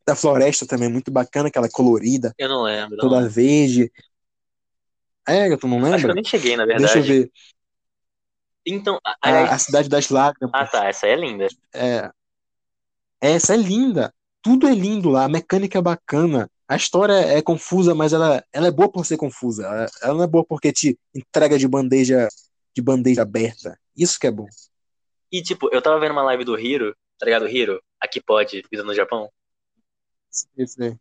da 0.07 0.16
floresta 0.16 0.66
também 0.66 0.88
é 0.88 0.92
muito 0.92 1.12
bacana, 1.12 1.48
aquela 1.48 1.68
colorida, 1.68 2.35
Eu 2.37 2.48
não 2.48 2.62
lembro. 2.64 2.96
não 2.96 3.05
toda 3.05 3.16
lembro. 3.18 3.33
verde. 3.33 3.92
É, 5.28 5.57
tu 5.57 5.68
não 5.68 5.78
Acho 5.78 5.87
que 5.90 5.94
eu 5.94 5.96
lembra? 5.96 6.14
nem 6.14 6.24
cheguei, 6.24 6.57
na 6.57 6.66
Deixa 6.66 6.98
eu 6.98 7.02
verdade. 7.02 7.09
ver. 7.22 7.33
Então, 8.66 8.98
a- 9.05 9.16
A, 9.22 9.55
a 9.55 9.59
Cidade 9.59 9.88
das 9.88 10.09
Lágrimas. 10.09 10.52
Ah, 10.55 10.66
tá. 10.66 10.87
Essa 10.88 11.07
é 11.07 11.16
linda. 11.16 11.46
É, 11.74 12.11
essa 13.20 13.55
é 13.55 13.57
linda. 13.57 14.12
Tudo 14.42 14.66
é 14.66 14.74
lindo 14.74 15.09
lá. 15.09 15.24
A 15.24 15.28
mecânica 15.28 15.78
é 15.78 15.83
bacana. 15.83 16.50
A 16.72 16.76
história 16.76 17.12
é 17.12 17.42
confusa, 17.42 17.94
mas 17.94 18.14
ela, 18.14 18.42
ela 18.50 18.68
é 18.68 18.70
boa 18.70 18.90
por 18.90 19.04
ser 19.04 19.18
confusa. 19.18 19.66
Ela, 19.66 19.87
ela 20.02 20.14
não 20.14 20.24
é 20.24 20.26
boa 20.26 20.42
porque 20.42 20.72
te 20.72 20.98
entrega 21.14 21.58
de 21.58 21.68
bandeja 21.68 22.28
de 22.74 22.80
bandeja 22.80 23.20
aberta. 23.20 23.78
Isso 23.94 24.18
que 24.18 24.26
é 24.26 24.30
bom. 24.30 24.46
E, 25.30 25.42
tipo, 25.42 25.68
eu 25.70 25.82
tava 25.82 26.00
vendo 26.00 26.12
uma 26.12 26.22
live 26.22 26.44
do 26.44 26.58
Hiro, 26.58 26.96
tá 27.18 27.26
ligado? 27.26 27.46
Hiro, 27.46 27.78
aqui 28.00 28.22
pode, 28.22 28.64
vida 28.70 28.82
no 28.82 28.94
Japão. 28.94 29.30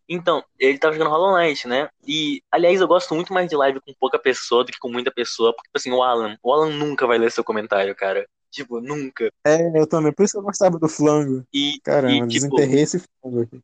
Então, 0.10 0.44
ele 0.60 0.78
tava 0.78 0.92
jogando 0.92 1.10
Hollow 1.10 1.38
Knight, 1.38 1.66
né? 1.66 1.88
E, 2.06 2.44
aliás, 2.52 2.82
eu 2.82 2.88
gosto 2.88 3.16
muito 3.16 3.32
mais 3.32 3.48
de 3.48 3.56
live 3.56 3.80
com 3.80 3.94
pouca 3.98 4.20
pessoa 4.20 4.66
do 4.66 4.74
que 4.74 4.78
com 4.78 4.92
muita 4.92 5.10
pessoa, 5.10 5.54
porque, 5.54 5.70
tipo 5.70 5.78
assim, 5.78 5.92
o 5.92 6.04
Alan, 6.04 6.38
o 6.44 6.52
Alan 6.52 6.72
nunca 6.72 7.08
vai 7.08 7.18
ler 7.18 7.32
seu 7.32 7.46
comentário, 7.46 7.96
cara. 7.96 8.28
Tipo, 8.52 8.82
nunca. 8.82 9.32
É, 9.48 9.80
eu 9.80 9.88
também. 9.88 10.12
Por 10.12 10.26
isso 10.26 10.38
eu 10.38 10.42
gostava 10.42 10.78
do 10.78 10.90
flango. 10.90 11.46
E, 11.54 11.80
Caramba, 11.82 12.26
e 12.26 12.28
tipo, 12.28 12.50
desenterrei 12.58 12.84
esse 12.84 13.02
flango 13.22 13.44
aqui. 13.44 13.62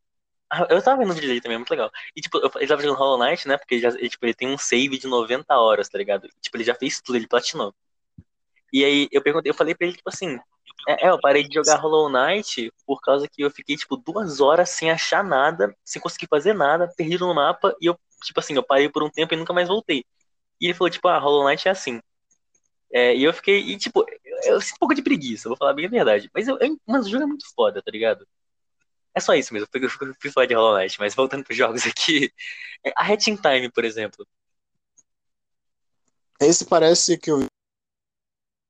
eu 0.70 0.82
tava 0.82 0.98
vendo 0.98 1.12
o 1.12 1.14
vídeo 1.14 1.28
dele 1.28 1.42
também, 1.42 1.56
é 1.56 1.58
muito 1.58 1.72
legal. 1.72 1.92
E, 2.16 2.22
tipo, 2.22 2.38
ele 2.58 2.68
tava 2.68 2.82
jogando 2.82 2.98
Hollow 2.98 3.18
Knight, 3.20 3.48
né? 3.48 3.58
Porque 3.58 3.76
ele, 3.76 3.82
já, 3.82 3.90
ele, 3.90 4.10
tipo, 4.10 4.26
ele 4.26 4.34
tem 4.34 4.48
um 4.50 4.58
save 4.58 4.98
de 4.98 5.08
90 5.08 5.56
horas, 5.58 5.90
tá 5.90 5.98
ligado? 5.98 6.28
Tipo, 6.42 6.58
ele 6.58 6.64
já 6.64 6.76
fez 6.76 7.02
tudo, 7.02 7.16
ele 7.18 7.28
platinou. 7.28 7.74
E 8.72 8.84
aí, 8.84 9.08
eu 9.12 9.22
perguntei, 9.22 9.50
eu 9.50 9.56
falei 9.56 9.74
pra 9.76 9.88
ele, 9.88 9.96
tipo 9.96 10.10
assim, 10.10 10.38
é, 10.88 11.08
é, 11.08 11.10
eu 11.10 11.20
parei 11.20 11.48
de 11.48 11.54
jogar 11.56 11.78
Hollow 11.78 12.10
Knight 12.10 12.72
por 12.86 13.00
causa 13.02 13.28
que 13.28 13.42
eu 13.42 13.52
fiquei, 13.52 13.76
tipo, 13.78 13.98
duas 13.98 14.40
horas 14.42 14.70
sem 14.70 14.92
achar 14.92 15.24
nada, 15.24 15.76
sem 15.86 16.02
conseguir 16.02 16.28
fazer 16.28 16.54
nada, 16.54 16.92
perdido 16.98 17.26
no 17.28 17.34
mapa, 17.34 17.76
e 17.82 17.88
eu, 17.88 17.98
tipo 18.24 18.40
assim, 18.40 18.56
eu 18.56 18.64
parei 18.64 18.90
por 18.90 19.04
um 19.04 19.10
tempo 19.10 19.34
e 19.34 19.38
nunca 19.38 19.54
mais 19.54 19.68
voltei. 19.68 20.04
E 20.62 20.68
ele 20.68 20.74
falou, 20.74 20.90
tipo, 20.92 21.08
ah, 21.08 21.20
Hollow 21.20 21.48
Knight 21.48 21.68
é 21.68 21.72
assim. 21.72 22.02
É, 22.92 23.16
e 23.16 23.24
eu 23.24 23.34
fiquei, 23.34 23.60
e 23.60 23.78
tipo, 23.78 24.06
eu, 24.26 24.54
eu 24.56 24.62
sinto 24.62 24.76
um 24.76 24.80
pouco 24.80 24.96
de 24.96 25.02
preguiça, 25.04 25.50
vou 25.50 25.58
falar 25.58 25.74
bem 25.74 25.86
a 25.86 25.90
verdade. 25.90 26.30
Mas, 26.34 26.48
eu, 26.48 26.58
eu, 26.60 26.78
mas 26.88 27.06
o 27.06 27.10
jogo 27.10 27.24
é 27.24 27.28
muito 27.28 27.46
foda, 27.56 27.82
tá 27.82 27.92
ligado? 27.92 28.28
É 29.18 29.20
só 29.20 29.34
isso 29.34 29.52
mesmo, 29.52 29.68
eu 29.74 29.90
fui, 30.22 30.30
falar 30.30 30.46
de 30.46 30.54
Hollow 30.54 30.78
Knight, 30.78 31.00
mas 31.00 31.16
voltando 31.16 31.44
pros 31.44 31.58
jogos 31.58 31.88
aqui, 31.88 32.32
a 32.96 33.04
Hatching 33.04 33.36
Time, 33.36 33.68
por 33.72 33.84
exemplo. 33.84 34.28
Esse 36.40 36.64
parece 36.66 37.18
que 37.18 37.32
eu 37.32 37.40
vi 37.40 37.48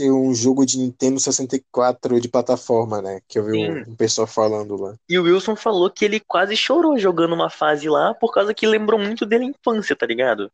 um 0.10 0.34
jogo 0.34 0.66
de 0.66 0.78
Nintendo 0.78 1.20
64 1.20 2.22
de 2.22 2.30
plataforma, 2.30 3.02
né? 3.02 3.20
Que 3.28 3.40
eu 3.40 3.44
vi 3.44 3.52
Sim. 3.52 3.92
um, 3.92 3.96
pessoal 3.98 4.26
falando 4.26 4.78
lá. 4.78 4.96
E 5.10 5.20
o 5.20 5.24
Wilson 5.24 5.58
falou 5.58 5.92
que 5.92 6.06
ele 6.06 6.22
quase 6.22 6.56
chorou 6.56 6.98
jogando 6.98 7.36
uma 7.36 7.50
fase 7.50 7.90
lá 7.90 8.14
por 8.14 8.34
causa 8.34 8.54
que 8.54 8.66
lembrou 8.66 8.98
muito 8.98 9.26
dele 9.26 9.44
a 9.44 9.50
infância, 9.50 9.98
tá 9.98 10.06
ligado? 10.06 10.50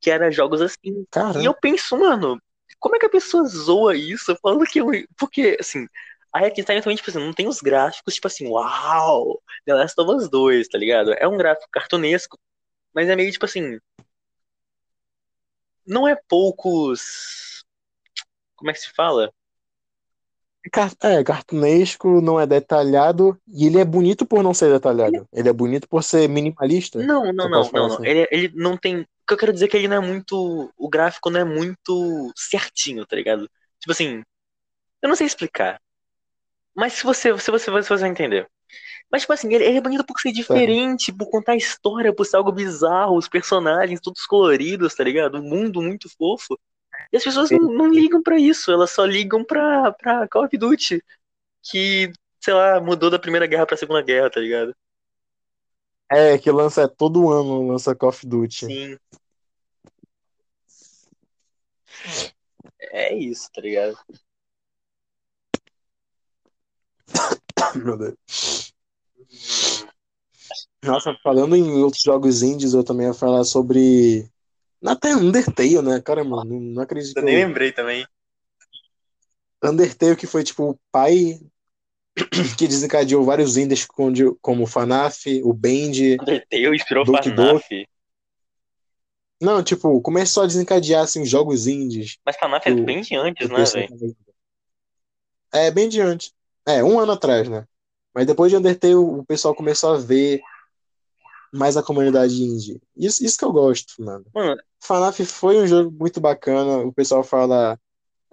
Que 0.00 0.10
era 0.10 0.30
jogos 0.30 0.62
assim. 0.62 1.04
E 1.38 1.44
eu 1.44 1.52
penso, 1.52 1.98
mano, 1.98 2.40
como 2.80 2.96
é 2.96 2.98
que 2.98 3.04
a 3.04 3.10
pessoa 3.10 3.44
zoa 3.44 3.94
isso 3.94 4.34
falando 4.40 4.64
que. 4.64 4.80
eu- 4.80 5.06
Porque, 5.18 5.58
assim, 5.60 5.86
a 6.32 6.40
Hack 6.40 6.54
Time 6.54 6.80
também, 6.80 6.96
tipo 6.96 7.10
assim, 7.10 7.18
não 7.18 7.32
tem 7.32 7.46
os 7.46 7.60
gráficos, 7.60 8.14
tipo 8.14 8.26
assim, 8.26 8.46
uau! 8.48 9.42
The 9.66 9.74
Last 9.74 10.00
of 10.00 10.10
Us 10.10 10.30
2, 10.30 10.68
tá 10.68 10.78
ligado? 10.78 11.12
É 11.12 11.28
um 11.28 11.36
gráfico 11.36 11.68
cartunesco, 11.70 12.38
mas 12.94 13.08
é 13.08 13.14
meio 13.14 13.30
tipo 13.30 13.44
assim. 13.44 13.78
Não 15.86 16.08
é 16.08 16.16
poucos. 16.28 17.64
Como 18.56 18.70
é 18.70 18.72
que 18.72 18.80
se 18.80 18.90
fala? 18.92 19.32
É, 21.02 21.24
cartunesco, 21.24 22.20
não 22.20 22.40
é 22.40 22.46
detalhado, 22.46 23.36
e 23.48 23.66
ele 23.66 23.80
é 23.80 23.84
bonito 23.84 24.24
por 24.24 24.44
não 24.44 24.54
ser 24.54 24.72
detalhado. 24.72 25.26
Ele 25.32 25.48
é 25.48 25.52
bonito 25.52 25.88
por 25.88 26.04
ser 26.04 26.28
minimalista. 26.28 27.00
Não, 27.00 27.32
não, 27.32 27.48
não, 27.48 27.62
não, 27.62 27.70
não. 27.72 27.86
assim. 27.86 28.06
Ele, 28.06 28.28
ele 28.30 28.52
não 28.54 28.76
tem. 28.76 29.00
O 29.00 29.06
que 29.26 29.34
eu 29.34 29.38
quero 29.38 29.52
dizer 29.52 29.66
é 29.66 29.68
que 29.68 29.76
ele 29.76 29.88
não 29.88 29.96
é 29.96 30.00
muito. 30.00 30.72
O 30.78 30.88
gráfico 30.88 31.30
não 31.30 31.40
é 31.40 31.44
muito 31.44 32.32
certinho, 32.36 33.04
tá 33.04 33.16
ligado? 33.16 33.50
Tipo 33.80 33.92
assim. 33.92 34.22
Eu 35.02 35.08
não 35.08 35.16
sei 35.16 35.26
explicar. 35.26 35.80
Mas 36.74 36.94
se 36.94 37.04
você, 37.04 37.36
se 37.38 37.50
você, 37.50 37.82
se 37.82 37.88
você 37.88 38.06
entender. 38.06 38.48
Mas, 39.10 39.22
tipo 39.22 39.32
assim, 39.34 39.52
ele, 39.52 39.64
ele 39.64 39.78
é 39.78 39.80
bonito 39.80 40.04
por 40.04 40.18
ser 40.18 40.32
diferente, 40.32 41.12
por 41.12 41.28
contar 41.30 41.52
a 41.52 41.56
história, 41.56 42.14
por 42.14 42.24
ser 42.24 42.38
algo 42.38 42.50
bizarro, 42.50 43.16
os 43.16 43.28
personagens 43.28 44.00
todos 44.00 44.24
coloridos, 44.24 44.94
tá 44.94 45.04
ligado? 45.04 45.38
Um 45.38 45.42
mundo 45.42 45.82
muito 45.82 46.08
fofo. 46.16 46.58
E 47.12 47.16
as 47.16 47.22
pessoas 47.22 47.50
não, 47.50 47.60
não 47.60 47.88
ligam 47.88 48.22
pra 48.22 48.38
isso, 48.38 48.72
elas 48.72 48.90
só 48.90 49.04
ligam 49.04 49.44
pra, 49.44 49.92
pra 49.92 50.26
Call 50.28 50.44
of 50.44 50.56
Duty, 50.56 51.04
que, 51.62 52.10
sei 52.40 52.54
lá, 52.54 52.80
mudou 52.80 53.10
da 53.10 53.18
Primeira 53.18 53.46
Guerra 53.46 53.66
pra 53.66 53.76
Segunda 53.76 54.00
Guerra, 54.00 54.30
tá 54.30 54.40
ligado? 54.40 54.74
É, 56.10 56.38
que 56.38 56.50
lança 56.50 56.88
todo 56.88 57.30
ano, 57.30 57.68
lança 57.68 57.94
Call 57.94 58.08
of 58.08 58.26
Duty. 58.26 58.66
Sim. 58.66 58.98
É 62.92 63.14
isso, 63.14 63.50
tá 63.52 63.60
ligado? 63.60 63.96
Meu 67.76 67.96
Deus. 67.96 68.72
Nossa, 70.84 71.16
falando 71.22 71.54
em 71.54 71.82
outros 71.82 72.02
jogos 72.02 72.42
indies, 72.42 72.74
eu 72.74 72.84
também 72.84 73.06
ia 73.06 73.14
falar 73.14 73.44
sobre. 73.44 74.28
Até 74.84 75.14
Undertale, 75.14 75.80
né? 75.80 76.00
Caramba, 76.00 76.44
não, 76.44 76.58
não 76.58 76.82
acredito. 76.82 77.16
Eu 77.16 77.22
nem 77.22 77.36
lembrei 77.36 77.72
também. 77.72 78.06
Undertale, 79.62 80.16
que 80.16 80.26
foi 80.26 80.42
tipo 80.42 80.70
o 80.70 80.78
pai 80.90 81.40
que 82.58 82.66
desencadeou 82.66 83.24
vários 83.24 83.56
indies 83.56 83.86
como, 83.86 84.62
o 84.62 84.66
FNAF, 84.66 85.40
o 85.44 85.52
Band. 85.52 86.20
Undertale 86.20 86.74
inspirou 86.76 87.04
Doki 87.04 87.30
FNAF. 87.30 87.88
Não, 89.40 89.62
tipo, 89.62 90.00
começou 90.00 90.44
a 90.44 90.46
desencadear 90.46 91.02
assim, 91.02 91.22
os 91.22 91.28
jogos 91.28 91.66
indies. 91.66 92.16
Mas 92.24 92.36
FNAF 92.36 92.68
é 92.68 92.74
Do- 92.74 92.84
bem 92.84 93.00
de 93.00 93.16
antes, 93.16 93.48
né, 93.48 93.64
velho? 93.64 94.16
É, 95.52 95.70
bem 95.70 95.88
diante. 95.88 96.32
É, 96.66 96.82
um 96.82 96.98
ano 97.00 97.12
atrás, 97.12 97.48
né? 97.48 97.66
Mas 98.14 98.26
depois 98.26 98.50
de 98.50 98.56
Undertale, 98.56 98.94
o 98.94 99.24
pessoal 99.24 99.54
começou 99.54 99.94
a 99.94 99.98
ver 99.98 100.40
mais 101.52 101.76
a 101.76 101.82
comunidade 101.82 102.42
indie. 102.42 102.80
Isso, 102.96 103.24
isso 103.24 103.36
que 103.38 103.44
eu 103.44 103.52
gosto, 103.52 103.94
mano. 104.02 104.24
Mano, 104.34 104.60
FNAF 104.80 105.24
foi 105.26 105.60
um 105.60 105.66
jogo 105.66 105.90
muito 105.90 106.20
bacana. 106.20 106.78
O 106.78 106.92
pessoal 106.92 107.22
fala. 107.22 107.78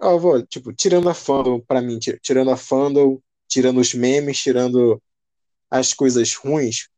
Ó, 0.00 0.18
vou, 0.18 0.42
tipo, 0.46 0.72
tirando 0.72 1.08
a 1.10 1.14
fandom, 1.14 1.60
pra 1.60 1.82
mim, 1.82 1.98
ti- 1.98 2.18
tirando 2.22 2.50
a 2.50 2.56
fandom, 2.56 3.18
tirando 3.46 3.80
os 3.80 3.92
memes, 3.92 4.38
tirando 4.38 5.00
as 5.70 5.92
coisas 5.92 6.34
ruins. 6.34 6.88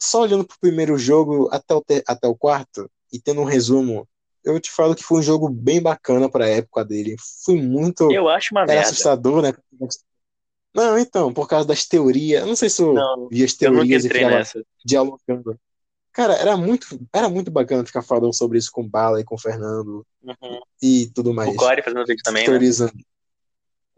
só 0.00 0.22
olhando 0.22 0.46
pro 0.46 0.58
primeiro 0.60 0.96
jogo 0.98 1.48
até 1.52 1.74
o, 1.74 1.84
até 2.06 2.26
o 2.28 2.34
quarto 2.34 2.90
e 3.12 3.20
tendo 3.20 3.40
um 3.42 3.44
resumo, 3.44 4.08
eu 4.44 4.58
te 4.58 4.70
falo 4.70 4.94
que 4.94 5.02
foi 5.02 5.18
um 5.20 5.22
jogo 5.22 5.48
bem 5.48 5.82
bacana 5.82 6.30
pra 6.30 6.48
época 6.48 6.84
dele. 6.84 7.16
Foi 7.44 7.60
muito. 7.60 8.10
Eu 8.10 8.28
acho 8.28 8.54
uma 8.54 8.62
Era 8.62 8.72
merda. 8.74 8.88
assustador, 8.88 9.42
né? 9.42 9.52
Não, 10.74 10.98
então, 10.98 11.32
por 11.32 11.48
causa 11.48 11.66
das 11.66 11.84
teorias. 11.86 12.42
Eu 12.42 12.46
não 12.46 12.56
sei 12.56 12.70
se 12.70 12.80
eu 12.82 12.94
Não, 12.94 13.28
vi 13.28 13.44
as 13.44 13.54
teorias 13.54 14.04
e 14.04 14.08
ficava 14.08 14.36
nessa. 14.36 14.64
dialogando. 14.84 15.58
Cara, 16.12 16.34
era 16.34 16.56
muito, 16.56 16.86
era 17.12 17.28
muito 17.28 17.50
bacana 17.50 17.84
ficar 17.84 18.02
falando 18.02 18.34
sobre 18.34 18.58
isso 18.58 18.70
com 18.72 18.82
o 18.82 18.88
Bala 18.88 19.20
e 19.20 19.24
com 19.24 19.34
o 19.34 19.38
Fernando 19.40 20.04
Uhum. 20.22 20.60
e 20.82 21.10
tudo 21.14 21.32
mais. 21.32 21.50
O 21.50 21.56
Core 21.56 21.82
fazendo 21.82 22.04
vídeo 22.04 22.22
também, 22.22 22.42
né? 22.42 22.48
teorizando. 22.48 22.92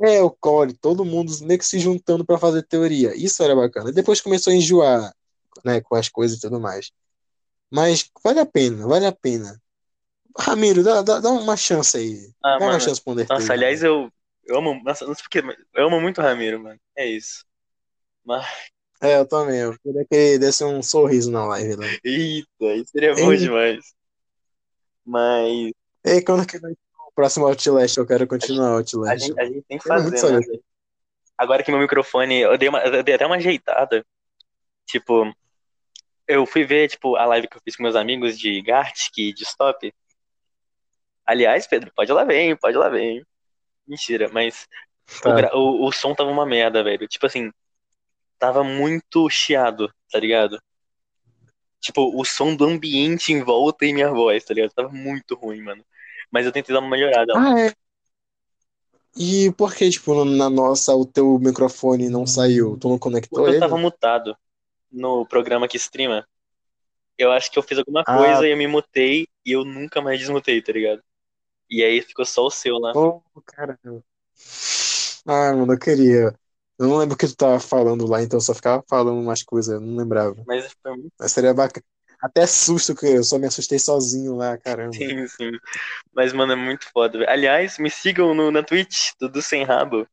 É, 0.00 0.20
o 0.22 0.30
Core, 0.30 0.72
todo 0.74 1.04
mundo 1.04 1.32
meio 1.42 1.58
que 1.58 1.66
se 1.66 1.78
juntando 1.78 2.24
pra 2.24 2.38
fazer 2.38 2.62
teoria. 2.64 3.14
Isso 3.16 3.42
era 3.42 3.54
bacana. 3.54 3.90
E 3.90 3.94
depois 3.94 4.20
começou 4.20 4.52
a 4.52 4.56
enjoar, 4.56 5.14
né, 5.64 5.80
com 5.80 5.94
as 5.94 6.08
coisas 6.08 6.38
e 6.38 6.40
tudo 6.40 6.60
mais. 6.60 6.90
Mas 7.70 8.10
vale 8.22 8.40
a 8.40 8.46
pena, 8.46 8.86
vale 8.86 9.06
a 9.06 9.12
pena. 9.12 9.60
Ramiro, 10.36 10.82
dá, 10.82 11.02
dá, 11.02 11.20
dá 11.20 11.30
uma 11.30 11.56
chance 11.56 11.96
aí. 11.96 12.30
Ah, 12.42 12.58
dá 12.58 12.64
uma 12.64 12.72
mano. 12.72 12.80
chance 12.80 13.00
pro 13.00 13.12
Undertale. 13.12 13.40
Nossa, 13.40 13.52
aliás, 13.52 13.82
eu, 13.82 14.10
eu 14.44 14.58
amo. 14.58 14.80
Nossa, 14.84 15.06
não 15.06 15.14
sei 15.14 15.22
porquê, 15.22 15.42
mas 15.42 15.56
eu 15.74 15.86
amo 15.86 16.00
muito 16.00 16.20
o 16.20 16.24
Ramiro, 16.24 16.60
mano. 16.60 16.80
É 16.96 17.06
isso. 17.06 17.44
Mas. 18.24 18.46
É, 19.00 19.18
eu 19.18 19.26
também. 19.26 19.58
Eu 19.58 19.76
queria 19.80 20.04
que 20.04 20.14
ele 20.14 20.38
desse 20.38 20.64
um 20.64 20.82
sorriso 20.82 21.30
na 21.30 21.44
live, 21.46 21.76
né? 21.76 21.86
Eita, 22.04 22.74
isso 22.74 22.90
seria 22.92 23.14
bom 23.14 23.32
Ei. 23.32 23.38
demais. 23.38 23.84
Mas 25.04 25.72
E 26.04 26.22
quando 26.22 26.46
que 26.46 26.58
vai 26.58 26.72
o 26.72 27.12
próximo 27.14 27.46
Outlast? 27.46 27.96
Eu 27.96 28.06
quero 28.06 28.26
continuar 28.26 28.68
a 28.68 28.72
Outlast. 28.74 29.26
gente, 29.26 29.40
a 29.40 29.44
gente 29.44 29.62
tem 29.62 29.78
que 29.78 29.88
fazer, 29.88 30.40
né? 30.40 30.40
Agora 31.36 31.62
que 31.62 31.70
meu 31.70 31.80
microfone. 31.80 32.40
Eu 32.40 32.56
dei, 32.56 32.68
uma, 32.68 32.80
eu 32.82 33.02
dei 33.02 33.14
até 33.14 33.26
uma 33.26 33.36
ajeitada. 33.36 34.04
Tipo, 34.86 35.32
eu 36.28 36.46
fui 36.46 36.64
ver, 36.64 36.88
tipo, 36.88 37.16
a 37.16 37.24
live 37.26 37.48
que 37.48 37.56
eu 37.56 37.60
fiz 37.64 37.76
com 37.76 37.82
meus 37.82 37.96
amigos 37.96 38.38
de 38.38 38.60
Gartic 38.62 39.18
e 39.18 39.32
de 39.32 39.42
Stop. 39.42 39.92
Aliás, 41.26 41.66
Pedro, 41.66 41.92
pode 41.94 42.10
ir 42.10 42.14
lá 42.14 42.24
bem, 42.24 42.56
pode 42.56 42.76
ir 42.76 42.78
lá 42.78 42.90
bem. 42.90 43.24
Mentira, 43.86 44.28
mas 44.32 44.66
o, 45.20 45.20
Tá. 45.20 45.50
o, 45.56 45.86
o 45.86 45.92
som 45.92 46.14
tava 46.14 46.30
uma 46.30 46.46
merda, 46.46 46.82
velho. 46.82 47.06
Tipo 47.08 47.26
assim, 47.26 47.50
tava 48.38 48.62
muito 48.64 49.28
chiado, 49.28 49.92
tá 50.10 50.18
ligado? 50.18 50.60
Tipo, 51.80 52.18
o 52.18 52.24
som 52.24 52.54
do 52.54 52.64
ambiente 52.64 53.32
em 53.32 53.42
volta 53.42 53.84
e 53.84 53.92
minha 53.92 54.10
voz, 54.10 54.44
tá 54.44 54.54
ligado? 54.54 54.72
Tava 54.72 54.88
muito 54.90 55.34
ruim, 55.34 55.60
mano. 55.62 55.84
Mas 56.30 56.46
eu 56.46 56.52
tentei 56.52 56.72
dar 56.72 56.80
uma 56.80 56.88
melhorada. 56.90 57.32
Ah, 57.36 57.60
é. 57.60 57.72
E 59.16 59.52
por 59.52 59.74
que, 59.74 59.90
tipo, 59.90 60.24
na 60.24 60.48
nossa, 60.48 60.94
o 60.94 61.04
teu 61.04 61.38
microfone 61.38 62.08
não 62.08 62.26
saiu? 62.26 62.78
Tu 62.78 62.88
não 62.88 62.98
conectou 62.98 63.38
Porque 63.40 63.50
eu 63.50 63.54
ele? 63.54 63.60
tava 63.60 63.76
mutado 63.76 64.36
no 64.90 65.26
programa 65.26 65.68
que 65.68 65.76
streama. 65.76 66.26
Eu 67.18 67.30
acho 67.30 67.50
que 67.50 67.58
eu 67.58 67.62
fiz 67.62 67.78
alguma 67.78 68.02
Ah. 68.06 68.16
coisa 68.16 68.46
e 68.46 68.52
eu 68.52 68.56
me 68.56 68.66
mutei 68.66 69.26
e 69.44 69.52
eu 69.52 69.64
nunca 69.64 70.00
mais 70.00 70.18
desmutei, 70.18 70.62
tá 70.62 70.72
ligado? 70.72 71.02
E 71.72 71.82
aí 71.82 72.02
ficou 72.02 72.24
só 72.24 72.44
o 72.46 72.50
seu 72.50 72.78
lá. 72.78 72.94
Pô, 72.94 73.22
caramba. 73.44 74.02
Ah, 75.26 75.54
mano, 75.54 75.72
eu 75.74 75.78
queria. 75.78 76.34
Eu 76.78 76.88
não 76.88 76.98
lembro 76.98 77.14
o 77.14 77.18
que 77.18 77.26
tu 77.28 77.36
tava 77.36 77.60
falando 77.60 78.06
lá, 78.06 78.22
então 78.22 78.38
eu 78.38 78.40
só 78.40 78.54
ficava 78.54 78.82
falando 78.88 79.20
umas 79.20 79.42
coisas, 79.42 79.74
eu 79.74 79.80
não 79.80 79.96
lembrava. 79.96 80.46
Mas 80.46 80.72
foi 80.82 80.92
muito 80.96 81.12
Mas 81.18 81.32
seria 81.32 81.54
bacana. 81.54 81.84
Até 82.22 82.46
susto 82.46 82.94
que 82.96 83.06
eu 83.06 83.24
só 83.24 83.38
me 83.38 83.46
assustei 83.46 83.78
sozinho 83.78 84.36
lá, 84.36 84.58
caramba. 84.58 85.04
sim, 85.08 85.26
sim. 85.28 85.50
Mas, 86.14 86.32
mano, 86.32 86.52
é 86.54 86.56
muito 86.56 86.90
foda. 86.92 87.30
Aliás, 87.30 87.78
me 87.78 87.90
sigam 87.90 88.34
no, 88.34 88.50
na 88.50 88.62
Twitch, 88.62 89.12
Dudu 89.20 89.42
Sem 89.42 89.64
Rabo. 89.64 90.06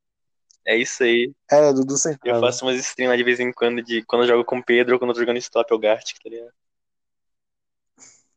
É 0.67 0.77
isso 0.77 1.03
aí. 1.03 1.33
É, 1.51 1.73
Dudu 1.73 1.97
sem 1.97 2.15
Eu 2.23 2.33
rabo. 2.33 2.47
faço 2.47 2.65
umas 2.65 2.77
streams 2.79 3.09
lá 3.11 3.17
de 3.17 3.23
vez 3.23 3.39
em 3.39 3.51
quando, 3.53 3.81
de 3.83 4.03
quando 4.05 4.23
eu 4.23 4.27
jogo 4.29 4.45
com 4.45 4.59
o 4.59 4.63
Pedro 4.65 4.93
ou 4.95 4.99
quando 4.99 5.11
eu 5.11 5.15
tô 5.15 5.21
jogando 5.21 5.37
Stop 5.37 5.73
ou 5.73 5.79
Gartic, 5.79 6.17
tá 6.23 6.29
ligado? 6.29 6.51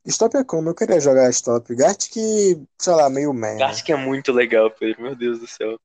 Stop 0.04 0.36
é 0.36 0.44
como? 0.44 0.70
Eu 0.70 0.74
queria 0.74 1.00
jogar 1.00 1.30
Stop. 1.30 1.74
Gart 1.74 2.08
que, 2.10 2.60
sei 2.78 2.92
lá, 2.92 3.08
meio 3.08 3.32
merda. 3.32 3.60
Gartic 3.60 3.90
é 3.90 3.96
muito 3.96 4.32
legal, 4.32 4.70
Pedro. 4.70 5.02
Meu 5.02 5.14
Deus 5.14 5.38
do 5.38 5.46
céu. 5.46 5.78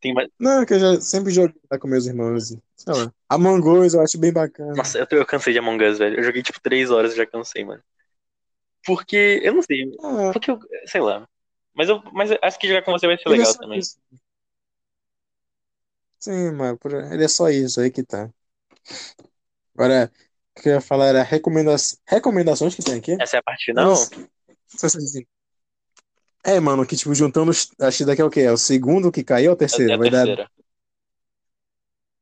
Tem 0.00 0.12
mais... 0.14 0.28
Não, 0.38 0.64
que 0.64 0.74
eu 0.74 0.78
já 0.78 1.00
sempre 1.00 1.30
joguei 1.30 1.60
lá 1.70 1.78
com 1.78 1.86
meus 1.86 2.06
irmãos. 2.06 2.56
Sei 2.74 2.94
lá. 2.94 3.12
Among 3.28 3.68
Us 3.68 3.94
eu 3.94 4.00
acho 4.00 4.18
bem 4.18 4.32
bacana. 4.32 4.74
Nossa, 4.74 4.98
eu, 4.98 5.06
eu 5.10 5.26
cansei 5.26 5.52
de 5.52 5.58
Among 5.58 5.84
Us, 5.84 5.98
velho. 5.98 6.18
Eu 6.18 6.24
joguei 6.24 6.42
tipo 6.42 6.60
3 6.60 6.90
horas 6.90 7.12
e 7.12 7.16
já 7.16 7.26
cansei, 7.26 7.64
mano. 7.64 7.82
Porque, 8.84 9.40
eu 9.44 9.54
não 9.54 9.62
sei. 9.62 9.94
Ah, 10.02 10.30
Porque 10.32 10.50
eu, 10.50 10.58
sei 10.86 11.00
lá. 11.00 11.28
Mas 11.74 11.88
eu, 11.88 12.02
mas 12.12 12.30
eu 12.30 12.38
acho 12.42 12.58
que 12.58 12.66
jogar 12.66 12.82
com 12.82 12.92
você 12.92 13.06
vai 13.06 13.16
ser 13.16 13.28
ele 13.28 13.34
é 13.34 13.38
legal 13.38 13.52
só 13.52 13.60
também. 13.60 13.78
isso. 13.78 13.98
Sim, 16.18 16.50
mano, 16.52 16.78
ele 17.12 17.24
é 17.24 17.28
só 17.28 17.48
isso 17.48 17.80
aí 17.80 17.90
que 17.90 18.02
tá. 18.02 18.30
Agora, 19.74 20.10
que 20.60 20.68
eu 20.68 20.74
ia 20.74 20.80
falar 20.80 21.06
era 21.06 21.22
recomenda... 21.22 21.74
recomendações 22.06 22.74
que 22.74 22.82
tem 22.82 22.94
aqui. 22.94 23.16
Essa 23.20 23.36
é 23.36 23.40
a 23.40 23.42
parte 23.42 23.64
final? 23.64 23.94
É, 26.44 26.58
mano, 26.58 26.86
que 26.86 26.96
tipo, 26.96 27.14
juntando. 27.14 27.50
Acho 27.50 27.98
que 27.98 28.04
daqui 28.04 28.22
é 28.22 28.24
o 28.24 28.30
quê? 28.30 28.40
É 28.40 28.52
o 28.52 28.56
segundo 28.56 29.12
que 29.12 29.22
caiu 29.24 29.50
ou 29.50 29.54
o 29.54 29.56
É 29.56 29.58
terceiro? 29.58 29.94
a 29.94 29.98
Vai 29.98 30.10
dar 30.10 30.24
terceira. 30.24 30.50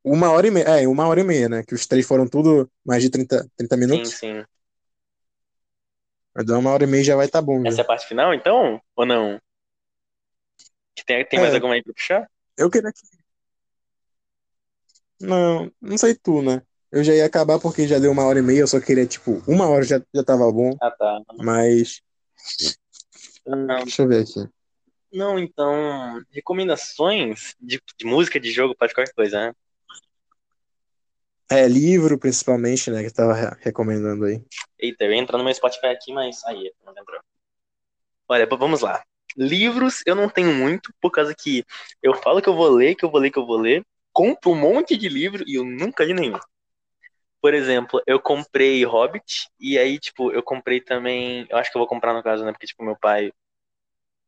uma 0.04 0.30
hora 0.30 0.46
e 0.46 0.50
meia. 0.50 0.64
É, 0.64 0.88
uma 0.88 1.06
hora 1.06 1.20
e 1.20 1.24
meia, 1.24 1.48
né? 1.48 1.62
Que 1.62 1.74
os 1.74 1.86
três 1.86 2.06
foram 2.06 2.26
tudo 2.26 2.70
mais 2.84 3.02
de 3.02 3.10
30, 3.10 3.46
30 3.56 3.76
Sim, 3.76 3.80
minutos. 3.80 4.10
sim. 4.10 4.44
Vai 6.34 6.44
dar 6.44 6.58
uma 6.58 6.70
hora 6.70 6.84
e 6.84 6.86
meia 6.86 7.00
e 7.00 7.04
já 7.04 7.16
vai 7.16 7.26
estar 7.26 7.40
tá 7.40 7.46
bom, 7.46 7.66
Essa 7.66 7.80
é 7.80 7.82
a 7.82 7.86
parte 7.86 8.06
final, 8.06 8.32
então? 8.34 8.80
Ou 8.96 9.06
não? 9.06 9.40
Que 10.94 11.04
Tem, 11.04 11.24
tem 11.24 11.38
mais 11.40 11.52
É, 11.52 11.56
alguma 11.56 11.74
aí 11.74 11.82
pra 11.82 11.92
puxar? 11.92 12.28
eu 12.56 12.70
queria 12.70 12.92
que. 12.92 13.00
Não, 15.20 15.70
não 15.80 15.98
sei 15.98 16.14
tu, 16.14 16.42
né? 16.42 16.62
Eu 16.90 17.04
já 17.04 17.14
ia 17.14 17.26
acabar 17.26 17.58
porque 17.58 17.86
já 17.86 17.98
deu 17.98 18.10
uma 18.10 18.24
hora 18.24 18.38
e 18.38 18.42
meia, 18.42 18.60
eu 18.60 18.66
só 18.66 18.80
queria, 18.80 19.06
tipo, 19.06 19.42
uma 19.46 19.68
hora 19.68 19.84
já, 19.84 20.00
já 20.14 20.24
tava 20.24 20.50
bom, 20.50 20.74
Ah, 20.80 20.90
tá. 20.90 21.20
mas. 21.36 22.00
Não, 23.46 23.78
Deixa 23.84 24.02
eu 24.02 24.08
ver 24.08 24.22
aqui. 24.22 24.48
não, 25.12 25.38
então, 25.38 26.22
recomendações 26.30 27.54
de, 27.60 27.80
de 27.98 28.06
música, 28.06 28.40
de 28.40 28.50
jogo, 28.50 28.74
pode 28.74 28.94
qualquer 28.94 29.12
coisa, 29.12 29.38
né? 29.48 29.54
É, 31.50 31.66
livro, 31.66 32.18
principalmente, 32.18 32.90
né? 32.90 33.00
Que 33.00 33.06
eu 33.08 33.14
tava 33.14 33.32
re- 33.34 33.56
recomendando 33.60 34.26
aí. 34.26 34.42
Eita, 34.78 35.04
eu 35.04 35.12
ia 35.12 35.18
entrar 35.18 35.38
no 35.38 35.44
meu 35.44 35.54
Spotify 35.54 35.86
aqui, 35.86 36.12
mas 36.12 36.44
aí, 36.44 36.72
não 36.84 36.92
entrou. 36.92 37.20
Olha, 38.28 38.46
vamos 38.46 38.82
lá. 38.82 39.02
Livros 39.36 40.02
eu 40.06 40.14
não 40.14 40.28
tenho 40.28 40.52
muito, 40.52 40.92
por 41.00 41.10
causa 41.10 41.34
que 41.34 41.64
eu 42.02 42.14
falo 42.14 42.42
que 42.42 42.48
eu 42.48 42.54
vou 42.54 42.68
ler, 42.68 42.94
que 42.94 43.04
eu 43.04 43.10
vou 43.10 43.20
ler, 43.20 43.30
que 43.30 43.38
eu 43.38 43.46
vou 43.46 43.56
ler, 43.58 43.84
compro 44.12 44.50
um 44.50 44.54
monte 44.56 44.96
de 44.96 45.08
livro 45.08 45.44
e 45.46 45.54
eu 45.54 45.64
nunca 45.64 46.04
li 46.04 46.12
nenhum. 46.12 46.38
Por 47.40 47.54
exemplo, 47.54 48.02
eu 48.06 48.20
comprei 48.20 48.84
Hobbit, 48.84 49.48
e 49.60 49.78
aí, 49.78 49.98
tipo, 49.98 50.32
eu 50.32 50.42
comprei 50.42 50.80
também. 50.80 51.46
Eu 51.48 51.56
acho 51.56 51.70
que 51.70 51.76
eu 51.76 51.80
vou 51.80 51.88
comprar 51.88 52.12
no 52.12 52.22
caso, 52.22 52.44
né? 52.44 52.52
Porque, 52.52 52.66
tipo, 52.66 52.84
meu 52.84 52.96
pai. 52.96 53.32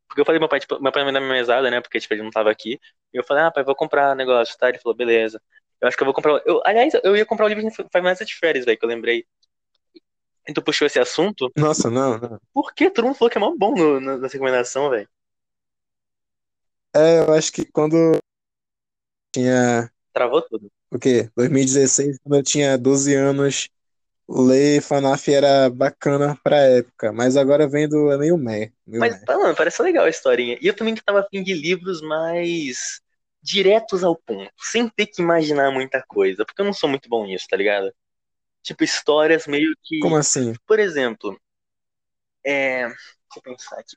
Porque 0.07 0.21
eu 0.21 0.25
falei, 0.25 0.39
meu 0.39 0.49
pai, 0.49 0.59
tipo, 0.59 0.81
meu 0.81 0.91
pai 0.91 1.05
me 1.05 1.11
dá 1.11 1.19
minha 1.19 1.31
mesada, 1.31 1.69
né? 1.69 1.81
Porque, 1.81 1.99
tipo, 1.99 2.13
ele 2.13 2.23
não 2.23 2.31
tava 2.31 2.49
aqui. 2.51 2.79
E 3.13 3.17
eu 3.17 3.23
falei, 3.23 3.43
ah, 3.43 3.51
pai, 3.51 3.63
vou 3.63 3.75
comprar 3.75 4.15
negócio, 4.15 4.57
tá? 4.57 4.69
Ele 4.69 4.79
falou, 4.79 4.95
beleza. 4.95 5.41
Eu 5.81 5.87
acho 5.87 5.97
que 5.97 6.03
eu 6.03 6.05
vou 6.05 6.13
comprar. 6.13 6.41
Eu, 6.45 6.61
aliás, 6.65 6.93
eu 7.03 7.15
ia 7.17 7.25
comprar 7.25 7.45
o 7.45 7.49
livro 7.49 7.63
de 7.63 7.75
Five 7.75 8.01
Nights 8.01 8.21
at 8.21 8.31
Freddy's, 8.31 8.65
velho, 8.65 8.77
que 8.77 8.85
eu 8.85 8.89
lembrei. 8.89 9.25
E 10.47 10.53
tu 10.53 10.61
puxou 10.61 10.87
esse 10.87 10.99
assunto, 10.99 11.51
Nossa, 11.55 11.89
não, 11.89 12.17
não. 12.17 12.39
por 12.53 12.73
que 12.73 12.89
todo 12.89 13.05
mundo 13.05 13.15
falou 13.15 13.29
que 13.29 13.37
é 13.37 13.41
mó 13.41 13.53
bom 13.55 13.75
no, 13.75 13.99
na, 13.99 14.17
nessa 14.17 14.33
recomendação, 14.33 14.89
velho? 14.89 15.07
É, 16.95 17.19
eu 17.19 17.33
acho 17.33 17.51
que 17.51 17.65
quando 17.65 18.17
tinha. 19.33 19.91
Travou 20.13 20.41
tudo. 20.41 20.69
O 20.91 20.99
quê? 20.99 21.29
2016, 21.35 22.19
quando 22.19 22.35
eu 22.37 22.43
tinha 22.43 22.77
12 22.77 23.15
anos, 23.15 23.69
ler 24.29 24.81
FNAF 24.81 25.33
era 25.33 25.69
bacana 25.69 26.37
pra 26.43 26.57
época, 26.57 27.11
mas 27.13 27.37
agora 27.37 27.67
vendo 27.67 28.11
é 28.11 28.17
meio 28.17 28.37
meh, 28.37 28.71
meio 28.85 29.01
Mas, 29.01 29.19
meh. 29.19 29.25
mano, 29.27 29.55
parece 29.55 29.81
legal 29.81 30.05
a 30.05 30.09
historinha. 30.09 30.57
E 30.61 30.67
eu 30.67 30.75
também 30.75 30.95
que 30.95 31.03
tava 31.03 31.21
afim 31.21 31.43
de 31.43 31.53
livros 31.53 32.01
mais 32.01 33.01
diretos 33.41 34.03
ao 34.03 34.15
ponto, 34.15 34.51
sem 34.59 34.87
ter 34.89 35.07
que 35.07 35.21
imaginar 35.21 35.71
muita 35.71 36.03
coisa, 36.07 36.45
porque 36.45 36.61
eu 36.61 36.65
não 36.65 36.73
sou 36.73 36.89
muito 36.89 37.09
bom 37.09 37.25
nisso, 37.25 37.47
tá 37.49 37.57
ligado? 37.57 37.91
Tipo, 38.63 38.83
histórias 38.83 39.47
meio 39.47 39.73
que. 39.83 39.99
Como 40.01 40.17
assim? 40.17 40.53
Por 40.67 40.79
exemplo, 40.79 41.39
é. 42.45 42.87
Deixa 42.87 42.97
eu 43.37 43.41
pensar 43.43 43.79
aqui. 43.79 43.95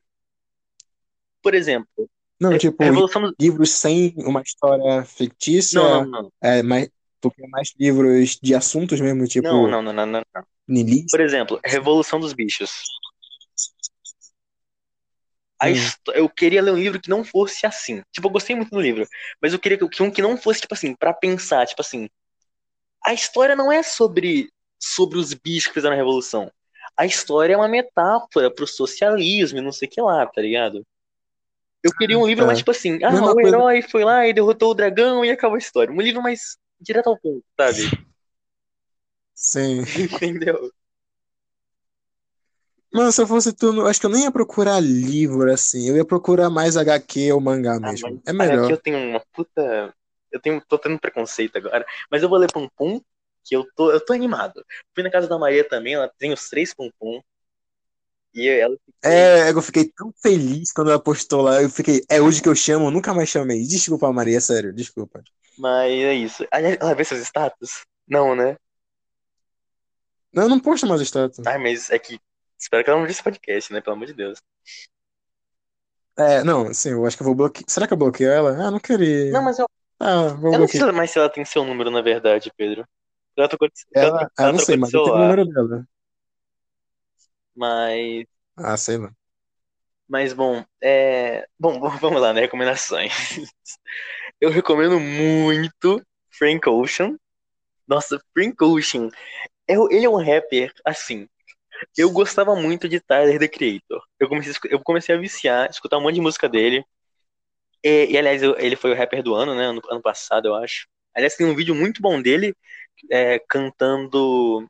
Por 1.43 1.55
exemplo, 1.55 2.11
Não, 2.51 2.59
tipo, 2.59 2.83
Revolução 2.83 3.33
livros 3.41 3.71
sem 3.71 4.15
uma 4.19 4.43
história 4.43 5.05
fictícia, 5.05 5.81
Não, 5.81 6.05
não, 6.05 6.23
não. 6.23 6.33
é 6.43 6.63
mais, 6.63 6.89
tu 7.21 7.31
quer 7.31 7.49
mais 7.49 7.73
livros 7.79 8.39
de 8.43 8.55
assuntos 8.55 9.01
mesmo, 9.01 9.27
tipo, 9.27 9.49
Não, 9.49 9.69
não, 9.69 9.83
não, 9.83 9.93
não, 9.93 10.07
não, 10.07 10.23
não. 10.35 11.07
Por 11.11 11.21
exemplo, 11.21 11.61
Revolução 11.65 12.21
dos 12.21 12.33
Bichos. 12.33 12.71
Hum. 15.63 16.13
Eu 16.15 16.29
queria 16.29 16.61
ler 16.61 16.73
um 16.73 16.79
livro 16.79 17.01
que 17.01 17.09
não 17.09 17.25
fosse 17.25 17.67
assim. 17.67 18.03
Tipo, 18.13 18.29
eu 18.29 18.33
gostei 18.33 18.55
muito 18.55 18.71
do 18.71 18.81
livro, 18.81 19.07
mas 19.41 19.53
eu 19.53 19.59
queria 19.59 19.79
que 19.79 20.03
um 20.03 20.11
que 20.11 20.21
não 20.21 20.37
fosse, 20.37 20.61
tipo 20.61 20.75
assim, 20.75 20.95
pra 20.95 21.15
pensar, 21.15 21.67
tipo 21.67 21.81
assim. 21.81 22.09
A 23.05 23.15
história 23.15 23.57
não 23.57 23.71
é 23.73 23.83
sobre, 23.83 24.51
sobre 24.79 25.19
os 25.19 25.33
bichos 25.33 25.69
que 25.69 25.75
fizeram 25.75 25.95
a 25.95 25.99
revolução. 25.99 26.51
A 26.97 27.07
história 27.07 27.55
é 27.55 27.57
uma 27.57 27.69
metáfora 27.69 28.51
pro 28.53 28.67
socialismo 28.67 29.59
e 29.59 29.63
não 29.63 29.73
sei 29.73 29.89
o 29.89 29.91
que 29.91 30.01
lá, 30.01 30.27
tá 30.27 30.41
ligado? 30.41 30.85
Eu 31.85 31.93
queria 31.93 32.19
um 32.19 32.27
livro 32.27 32.43
tá. 32.43 32.47
mais, 32.47 32.59
tipo 32.59 32.71
assim, 32.71 32.99
ah, 33.05 33.11
Mesma 33.13 33.33
o 33.33 33.35
coisa- 33.35 33.49
herói 33.57 33.83
foi 33.83 34.05
lá 34.05 34.27
e 34.27 34.33
derrotou 34.33 34.71
o 34.71 34.75
dragão 34.75 35.25
e 35.25 35.31
acabou 35.31 35.57
a 35.57 35.59
história. 35.59 35.93
Um 35.93 36.01
livro 36.01 36.23
mais 36.23 36.57
direto 36.81 37.09
ao 37.09 37.19
ponto, 37.19 37.45
sabe? 37.61 37.83
Sim. 39.35 39.85
Entendeu? 39.99 40.71
Mano, 42.93 43.11
se 43.11 43.21
eu 43.21 43.27
fosse 43.27 43.53
tu, 43.53 43.85
acho 43.87 43.99
que 44.01 44.07
eu 44.07 44.11
nem 44.11 44.23
ia 44.23 44.31
procurar 44.31 44.81
livro 44.81 45.53
assim. 45.53 45.89
Eu 45.89 45.97
ia 45.97 46.05
procurar 46.05 46.49
mais 46.49 46.77
HQ 46.77 47.33
ou 47.33 47.41
mangá 47.41 47.75
Ah, 47.83 47.91
mesmo. 47.91 48.23
É 48.25 48.31
HQ 48.31 48.33
melhor. 48.33 48.71
eu 48.71 48.81
tenho 48.81 48.99
uma 48.99 49.21
puta. 49.33 49.95
Eu 50.31 50.41
tenho, 50.41 50.63
tô 50.69 50.79
tendo 50.79 50.99
preconceito 50.99 51.57
agora. 51.57 51.85
Mas 52.11 52.23
eu 52.23 52.29
vou 52.29 52.39
ler 52.39 52.51
Pum 52.53 52.69
Pum, 52.77 53.01
que 53.45 53.55
eu 53.57 53.67
tô, 53.75 53.91
eu 53.91 54.05
tô 54.05 54.13
animado. 54.13 54.65
Fui 54.95 55.03
na 55.03 55.11
casa 55.11 55.27
da 55.29 55.39
Maria 55.39 55.69
também, 55.69 55.95
ela 55.95 56.09
tem 56.19 56.33
os 56.33 56.49
três 56.49 56.73
Pum 56.73 56.89
Pum. 56.99 57.21
E 58.35 58.49
ela 58.49 58.77
É, 59.03 59.51
eu 59.51 59.63
fiquei 59.63 59.89
tão 59.89 60.13
feliz 60.21 60.73
quando 60.73 60.91
ela 60.91 60.99
postou 61.03 61.43
lá. 61.43 61.63
Eu 61.63 61.71
fiquei, 61.71 62.03
é 62.11 62.21
hoje 62.21 62.43
que 62.43 62.49
eu 62.49 62.55
chamo, 62.55 62.87
eu 62.87 62.91
nunca 62.91 63.15
mais 63.15 63.29
chamei. 63.29 63.63
Desculpa, 63.67 64.13
Maria, 64.13 64.41
sério, 64.41 64.73
desculpa. 64.73 65.23
Mas 65.59 65.93
é 65.93 66.15
isso. 66.15 66.45
Aliás, 66.51 66.77
Ela 66.81 66.95
vê 66.95 67.05
seus 67.05 67.21
status? 67.21 67.85
Não, 68.09 68.35
né? 68.35 68.57
Não, 70.33 70.45
eu 70.45 70.49
não 70.49 70.59
posto 70.59 70.87
mais 70.87 71.01
status. 71.03 71.47
Ai, 71.47 71.59
mas 71.59 71.91
é 71.91 71.99
que. 71.99 72.19
Espero 72.59 72.83
que 72.83 72.91
ela 72.91 72.99
não 72.99 73.07
veja 73.07 73.17
esse 73.17 73.23
podcast, 73.23 73.73
né? 73.73 73.81
Pelo 73.81 73.95
amor 73.97 74.07
de 74.07 74.15
Deus. 74.15 74.41
É, 76.17 76.45
não, 76.45 76.73
sim, 76.73 76.91
eu 76.91 77.05
acho 77.07 77.17
que 77.17 77.23
eu 77.23 77.27
vou 77.27 77.35
bloquear. 77.35 77.65
Será 77.69 77.87
que 77.87 77.93
eu 77.93 77.97
bloqueio 77.97 78.31
ela? 78.31 78.51
Ah, 78.67 78.71
não 78.71 78.79
queria. 78.81 79.31
Não, 79.33 79.43
mas 79.43 79.59
eu, 79.59 79.67
Ah, 80.01 80.29
vou 80.29 80.53
eu 80.55 80.61
não 80.61 80.69
sei 80.69 80.79
bloquear. 80.81 80.95
mais 80.95 81.11
se 81.11 81.19
ela 81.19 81.29
tem 81.29 81.45
seu 81.45 81.65
número, 81.65 81.91
na 81.91 82.03
verdade, 82.03 82.53
Pedro. 82.57 82.87
Ela 83.37 83.49
trocou 83.49 83.69
de, 83.69 83.75
ela 83.95 84.07
Ela, 84.07 84.25
ah, 84.39 84.43
ela 84.43 84.53
não 84.53 84.59
sei, 84.61 84.77
mas 84.77 84.93
eu 84.93 85.03
tenho 85.03 85.17
o 85.17 85.19
número 85.19 85.45
dela. 85.47 85.87
Mas. 87.57 88.25
Ah, 88.57 88.77
sei 88.77 88.97
lá. 88.99 89.15
Mas 90.09 90.33
bom, 90.33 90.65
é. 90.83 91.47
Bom, 91.59 91.81
vamos 92.01 92.21
lá, 92.21 92.33
né? 92.33 92.43
Recomendações. 92.43 93.13
Eu 94.41 94.51
recomendo 94.51 94.99
muito 95.01 96.03
Frank 96.31 96.69
Ocean. 96.69 97.17
Nossa, 97.89 98.21
Frank 98.35 98.57
Ocean. 98.65 99.11
Eu, 99.69 99.89
ele 99.91 100.07
é 100.07 100.11
um 100.11 100.17
rapper, 100.23 100.73
assim. 100.85 101.29
Eu 101.97 102.11
gostava 102.13 102.57
muito 102.57 102.89
de 102.89 103.01
Tyler, 103.01 103.39
The 103.41 103.49
Creator. 103.49 104.03
Eu 104.21 104.29
comecei, 104.29 104.55
eu 104.71 104.81
comecei 104.83 105.15
a 105.15 105.19
viciar, 105.19 105.71
escutar 105.71 105.99
um 105.99 106.03
monte 106.03 106.17
de 106.17 106.23
música 106.23 106.49
dele. 106.49 106.85
E, 107.83 108.13
e, 108.13 108.19
aliás, 108.19 108.43
eu- 108.43 108.57
ele 108.59 108.77
foi 108.77 108.93
o 108.93 108.97
rapper 108.97 109.23
do 109.23 109.35
ano, 109.35 109.55
né? 109.55 109.67
Ano, 109.67 109.81
ano 109.91 110.03
passado, 110.03 110.47
eu 110.49 110.55
acho. 110.55 110.87
Aliás, 111.15 111.37
tem 111.37 111.47
um 111.47 111.55
vídeo 111.55 111.75
muito 111.75 112.01
bom 112.03 112.21
dele 112.21 112.55
é, 113.11 113.39
cantando 113.49 114.69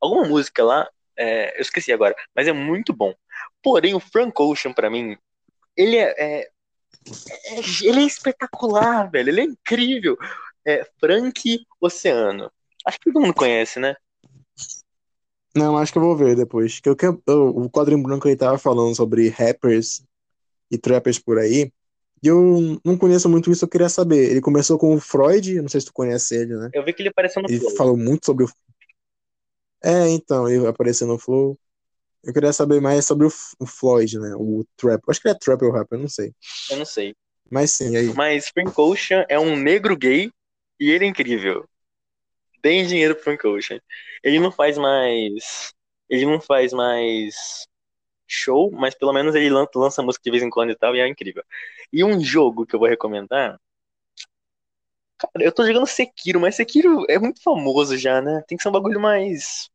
alguma 0.00 0.26
música 0.28 0.64
lá. 0.64 0.88
É, 1.16 1.56
eu 1.56 1.62
esqueci 1.62 1.92
agora, 1.92 2.14
mas 2.34 2.46
é 2.48 2.52
muito 2.52 2.92
bom. 2.92 3.14
Porém, 3.62 3.94
o 3.94 4.00
Frank 4.00 4.32
Ocean, 4.40 4.72
pra 4.72 4.90
mim, 4.90 5.16
ele 5.76 5.96
é, 5.96 6.14
é- 6.18 6.40
é- 6.40 7.60
ele 7.82 8.00
é 8.00 8.06
espetacular, 8.06 9.10
velho. 9.10 9.28
Ele 9.30 9.40
é 9.40 9.44
incrível. 9.44 10.16
É 10.64 10.84
Frank 10.98 11.60
Oceano. 11.80 12.50
Acho 12.84 12.98
que 12.98 13.12
todo 13.12 13.20
mundo 13.22 13.34
conhece, 13.34 13.78
né? 13.78 13.94
Não, 15.54 15.76
acho 15.78 15.92
que 15.92 15.98
eu 15.98 16.02
vou 16.02 16.16
ver 16.16 16.36
depois. 16.36 16.80
Que 16.80 16.88
eu, 16.88 16.96
eu- 17.26 17.48
o 17.48 17.70
quadrinho 17.70 18.02
branco 18.02 18.28
ele 18.28 18.36
tava 18.36 18.58
falando 18.58 18.94
sobre 18.94 19.28
rappers 19.28 20.02
e 20.70 20.76
trappers 20.76 21.18
por 21.18 21.38
aí. 21.38 21.72
E 22.22 22.28
eu 22.28 22.80
não 22.84 22.96
conheço 22.96 23.28
muito 23.28 23.50
isso, 23.50 23.64
eu 23.64 23.68
queria 23.68 23.88
saber. 23.88 24.30
Ele 24.30 24.40
começou 24.40 24.78
com 24.78 24.94
o 24.94 25.00
Freud, 25.00 25.60
não 25.60 25.68
sei 25.68 25.80
se 25.80 25.86
tu 25.86 25.92
conhece 25.92 26.34
ele, 26.34 26.56
né? 26.56 26.70
Eu 26.72 26.84
vi 26.84 26.92
que 26.92 27.02
ele 27.02 27.08
apareceu 27.10 27.42
no 27.42 27.48
Ele 27.48 27.60
Flow. 27.60 27.76
falou 27.76 27.96
muito 27.96 28.26
sobre 28.26 28.44
o. 28.44 28.48
É, 29.86 30.08
então, 30.10 30.48
ele 30.48 30.66
apareceu 30.66 31.06
no 31.06 31.18
Flow. 31.18 31.58
Eu 32.24 32.32
queria 32.34 32.52
saber 32.52 32.80
mais 32.80 33.06
sobre 33.06 33.26
o, 33.26 33.30
o 33.60 33.66
Floyd, 33.66 34.18
né? 34.18 34.34
O 34.36 34.64
trap. 34.76 35.02
Acho 35.08 35.20
que 35.20 35.28
ele 35.28 35.36
é 35.36 35.38
trap 35.38 35.62
ou 35.64 35.72
rapper, 35.72 35.98
eu 35.98 36.02
não 36.02 36.08
sei. 36.08 36.34
Eu 36.70 36.76
não 36.76 36.84
sei. 36.84 37.14
Mas 37.50 37.72
sim, 37.72 37.96
aí. 37.96 38.14
Mas 38.16 38.48
Frank 38.48 38.72
Ocean 38.80 39.24
é 39.28 39.38
um 39.38 39.56
negro 39.56 39.96
gay 39.96 40.30
e 40.80 40.90
ele 40.90 41.04
é 41.04 41.08
incrível. 41.08 41.68
Deem 42.62 42.86
dinheiro 42.86 43.14
pro 43.14 43.24
Frank 43.24 43.46
Ocean. 43.46 43.80
Ele 44.22 44.40
não 44.40 44.52
faz 44.52 44.78
mais. 44.78 45.72
Ele 46.08 46.26
não 46.26 46.40
faz 46.40 46.72
mais 46.72 47.66
show, 48.28 48.70
mas 48.72 48.94
pelo 48.94 49.12
menos 49.12 49.34
ele 49.34 49.50
lan- 49.50 49.68
lança 49.76 50.02
música 50.02 50.22
de 50.24 50.32
vez 50.32 50.42
em 50.42 50.50
quando 50.50 50.70
e 50.72 50.76
tal, 50.76 50.96
e 50.96 51.00
é 51.00 51.08
incrível. 51.08 51.44
E 51.92 52.04
um 52.04 52.20
jogo 52.22 52.66
que 52.66 52.74
eu 52.76 52.80
vou 52.80 52.88
recomendar. 52.88 53.60
Cara, 55.18 55.44
eu 55.44 55.52
tô 55.52 55.66
jogando 55.66 55.86
Sekiro, 55.86 56.40
mas 56.40 56.56
Sekiro 56.56 57.04
é 57.08 57.18
muito 57.18 57.42
famoso 57.42 57.96
já, 57.96 58.20
né? 58.20 58.42
Tem 58.46 58.56
que 58.56 58.62
ser 58.62 58.68
um 58.68 58.72
bagulho 58.72 59.00
mais. 59.00 59.70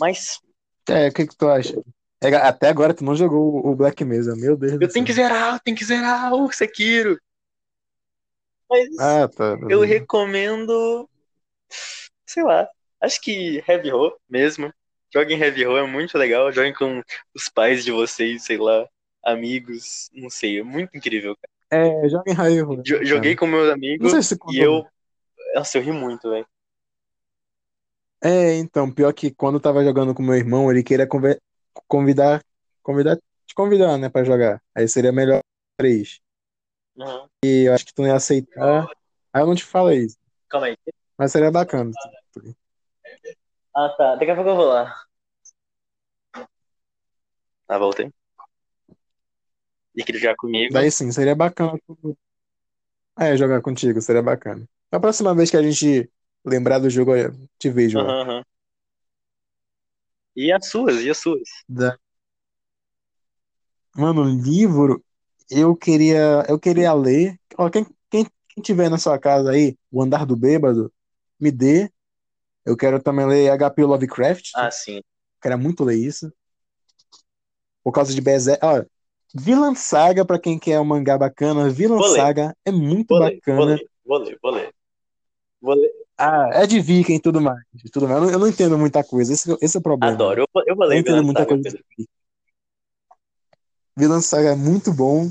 Mais. 0.00 0.40
É, 0.88 1.08
o 1.08 1.12
que 1.12 1.26
que 1.26 1.36
tu 1.36 1.48
acha? 1.48 1.74
É, 2.22 2.34
até 2.34 2.68
agora 2.68 2.94
tu 2.94 3.04
não 3.04 3.14
jogou 3.14 3.64
o 3.66 3.76
Black 3.76 4.04
Mesa, 4.04 4.34
meu 4.34 4.56
Deus 4.56 4.72
do 4.78 4.82
Eu 4.82 4.88
tenho 4.88 5.04
que 5.06 5.12
céu. 5.12 5.24
zerar, 5.24 5.54
eu 5.54 5.60
tenho 5.60 5.76
que 5.76 5.84
zerar 5.84 6.32
o 6.32 6.50
Sekiro. 6.52 7.18
Mas 8.70 8.88
Ah, 8.98 9.28
tá. 9.28 9.56
eu 9.68 9.80
recomendo. 9.82 11.08
Sei 12.26 12.42
lá. 12.42 12.68
Acho 13.00 13.20
que 13.20 13.62
Heavy 13.66 13.92
Ho 13.92 14.16
mesmo. 14.28 14.72
Joguem 15.12 15.38
Heavy 15.40 15.66
Ho, 15.66 15.76
é 15.78 15.86
muito 15.86 16.18
legal. 16.18 16.50
Joguem 16.52 16.74
com 16.74 17.02
os 17.34 17.48
pais 17.48 17.84
de 17.84 17.90
vocês, 17.92 18.44
sei 18.44 18.58
lá, 18.58 18.86
amigos, 19.24 20.10
não 20.12 20.28
sei, 20.28 20.58
é 20.60 20.62
muito 20.62 20.96
incrível. 20.96 21.34
cara. 21.36 21.84
É, 21.86 22.08
joga 22.08 22.30
em 22.30 22.34
raio. 22.34 22.82
Jo- 22.84 23.04
Joguei 23.04 23.36
com 23.36 23.46
meus 23.46 23.66
Não 23.68 23.74
amigos 23.74 24.12
sei 24.12 24.22
se 24.22 24.38
e 24.50 24.58
eu. 24.58 24.86
Nossa, 25.54 25.78
eu 25.78 25.82
ri 25.82 25.92
muito, 25.92 26.28
velho. 26.30 26.46
É, 28.22 28.54
então, 28.56 28.90
pior 28.90 29.12
que 29.12 29.30
quando 29.30 29.56
eu 29.56 29.60
tava 29.60 29.84
jogando 29.84 30.14
com 30.14 30.22
meu 30.22 30.34
irmão, 30.34 30.70
ele 30.70 30.82
queria 30.82 31.06
conver- 31.06 31.40
convidar, 31.86 32.42
convidar, 32.82 33.16
te 33.46 33.54
convidar, 33.54 33.96
né, 33.96 34.08
pra 34.08 34.24
jogar. 34.24 34.60
Aí 34.74 34.88
seria 34.88 35.12
melhor 35.12 35.40
três. 35.76 36.20
Uhum. 36.96 37.28
E 37.44 37.64
eu 37.68 37.74
acho 37.74 37.86
que 37.86 37.94
tu 37.94 38.02
não 38.02 38.08
ia 38.08 38.16
aceitar. 38.16 38.88
Aí 39.32 39.42
eu 39.42 39.46
não 39.46 39.54
te 39.54 39.64
falei 39.64 40.06
isso. 40.06 40.18
Calma 40.48 40.66
aí. 40.66 40.76
Mas 41.16 41.30
seria 41.30 41.50
bacana. 41.50 41.92
Ah, 43.74 43.88
tá. 43.96 44.16
Daqui 44.16 44.30
a 44.30 44.34
pouco 44.34 44.50
eu 44.50 44.56
vou 44.56 44.66
lá. 44.66 44.94
Ah, 47.68 47.78
voltei. 47.78 48.10
E 49.94 50.02
queria 50.02 50.20
jogar 50.20 50.36
comigo. 50.36 50.72
Daí 50.72 50.90
sim, 50.90 51.12
seria 51.12 51.34
bacana. 51.34 51.78
É, 53.18 53.36
jogar 53.36 53.60
contigo, 53.60 54.00
seria 54.00 54.22
bacana. 54.22 54.64
Na 54.90 54.98
próxima 55.00 55.34
vez 55.34 55.50
que 55.50 55.56
a 55.56 55.62
gente 55.62 56.10
lembrar 56.48 56.78
do 56.78 56.90
jogo, 56.90 57.14
eu 57.16 57.32
te 57.58 57.70
vejo 57.70 57.98
aham. 57.98 58.42
E 60.34 60.50
as 60.52 60.66
suas, 60.70 61.02
e 61.02 61.10
as 61.10 61.18
suas? 61.18 61.48
Da- 61.68 61.98
Mano, 63.96 64.24
livro, 64.24 65.02
eu 65.50 65.74
queria, 65.76 66.44
eu 66.48 66.58
queria 66.58 66.92
ler. 66.92 67.38
Ó, 67.56 67.68
quem, 67.68 67.84
quem, 68.10 68.26
quem 68.48 68.62
tiver 68.62 68.88
na 68.88 68.98
sua 68.98 69.18
casa 69.18 69.50
aí, 69.50 69.76
O 69.90 70.02
Andar 70.02 70.24
do 70.24 70.36
Bêbado, 70.36 70.92
me 71.40 71.50
dê. 71.50 71.90
Eu 72.64 72.76
quero 72.76 73.02
também 73.02 73.26
ler 73.26 73.50
HP 73.50 73.84
Lovecraft. 73.84 74.50
Ah, 74.54 74.70
sim. 74.70 75.00
Quero 75.42 75.58
muito 75.58 75.84
ler 75.84 75.96
isso. 75.96 76.32
Por 77.82 77.92
causa 77.92 78.14
de 78.14 78.20
Berserk. 78.20 78.64
Ó, 78.64 78.84
Vinland 79.34 79.78
Saga, 79.78 80.24
pra 80.24 80.38
quem 80.38 80.58
quer 80.58 80.80
um 80.80 80.84
mangá 80.84 81.18
bacana, 81.18 81.64
ler. 81.64 82.02
Saga 82.02 82.56
é 82.64 82.70
muito 82.72 83.08
Vou 83.08 83.18
ler, 83.18 83.40
vou 83.46 83.64
bacana. 83.64 83.76
ler, 83.76 83.90
vou 84.04 84.18
ler, 84.18 84.38
vou 84.42 84.52
ler. 84.52 84.74
Vou 85.60 85.74
ler. 85.74 86.07
Ah, 86.18 86.50
é 86.52 86.66
de 86.66 86.80
Viking 86.80 87.14
e 87.14 87.20
tudo 87.20 87.40
mais. 87.40 87.62
Tudo 87.92 88.08
mais. 88.08 88.16
Eu, 88.20 88.24
não, 88.26 88.32
eu 88.32 88.38
não 88.40 88.48
entendo 88.48 88.76
muita 88.76 89.04
coisa. 89.04 89.32
Esse, 89.32 89.56
esse 89.60 89.76
é 89.76 89.80
o 89.80 89.82
problema. 89.82 90.12
Adoro. 90.12 90.42
Eu, 90.42 90.46
vou- 90.52 90.64
eu 90.66 90.74
vou 90.76 90.84
Eu 90.86 90.88
ler 90.88 90.94
não 90.96 91.00
entendo 91.00 91.24
muita 91.24 91.40
Saga, 91.42 91.62
coisa. 91.62 91.78
Vinland 93.96 94.24
Saga 94.24 94.48
é 94.50 94.54
muito 94.54 94.92
bom. 94.92 95.30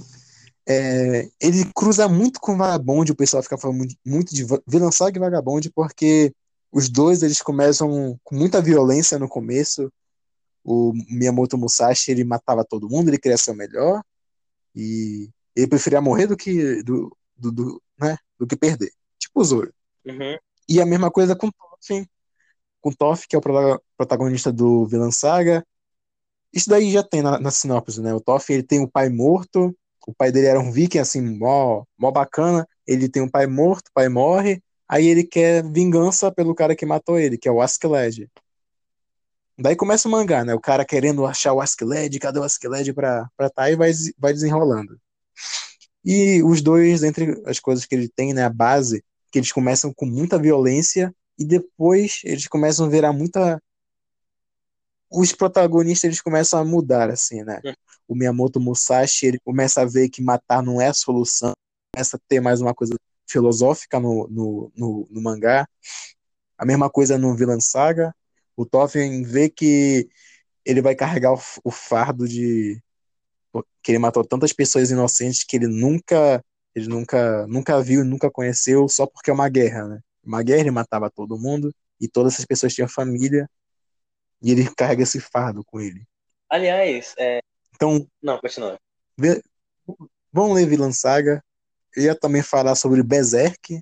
É, 0.70 1.30
ele 1.42 1.64
cruza 1.74 2.08
muito 2.10 2.40
com 2.42 2.58
Vagabond, 2.58 3.10
o 3.12 3.16
pessoal 3.16 3.42
fica 3.42 3.58
falando 3.58 3.78
muito, 3.78 3.96
muito 4.06 4.36
de 4.36 4.46
Vinland 4.68 4.94
Saga 4.96 5.18
e 5.18 5.20
Vagabond, 5.20 5.70
porque 5.72 6.34
os 6.72 6.90
dois 6.90 7.24
eles 7.24 7.42
começam 7.42 8.20
com 8.24 8.36
muita 8.36 8.62
violência 8.62 9.18
no 9.18 9.30
começo. 9.30 9.92
O 10.64 10.92
Miyamoto 11.10 11.58
Musashi 11.58 12.12
ele 12.12 12.26
matava 12.26 12.66
todo 12.66 12.90
mundo, 12.90 13.10
ele 13.10 13.18
queria 13.18 13.38
ser 13.38 13.52
o 13.52 13.56
melhor 13.56 14.02
e 14.76 15.30
ele 15.56 15.68
preferia 15.68 16.02
morrer 16.02 16.28
do 16.28 16.36
que 16.36 16.84
do, 16.84 17.16
do, 17.38 17.52
do, 17.52 17.82
né, 17.98 18.18
do 18.38 18.46
que 18.46 18.58
perder. 18.58 18.92
Tipo 19.18 19.40
o 19.40 19.44
Zoro. 19.46 19.74
Uhum. 20.06 20.38
E 20.70 20.82
a 20.82 20.86
mesma 20.86 21.12
coisa 21.12 21.36
com 21.36 21.50
Toff, 21.52 22.08
com 22.82 22.92
Toff, 22.94 23.28
que 23.28 23.36
é 23.36 23.40
o 23.40 23.42
prota- 23.42 23.82
protagonista 23.98 24.52
do 24.52 24.86
Vinland 24.88 25.16
Saga. 25.16 25.66
Isso 26.54 26.70
daí 26.70 26.92
já 26.92 27.04
tem 27.04 27.22
na, 27.22 27.40
na 27.40 27.52
sinopse, 27.52 28.02
né? 28.02 28.14
O 28.14 28.22
Toff, 28.22 28.52
ele 28.52 28.64
tem 28.64 28.80
um 28.82 28.88
pai 28.90 29.10
morto, 29.10 29.76
o 30.08 30.14
pai 30.14 30.32
dele 30.32 30.48
era 30.48 30.60
um 30.60 30.72
viking, 30.72 31.00
assim, 31.00 31.22
mó, 31.22 31.84
mó 31.98 32.12
bacana. 32.12 32.68
Ele 32.88 33.10
tem 33.10 33.22
um 33.22 33.30
pai 33.30 33.48
morto, 33.48 33.90
o 33.90 33.94
pai 33.94 34.10
morre, 34.10 34.62
aí 34.88 35.08
ele 35.08 35.24
quer 35.24 35.64
vingança 35.72 36.32
pelo 36.32 36.56
cara 36.56 36.76
que 36.76 36.86
matou 36.86 37.20
ele, 37.20 37.38
que 37.38 37.48
é 37.50 37.52
o 37.52 37.62
Askeladd. 37.62 38.28
Daí 39.60 39.76
começa 39.76 40.08
o 40.08 40.12
mangá, 40.12 40.44
né? 40.46 40.54
O 40.56 40.60
cara 40.60 40.86
querendo 40.86 41.26
achar 41.26 41.54
o 41.54 41.62
Askeladd, 41.62 42.18
cadê 42.20 42.40
o 42.40 42.44
Askeladd 42.44 42.94
pra, 42.94 43.28
pra 43.36 43.50
tá, 43.50 43.70
e 43.70 43.76
vai, 43.76 43.92
vai 44.18 44.34
desenrolando. 44.34 45.00
E 46.04 46.42
os 46.44 46.62
dois, 46.62 47.04
entre 47.04 47.42
as 47.46 47.60
coisas 47.60 47.86
que 47.86 47.94
ele 47.96 48.08
tem, 48.10 48.34
né? 48.34 48.44
A 48.46 48.50
base, 48.50 49.04
que 49.32 49.40
eles 49.40 49.52
começam 49.52 49.94
com 49.94 50.06
muita 50.06 50.38
violência 50.38 51.14
e 51.38 51.46
depois 51.46 52.22
eles 52.24 52.48
começam 52.48 52.86
a 52.86 52.90
virar 52.90 53.14
muita. 53.14 53.62
Os 55.10 55.32
protagonistas 55.32 56.06
eles 56.06 56.22
começam 56.22 56.60
a 56.60 56.66
mudar, 56.66 57.10
assim, 57.10 57.44
né? 57.44 57.62
Hum. 57.64 57.74
O 58.08 58.16
Miyamoto 58.16 58.60
Musashi 58.60 59.26
ele 59.26 59.40
começa 59.40 59.82
a 59.82 59.86
ver 59.86 60.10
que 60.10 60.22
matar 60.22 60.64
não 60.64 60.82
é 60.82 60.88
a 60.88 60.94
solução, 60.94 61.54
começa 61.94 62.18
a 62.18 62.20
ter 62.28 62.40
mais 62.40 62.62
uma 62.62 62.74
coisa 62.74 62.96
filosófica 63.28 64.00
no, 64.00 64.28
no, 64.30 64.72
no, 64.76 65.08
no 65.10 65.22
mangá. 65.22 65.68
A 66.58 66.66
mesma 66.66 66.90
coisa 66.90 67.18
no 67.18 67.36
Villain 67.36 67.60
Saga. 67.60 68.16
O 68.56 68.66
Toffen 68.66 69.24
vê 69.24 69.50
que 69.50 70.10
ele 70.66 70.82
vai 70.82 70.96
carregar 70.96 71.34
o, 71.34 71.40
o 71.64 71.72
fardo 71.72 72.28
de 72.28 72.82
que 73.82 73.92
ele 73.92 74.00
matou 74.00 74.24
tantas 74.24 74.52
pessoas 74.54 74.92
inocentes 74.92 75.44
que 75.44 75.56
ele 75.56 75.68
nunca 75.68 76.44
ele 76.78 76.88
nunca 76.88 77.48
nunca 77.48 77.82
viu, 77.82 78.06
nunca 78.06 78.30
conheceu, 78.30 78.88
só 78.88 79.08
porque 79.08 79.32
é 79.32 79.34
uma 79.34 79.50
guerra, 79.50 79.88
né? 79.88 80.00
Uma 80.24 80.44
guerra 80.44 80.60
ele 80.62 80.72
matava 80.72 81.10
todo 81.10 81.40
mundo 81.40 81.74
e 82.00 82.08
todas 82.08 82.34
essas 82.34 82.46
pessoas 82.46 82.72
tinham 82.74 82.88
família 82.88 83.50
e 84.40 84.52
ele 84.52 84.70
carrega 84.76 85.02
esse 85.02 85.20
fardo 85.20 85.64
com 85.66 85.82
ele. 85.82 86.06
Aliás, 86.48 87.16
é... 87.18 87.40
então 87.74 88.08
não, 88.22 88.38
continua. 88.38 88.78
Vê, 89.18 89.42
vamos 90.32 90.56
ler 90.56 90.68
Villain 90.68 90.92
Saga. 90.92 91.44
Eu 91.96 92.04
ia 92.04 92.16
também 92.16 92.44
falar 92.44 92.76
sobre 92.76 93.02
Berserk, 93.02 93.82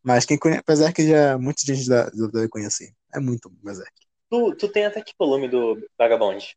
mas 0.00 0.24
quem 0.24 0.38
conhece 0.38 0.62
Berserk 0.64 1.04
já 1.04 1.36
muita 1.36 1.62
gente 1.66 1.82
já 1.82 2.08
deve 2.08 2.48
conhecer. 2.48 2.92
É 3.12 3.18
muito 3.18 3.50
Berserk. 3.50 3.92
Tu, 4.30 4.54
tu 4.54 4.68
tem 4.68 4.86
até 4.86 5.02
que 5.02 5.12
volume 5.18 5.48
do 5.48 5.76
Vagabond? 5.98 6.56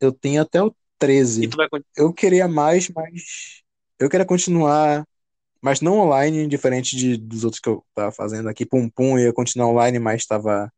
Eu 0.00 0.10
tenho 0.10 0.40
até 0.40 0.62
o 0.62 0.74
13. 1.00 1.44
E 1.44 1.48
tu 1.48 1.56
vai 1.56 1.68
Eu 1.96 2.12
queria 2.12 2.46
mais, 2.46 2.88
mas 2.90 3.62
eu 3.98 4.08
queria 4.08 4.26
continuar, 4.26 5.04
mas 5.60 5.80
não 5.80 5.98
online, 5.98 6.46
diferente 6.46 6.96
de, 6.96 7.16
dos 7.16 7.44
outros 7.44 7.60
que 7.60 7.68
eu 7.68 7.84
tava 7.94 8.12
fazendo 8.12 8.48
aqui. 8.48 8.64
Pum 8.66 8.88
Pum 8.88 9.18
ia 9.18 9.32
continuar 9.32 9.68
online, 9.68 9.98
mas 9.98 10.26
tava 10.26 10.72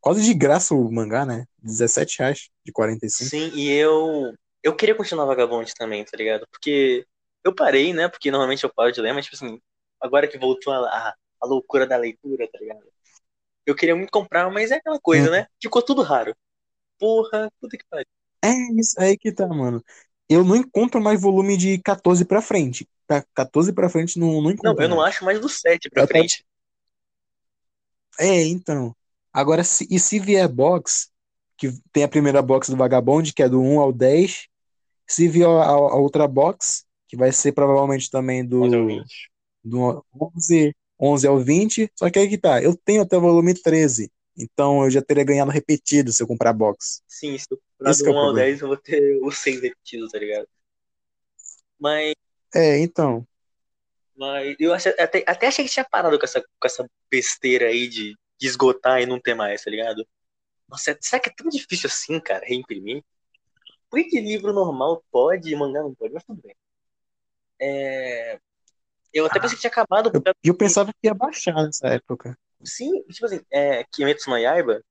quase 0.00 0.22
de 0.24 0.34
graça 0.34 0.74
o 0.74 0.90
mangá, 0.92 1.24
né? 1.24 1.44
17 1.62 2.18
reais 2.18 2.48
de 2.64 2.72
45. 2.72 3.30
Sim, 3.30 3.50
e 3.54 3.70
eu 3.70 4.34
eu 4.62 4.74
queria 4.74 4.94
continuar 4.94 5.26
Vagabond 5.26 5.72
também, 5.74 6.04
tá 6.04 6.16
ligado? 6.16 6.46
Porque 6.50 7.06
eu 7.44 7.54
parei, 7.54 7.92
né? 7.92 8.08
Porque 8.08 8.30
normalmente 8.30 8.64
eu 8.64 8.72
paro 8.74 8.92
de 8.92 9.00
ler, 9.00 9.12
mas 9.12 9.24
tipo 9.26 9.36
assim, 9.36 9.60
agora 10.00 10.26
que 10.28 10.38
voltou 10.38 10.72
a, 10.72 10.78
a, 11.10 11.14
a 11.42 11.46
loucura 11.46 11.86
da 11.86 11.96
leitura, 11.96 12.48
tá 12.50 12.58
ligado? 12.58 12.82
Eu 13.66 13.74
queria 13.76 13.94
muito 13.94 14.10
comprar, 14.10 14.50
mas 14.50 14.70
é 14.70 14.76
aquela 14.76 14.98
coisa, 15.00 15.28
Hum. 15.28 15.32
né? 15.32 15.46
Ficou 15.62 15.82
tudo 15.82 16.02
raro. 16.02 16.34
Porra, 16.98 17.50
puta 17.60 17.76
que 17.78 17.84
pariu. 17.88 18.06
É 18.42 18.52
isso 18.78 19.00
aí 19.00 19.16
que 19.16 19.32
tá, 19.32 19.46
mano. 19.46 19.82
Eu 20.28 20.44
não 20.44 20.56
encontro 20.56 21.00
mais 21.00 21.20
volume 21.20 21.56
de 21.56 21.78
14 21.78 22.24
pra 22.24 22.42
frente. 22.42 22.88
Pra 23.06 23.24
14 23.34 23.72
pra 23.72 23.88
frente 23.88 24.18
não, 24.18 24.42
não 24.42 24.50
encontro 24.50 24.74
Não, 24.74 24.82
eu 24.82 24.88
não 24.88 24.96
mais. 24.98 25.14
acho 25.14 25.24
mais 25.24 25.40
do 25.40 25.48
7 25.48 25.88
pra 25.90 26.02
Eu 26.02 26.06
frente. 26.06 26.44
É, 28.18 28.44
então. 28.44 28.94
Agora, 29.32 29.62
se, 29.64 29.86
e 29.90 29.98
se 29.98 30.18
vier 30.18 30.48
box, 30.48 31.10
que 31.56 31.72
tem 31.92 32.04
a 32.04 32.08
primeira 32.08 32.42
box 32.42 32.70
do 32.70 32.76
Vagabond, 32.76 33.32
que 33.32 33.42
é 33.42 33.48
do 33.48 33.60
1 33.60 33.80
ao 33.80 33.92
10. 33.92 34.48
Se 35.06 35.28
vier 35.28 35.48
a, 35.48 35.64
a 35.64 35.96
outra 35.96 36.28
box, 36.28 36.84
que 37.08 37.16
vai 37.16 37.32
ser 37.32 37.52
provavelmente 37.52 38.10
também 38.10 38.44
do, 38.44 38.62
11 38.62 38.76
ou 38.76 38.86
20. 38.86 39.30
do 39.64 40.04
11, 40.36 40.76
11 41.00 41.26
ao 41.26 41.38
20. 41.38 41.90
Só 41.94 42.10
que 42.10 42.18
aí 42.18 42.28
que 42.28 42.38
tá, 42.38 42.62
eu 42.62 42.76
tenho 42.76 43.02
até 43.02 43.16
o 43.16 43.20
volume 43.20 43.54
13. 43.54 44.10
Então 44.36 44.84
eu 44.84 44.90
já 44.90 45.02
teria 45.02 45.24
ganhado 45.24 45.50
repetido 45.50 46.12
se 46.12 46.22
eu 46.22 46.26
comprar 46.26 46.52
box. 46.52 47.02
Sim, 47.08 47.36
se 47.38 47.46
eu 47.50 47.58
comprar 47.78 47.92
Esse 47.92 48.02
do 48.02 48.04
que 48.04 48.10
é 48.10 48.12
1 48.12 48.16
o 48.16 48.18
ao 48.18 48.32
problema. 48.32 48.34
10, 48.34 48.60
eu 48.60 48.68
vou 48.68 48.76
ter 48.76 49.18
os 49.24 49.38
6 49.38 49.60
repetidos, 49.62 50.10
tá 50.12 50.18
ligado? 50.18 50.48
Mas, 51.78 52.14
É, 52.54 52.78
então. 52.80 53.26
mas 54.16 54.56
eu 54.58 54.72
achei- 54.74 54.94
até, 54.98 55.24
até 55.26 55.46
achei 55.46 55.64
que 55.64 55.70
tinha 55.70 55.84
parado 55.88 56.18
com 56.18 56.24
essa, 56.24 56.40
com 56.42 56.66
essa 56.66 56.88
besteira 57.10 57.66
aí 57.68 57.88
de, 57.88 58.14
de 58.38 58.46
esgotar 58.46 59.00
e 59.00 59.06
não 59.06 59.20
ter 59.20 59.34
mais, 59.34 59.62
tá 59.62 59.70
ligado? 59.70 60.06
Nossa, 60.68 60.96
será 61.02 61.20
que 61.22 61.30
é 61.30 61.34
tão 61.36 61.48
difícil 61.50 61.88
assim, 61.88 62.20
cara, 62.20 62.44
reimprimir? 62.46 63.04
Por 63.90 64.02
que, 64.04 64.20
livro 64.20 64.52
normal 64.52 65.04
pode 65.12 65.50
e 65.52 65.56
mangá 65.56 65.82
não 65.82 65.94
pode? 65.94 66.14
Mas 66.14 66.24
tudo 66.24 66.42
bem. 66.42 66.56
É, 67.60 68.38
Eu 69.12 69.26
até 69.26 69.40
pensei 69.40 69.56
que 69.56 69.60
tinha 69.62 69.70
acabado, 69.70 70.14
Eu, 70.14 70.22
eu 70.44 70.54
pensava 70.56 70.92
que 70.92 71.06
ia 71.06 71.14
baixar 71.14 71.54
nessa 71.64 71.88
época. 71.88 72.36
sim, 72.64 73.02
tipo 73.04 73.26
assim, 73.26 73.40
é, 73.50 73.84
Kimetsu 73.84 74.30
no 74.30 74.38
Yaiba 74.38 74.82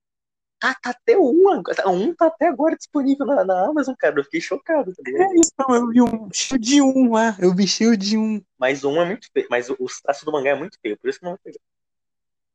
tá, 0.60 0.74
tá 0.82 0.90
até 0.90 1.16
um, 1.18 1.48
agora- 1.50 1.88
um 1.88 2.14
tá 2.14 2.26
até 2.26 2.48
agora 2.48 2.76
disponível 2.76 3.26
na, 3.26 3.44
na 3.44 3.66
Amazon, 3.68 3.94
cara. 3.98 4.18
Eu 4.18 4.24
fiquei 4.24 4.40
chocado, 4.40 4.92
tá? 4.94 5.02
É 5.06 5.40
isso, 5.40 5.52
não, 5.58 5.74
eu 5.74 5.88
vi 5.88 6.02
um 6.02 6.28
Shield 6.32 6.82
1 6.82 7.12
lá. 7.12 7.36
Eu 7.40 7.54
vi 7.54 7.66
Shield 7.66 8.16
1. 8.16 8.42
Mas 8.58 8.84
um 8.84 9.00
é 9.00 9.04
muito 9.04 9.28
feio, 9.32 9.46
mas 9.50 9.70
o- 9.70 9.76
os 9.78 10.00
traços 10.00 10.24
do 10.24 10.32
mangá 10.32 10.50
é 10.50 10.54
muito 10.54 10.78
feio, 10.80 10.98
por 10.98 11.08
isso 11.08 11.18
que 11.18 11.24
não 11.24 11.34
é 11.34 11.38
feio. 11.42 11.60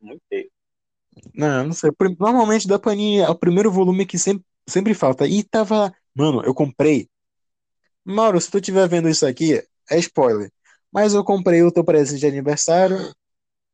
Muito 0.02 0.24
feio. 0.30 0.52
Não, 1.36 1.66
não 1.66 1.74
sei. 1.74 1.92
Normalmente 2.20 2.68
da 2.68 2.80
Panini 2.80 3.20
é 3.20 3.30
o 3.30 3.36
primeiro 3.38 3.72
volume 3.72 4.06
que 4.06 4.18
sempre, 4.18 4.46
sempre 4.68 4.94
falta. 4.94 5.28
E 5.28 5.44
tava. 5.44 5.94
Mano, 6.16 6.44
eu 6.46 6.54
comprei. 6.54 7.10
Mauro, 8.06 8.40
se 8.42 8.52
tu 8.52 8.58
estiver 8.60 8.88
vendo 8.88 9.10
isso 9.10 9.26
aqui, 9.26 9.64
é 9.90 10.00
spoiler. 10.00 10.52
Mas 10.92 11.14
eu 11.14 11.24
comprei 11.24 11.64
o 11.64 11.72
teu 11.72 11.84
presente 11.84 12.20
de 12.22 12.28
aniversário, 12.28 12.98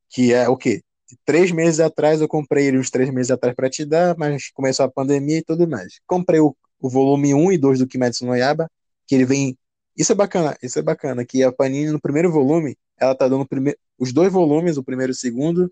que 0.10 0.34
é 0.34 0.50
o 0.50 0.58
quê? 0.58 0.84
Três 1.26 1.52
meses 1.52 1.80
atrás, 1.80 2.22
eu 2.22 2.28
comprei 2.28 2.68
ele 2.68 2.78
uns 2.78 2.90
três 2.90 3.10
meses 3.12 3.32
atrás 3.32 3.56
pra 3.56 3.70
te 3.70 3.86
dar, 3.86 4.16
mas 4.18 4.50
começou 4.52 4.86
a 4.86 4.92
pandemia 4.92 5.40
e 5.40 5.44
tudo 5.44 5.68
mais. 5.68 6.00
Comprei 6.06 6.40
o, 6.40 6.56
o 6.80 6.90
volume 6.90 7.34
1 7.34 7.52
e 7.54 7.58
2 7.58 7.80
do 7.80 7.88
Kimetsu 7.88 8.26
no 8.26 8.36
Yaiba, 8.36 8.70
que 9.08 9.16
ele 9.16 9.26
vem. 9.26 9.58
Isso 9.98 10.12
é 10.12 10.16
bacana, 10.16 10.56
isso 10.62 10.78
é 10.80 10.82
bacana, 10.82 11.26
que 11.26 11.44
a 11.44 11.52
Panini 11.52 11.92
no 11.92 12.00
primeiro 12.00 12.32
volume, 12.32 12.78
ela 12.98 13.16
tá 13.16 13.28
dando 13.28 13.46
prime... 13.46 13.76
os 13.98 14.14
dois 14.14 14.32
volumes, 14.32 14.78
o 14.78 14.84
primeiro 14.84 15.12
e 15.12 15.14
o 15.14 15.16
segundo, 15.16 15.72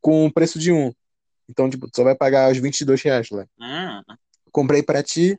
com 0.00 0.26
o 0.26 0.32
preço 0.32 0.58
de 0.58 0.70
um. 0.70 0.92
Então, 1.48 1.68
tipo, 1.68 1.90
tu 1.90 1.96
só 1.96 2.04
vai 2.04 2.14
pagar 2.14 2.50
os 2.50 2.58
22 2.58 3.02
reais 3.02 3.28
lá. 3.30 3.46
Hum, 3.60 4.14
Comprei 4.52 4.82
pra 4.82 5.02
ti. 5.02 5.38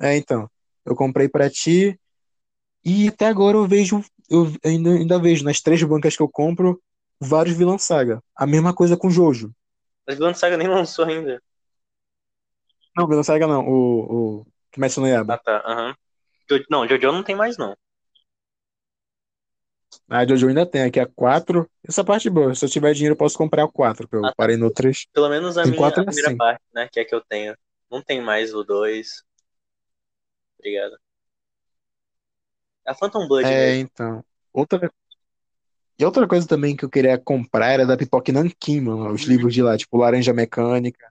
É, 0.00 0.16
então. 0.16 0.48
Eu 0.84 0.96
comprei 0.96 1.28
pra 1.28 1.50
ti. 1.50 1.98
E 2.84 3.08
até 3.08 3.26
agora 3.26 3.56
eu 3.56 3.66
vejo. 3.66 4.04
Eu 4.28 4.50
ainda, 4.64 4.90
ainda 4.90 5.18
vejo 5.18 5.44
nas 5.44 5.60
três 5.60 5.82
bancas 5.82 6.16
que 6.16 6.22
eu 6.22 6.28
compro 6.28 6.80
vários 7.22 7.56
Vilã 7.56 7.78
Saga. 7.78 8.22
A 8.36 8.46
mesma 8.46 8.74
coisa 8.74 8.96
com 8.96 9.10
Jojo. 9.10 9.52
mas 10.06 10.16
Vilã 10.16 10.34
Saga 10.34 10.56
nem 10.56 10.68
lançou 10.68 11.04
ainda. 11.04 11.42
Não, 12.96 13.06
Vilã 13.06 13.22
Saga 13.22 13.46
não. 13.46 13.66
O, 13.66 14.40
o 14.42 14.46
Kimetsu 14.70 15.00
no 15.00 15.06
Ah, 15.06 15.10
Yaiba. 15.10 15.38
tá. 15.38 15.62
aham. 15.66 15.94
Não, 16.70 16.86
Jojo 16.86 17.12
não 17.12 17.22
tem 17.24 17.34
mais, 17.34 17.56
não. 17.56 17.74
A 20.08 20.26
Jojo 20.26 20.48
ainda 20.48 20.66
tem. 20.66 20.82
Aqui 20.82 21.00
a 21.00 21.06
4. 21.06 21.68
Essa 21.86 22.04
parte 22.04 22.28
é 22.28 22.30
boa. 22.30 22.54
Se 22.54 22.64
eu 22.64 22.68
tiver 22.68 22.92
dinheiro, 22.94 23.14
eu 23.14 23.18
posso 23.18 23.36
comprar 23.38 23.64
o 23.64 23.72
4. 23.72 24.06
Que 24.08 24.16
eu 24.16 24.24
Ah, 24.26 24.34
parei 24.36 24.56
no 24.56 24.70
3. 24.70 25.06
Pelo 25.12 25.28
menos 25.28 25.56
a 25.58 25.66
minha 25.66 25.78
quatro 25.78 26.02
a 26.02 26.04
primeira 26.04 26.28
assim. 26.28 26.36
parte, 26.36 26.62
né? 26.74 26.88
Que 26.90 27.00
é 27.00 27.02
a 27.02 27.06
que 27.06 27.14
eu 27.14 27.20
tenho. 27.20 27.56
Não 27.90 28.02
tem 28.02 28.20
mais 28.20 28.54
o 28.54 28.62
2. 28.64 29.22
Obrigado. 30.58 30.96
A 32.86 32.94
Phantom 32.94 33.26
Blood 33.26 33.46
É, 33.48 33.68
mesmo. 33.68 33.80
então. 33.80 34.24
Outra. 34.52 34.90
E 36.02 36.04
outra 36.04 36.26
coisa 36.26 36.48
também 36.48 36.74
que 36.74 36.84
eu 36.84 36.90
queria 36.90 37.16
comprar 37.16 37.70
era 37.70 37.86
da 37.86 37.96
Pipoca 37.96 38.32
Nankin, 38.32 38.80
mano. 38.80 39.12
Os 39.12 39.22
Uhum. 39.22 39.28
livros 39.28 39.54
de 39.54 39.62
lá, 39.62 39.78
tipo 39.78 39.96
Laranja 39.96 40.32
Mecânica. 40.32 41.06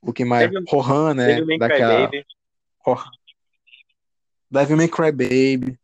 O 0.00 0.12
que 0.12 0.24
mais? 0.24 0.48
Teve, 0.48 0.64
Rohan, 0.70 1.12
né? 1.14 1.40
Cry 1.44 1.58
Daquela. 1.58 2.04
Baby. 2.04 2.26
Rohan. 2.78 3.10
Devil 4.48 4.76
May 4.76 4.86
Cry 4.88 5.10
Baby. 5.10 5.76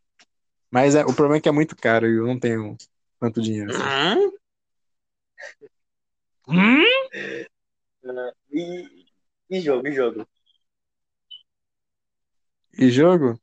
Mas 0.71 0.95
é, 0.95 1.03
o 1.05 1.13
problema 1.13 1.39
é 1.39 1.41
que 1.41 1.49
é 1.49 1.53
muito 1.53 1.75
caro 1.75 2.07
e 2.09 2.17
eu 2.17 2.25
não 2.25 2.39
tenho 2.39 2.77
tanto 3.19 3.43
dinheiro 3.43 3.73
assim. 3.73 3.83
Hum? 3.83 4.33
Hum? 6.47 6.85
Ah, 8.07 8.33
E, 8.53 9.05
e 9.51 9.61
jogo, 9.61 9.89
e 9.89 9.93
jogo. 9.93 10.29
E 12.79 12.89
jogo? 12.89 13.37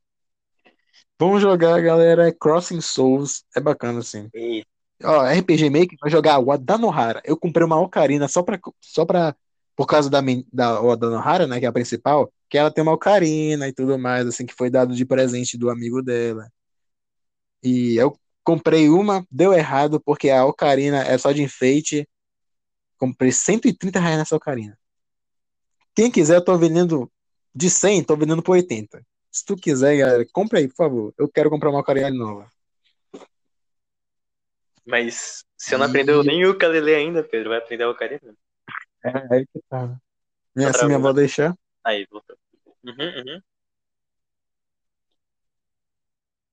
Vamos 1.18 1.42
jogar, 1.42 1.82
galera. 1.82 2.32
Crossing 2.32 2.80
Souls. 2.80 3.44
É 3.54 3.60
bacana, 3.60 3.98
assim. 3.98 4.30
E, 4.34 4.64
Ó, 5.02 5.24
RPG 5.24 5.70
Maker 5.70 5.98
vai 6.00 6.10
jogar 6.10 6.38
o 6.38 6.52
Adanohara. 6.52 7.22
Eu 7.24 7.36
comprei 7.36 7.64
uma 7.64 7.80
ocarina 7.80 8.28
só 8.28 8.42
pra, 8.42 8.58
só 8.80 9.04
pra 9.04 9.34
por 9.76 9.86
causa 9.86 10.10
da, 10.10 10.20
da 10.52 10.82
o 10.82 10.90
Adanohara, 10.90 11.46
né, 11.46 11.58
que 11.58 11.64
é 11.64 11.68
a 11.68 11.72
principal, 11.72 12.30
que 12.50 12.58
ela 12.58 12.70
tem 12.70 12.82
uma 12.82 12.92
ocarina 12.92 13.66
e 13.66 13.72
tudo 13.72 13.98
mais, 13.98 14.26
assim, 14.26 14.44
que 14.44 14.54
foi 14.54 14.68
dado 14.68 14.94
de 14.94 15.06
presente 15.06 15.56
do 15.56 15.70
amigo 15.70 16.02
dela. 16.02 16.50
E 17.62 17.96
eu 17.96 18.14
comprei 18.44 18.88
uma, 18.90 19.26
deu 19.30 19.52
errado, 19.54 20.00
porque 20.00 20.30
a 20.30 20.44
ocarina 20.44 21.02
é 21.04 21.16
só 21.18 21.32
de 21.32 21.42
enfeite. 21.42 22.06
Comprei 22.98 23.32
130 23.32 23.98
reais 24.00 24.18
nessa 24.18 24.36
ocarina. 24.36 24.78
Quem 25.94 26.10
quiser, 26.10 26.36
eu 26.36 26.44
tô 26.44 26.56
vendendo 26.58 27.10
de 27.54 27.70
100, 27.70 28.04
tô 28.04 28.16
vendendo 28.16 28.42
por 28.42 28.52
80. 28.52 29.02
Se 29.30 29.44
tu 29.44 29.56
quiser, 29.56 29.96
galera, 29.96 30.26
compra 30.32 30.58
aí, 30.58 30.68
por 30.68 30.76
favor. 30.76 31.14
Eu 31.18 31.28
quero 31.28 31.50
comprar 31.50 31.70
uma 31.70 31.80
ocarina 31.80 32.10
nova. 32.10 32.50
Mas 34.90 35.44
você 35.56 35.76
não 35.76 35.86
E- 35.86 35.88
aprendeu 35.88 36.22
nem 36.22 36.44
o 36.44 36.50
ukulele 36.50 36.94
ainda, 36.94 37.22
Pedro. 37.22 37.50
Vai 37.50 37.58
aprender 37.58 37.84
o 37.84 37.90
ocarina? 37.90 38.34
É, 39.04 39.34
aí 39.34 39.46
que 39.46 39.60
tá. 39.68 39.98
Minha, 40.54 40.72
Tá 40.72 40.78
se 40.78 40.84
minha 40.86 40.98
avó 40.98 41.12
deixar. 41.12 41.56
Aí, 41.84 42.06
voltou. 42.10 42.36
Uhum, 42.84 42.94
uhum. 42.94 43.40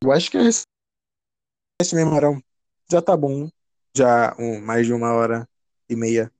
Eu 0.04 0.12
acho 0.12 0.30
que 0.32 0.38
é 0.38 0.44
esse 0.46 0.64
esse 1.82 1.96
mesmo 1.96 2.16
horário. 2.16 2.44
Já 2.92 3.02
tá 3.02 3.16
bom. 3.16 3.50
Já 3.96 4.36
um, 4.40 4.60
mais 4.62 4.86
de 4.86 4.94
uma 4.94 5.14
hora 5.14 5.48
e 5.90 5.96
meia. 5.96 6.32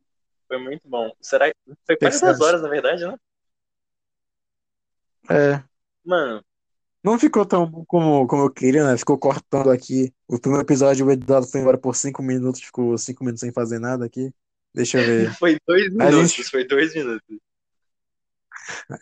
Foi 0.48 0.58
muito 0.58 0.88
bom. 0.88 1.12
Será 1.22 1.50
que 1.52 1.56
foi 1.86 1.98
quase 1.98 2.22
duas 2.22 2.40
horas, 2.42 2.62
na 2.62 2.70
verdade, 2.70 3.06
né? 3.06 3.18
É, 5.30 5.64
Mano, 6.06 6.44
Não 7.04 7.18
ficou 7.20 7.46
tão 7.46 7.66
bom 7.70 7.86
como, 7.86 8.28
como 8.28 8.44
eu 8.44 8.50
queria, 8.52 8.86
né? 8.86 8.98
Ficou 8.98 9.18
cortando 9.18 9.70
aqui. 9.72 10.14
O 10.28 10.40
primeiro 10.40 10.66
episódio, 10.66 11.06
o 11.06 11.12
Eduardo 11.12 11.48
foi 11.48 11.62
embora 11.62 11.78
por 11.78 11.96
cinco 11.96 12.22
minutos, 12.22 12.62
ficou 12.62 12.98
cinco 12.98 13.24
minutos 13.24 13.40
sem 13.42 13.52
fazer 13.52 13.80
nada 13.80 14.06
aqui. 14.06 14.32
Deixa 14.74 15.00
eu 15.00 15.06
ver. 15.06 15.34
Foi 15.40 15.58
dois 15.66 15.92
minutos, 15.94 16.32
gente- 16.34 16.44
foi 16.52 16.68
dois 16.68 16.94
minutos. 16.94 17.38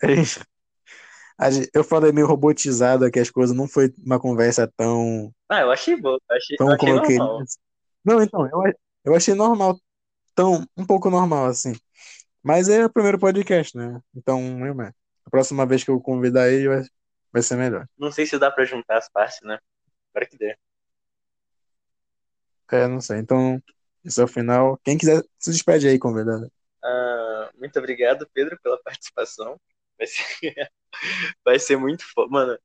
A 0.02 0.06
gente- 0.14 0.40
a 1.38 1.50
gente- 1.50 1.70
eu 1.74 1.84
falei 1.84 2.12
meio 2.12 2.26
robotizado 2.26 3.04
aqui, 3.04 3.18
as 3.18 3.30
coisas 3.30 3.54
não 3.54 3.68
foi 3.68 3.92
uma 4.04 4.18
conversa 4.18 4.70
tão, 4.76 5.32
Ah, 5.48 5.60
eu 5.60 5.70
achei 5.70 5.96
bom, 6.00 6.14
eu 6.14 6.36
achei, 6.36 6.56
tão 6.56 6.68
eu 6.68 6.74
achei 6.74 6.86
como 6.88 6.98
eu 6.98 7.02
queria. 7.02 7.18
normal. 7.18 7.44
Não, 8.04 8.22
então, 8.22 8.46
eu, 8.46 8.72
eu 9.04 9.14
achei 9.14 9.34
normal, 9.34 9.78
tão, 10.34 10.64
um 10.76 10.86
pouco 10.86 11.10
normal, 11.10 11.46
assim. 11.46 11.72
Mas 12.42 12.68
é 12.68 12.86
o 12.86 12.90
primeiro 12.90 13.18
podcast, 13.18 13.76
né? 13.76 14.00
Então, 14.14 14.64
eu, 14.66 14.74
né? 14.74 14.92
a 15.26 15.30
próxima 15.30 15.66
vez 15.66 15.82
que 15.82 15.90
eu 15.90 16.00
convidar 16.00 16.48
ele 16.50 16.68
vai, 16.68 16.84
vai 17.36 17.42
ser 17.42 17.56
melhor. 17.56 17.86
Não 17.98 18.10
sei 18.10 18.24
se 18.24 18.38
dá 18.38 18.50
pra 18.50 18.64
juntar 18.64 18.96
as 18.96 19.10
partes, 19.10 19.42
né? 19.42 19.58
Espero 20.06 20.30
que 20.30 20.38
dê. 20.38 20.56
É, 22.72 22.88
não 22.88 22.98
sei. 22.98 23.18
Então, 23.18 23.62
esse 24.02 24.18
é 24.18 24.24
o 24.24 24.28
final. 24.28 24.80
Quem 24.82 24.96
quiser, 24.96 25.22
se 25.38 25.50
despede 25.50 25.86
aí, 25.86 25.98
convidado. 25.98 26.50
Ah, 26.82 27.50
muito 27.54 27.78
obrigado, 27.78 28.26
Pedro, 28.32 28.58
pela 28.62 28.82
participação. 28.82 29.60
Vai 29.98 30.06
ser, 30.06 30.70
vai 31.44 31.58
ser 31.58 31.76
muito 31.76 32.04
foda. 32.14 32.30
Mano, 32.30 32.58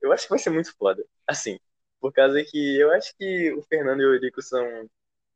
eu 0.00 0.12
acho 0.12 0.24
que 0.24 0.30
vai 0.30 0.38
ser 0.38 0.50
muito 0.50 0.72
foda. 0.76 1.04
Assim, 1.26 1.58
por 2.00 2.12
causa 2.12 2.40
que 2.44 2.78
eu 2.78 2.92
acho 2.92 3.12
que 3.18 3.52
o 3.52 3.62
Fernando 3.62 4.00
e 4.00 4.06
o 4.06 4.14
Eurico 4.14 4.40
são 4.42 4.88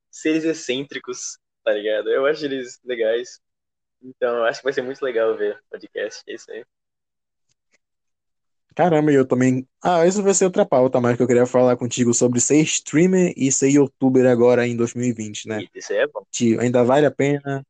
seres 0.09 0.45
excêntricos, 0.45 1.37
tá 1.64 1.72
ligado? 1.72 2.11
Eu 2.11 2.26
acho 2.26 2.45
eles 2.45 2.79
legais. 2.85 3.41
Então, 4.01 4.37
eu 4.37 4.45
acho 4.45 4.61
que 4.61 4.64
vai 4.64 4.72
ser 4.72 4.83
muito 4.83 5.03
legal 5.05 5.37
ver 5.37 5.61
podcast. 5.68 6.22
É 6.29 6.35
isso 6.35 6.51
aí. 6.53 6.64
Caramba, 8.79 9.11
eu 9.11 9.26
também. 9.26 9.66
Ah, 9.83 10.07
isso 10.07 10.22
vai 10.22 10.33
ser 10.33 10.45
outra 10.45 10.64
pauta, 10.64 11.01
mas 11.01 11.16
que 11.16 11.22
eu 11.24 11.26
queria 11.26 11.47
falar 11.47 11.76
contigo 11.76 12.14
sobre 12.14 12.41
ser 12.41 12.61
streamer 12.61 13.35
e 13.37 13.51
ser 13.51 13.70
youtuber 13.70 14.24
agora 14.24 14.68
em 14.68 14.76
2020, 14.76 15.49
né? 15.49 15.64
Isso 15.74 15.93
é 15.93 16.07
bom. 16.07 16.24
Que 16.31 16.57
ainda 16.61 16.85
vale 16.85 17.05
a 17.05 17.11
pena. 17.11 17.66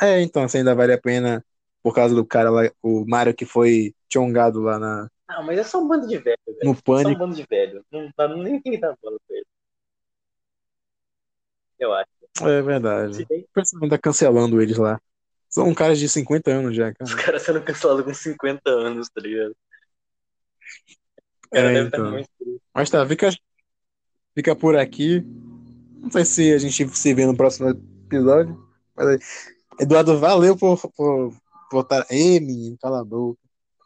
É, 0.00 0.22
então, 0.22 0.46
se 0.48 0.58
ainda 0.58 0.72
vale 0.72 0.92
a 0.92 1.00
pena 1.00 1.44
por 1.82 1.92
causa 1.92 2.14
do 2.14 2.24
cara 2.24 2.48
lá, 2.48 2.70
o 2.80 3.04
Mario 3.08 3.34
que 3.34 3.44
foi 3.44 3.92
chongado 4.08 4.60
lá 4.60 4.78
na, 4.78 5.08
Ah, 5.26 5.42
mas 5.42 5.58
é 5.58 5.64
só 5.64 5.82
um 5.82 5.88
bando 5.88 6.06
de 6.06 6.18
velho, 6.18 6.38
velho. 6.46 6.58
no 6.62 6.74
Só 6.74 6.78
um 6.78 6.82
Pânico. 6.82 7.18
bando 7.18 7.34
de 7.34 7.44
velho. 7.50 7.84
Não 7.90 8.12
tá 8.12 8.28
nem 8.28 8.62
quem 8.62 8.78
tá 8.78 8.94
falando 9.02 9.18
com 9.26 9.34
ele. 9.34 9.46
Eu 11.76 11.92
acho. 11.92 12.08
É 12.42 12.62
verdade. 12.62 13.24
O 13.24 13.52
pessoal 13.52 13.82
ainda 13.82 13.98
cancelando 13.98 14.62
eles 14.62 14.78
lá. 14.78 15.00
São 15.48 15.74
caras 15.74 15.98
de 15.98 16.08
50 16.08 16.52
anos 16.52 16.76
já, 16.76 16.92
os 17.00 17.14
cara. 17.14 17.24
caras 17.26 17.42
sendo 17.42 17.60
cancelados 17.64 18.04
com 18.04 18.14
50 18.14 18.70
anos, 18.70 19.08
tá 19.08 19.20
ligado? 19.20 19.56
Cara 21.52 21.72
É, 21.72 21.84
estar 21.84 21.98
então. 21.98 22.12
muito. 22.12 22.28
Mas 22.74 22.90
tá, 22.90 23.06
fica, 23.06 23.30
fica 24.34 24.54
por 24.54 24.76
aqui. 24.76 25.20
Não 25.98 26.10
sei 26.10 26.24
se 26.24 26.52
a 26.54 26.58
gente 26.58 26.88
se 26.96 27.14
vê 27.14 27.26
no 27.26 27.36
próximo 27.36 27.68
episódio. 27.68 28.58
Mas, 28.96 29.48
Eduardo, 29.80 30.18
valeu 30.18 30.56
por, 30.56 30.78
por, 30.92 31.34
por 31.70 31.82
estar. 31.82 32.06
Ei, 32.10 32.40
menino, 32.40 32.76
cala 32.80 33.00
a 33.00 33.04
boca. 33.04 33.38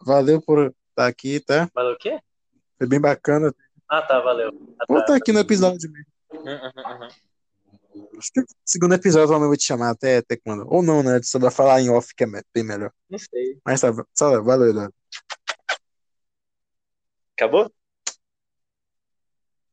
Valeu 0.04 0.40
por 0.40 0.74
estar 0.90 1.06
aqui, 1.06 1.40
tá? 1.40 1.68
Valeu 1.74 1.94
o 1.94 1.98
quê? 1.98 2.18
Foi 2.78 2.86
bem 2.86 3.00
bacana. 3.00 3.54
Ah, 3.88 4.02
tá, 4.02 4.20
valeu. 4.20 4.50
Ah, 4.78 4.86
Por 4.86 4.96
tá. 4.96 5.00
estar 5.00 5.14
aqui 5.16 5.32
no 5.32 5.40
episódio 5.40 5.90
mesmo. 5.90 6.06
Uhum, 6.32 6.52
uhum, 6.52 7.02
uhum. 7.02 7.08
Acho 8.18 8.32
que 8.32 8.40
o 8.40 8.46
segundo 8.64 8.94
episódio 8.94 9.32
eu 9.34 9.40
vou 9.40 9.56
te 9.56 9.64
chamar 9.64 9.90
até, 9.90 10.18
até 10.18 10.36
quando. 10.36 10.64
Ou 10.68 10.82
não, 10.82 11.02
né? 11.02 11.20
Só 11.22 11.38
vai 11.38 11.50
falar 11.50 11.80
em 11.80 11.90
off 11.90 12.14
que 12.14 12.24
é 12.24 12.26
bem 12.26 12.64
melhor. 12.64 12.92
Não 13.08 13.18
sei. 13.18 13.58
Mas 13.64 13.80
tá, 13.80 13.92
só, 14.14 14.42
valeu, 14.42 14.70
Eduardo. 14.70 14.94
Acabou? 17.36 17.70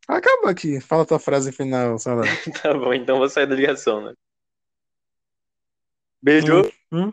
Acabou 0.08 0.50
aqui. 0.50 0.82
Fala 0.82 1.04
a 1.04 1.06
tua 1.06 1.20
frase 1.20 1.52
final, 1.52 1.98
Salah. 1.98 2.24
Tá 2.62 2.74
bom, 2.74 2.94
então 2.94 3.18
vou 3.18 3.30
sair 3.30 3.46
da 3.46 3.56
ligação, 3.56 4.02
né? 4.02 4.14
Beijo. 6.22 6.62
Hum, 6.92 7.08
hum. 7.08 7.12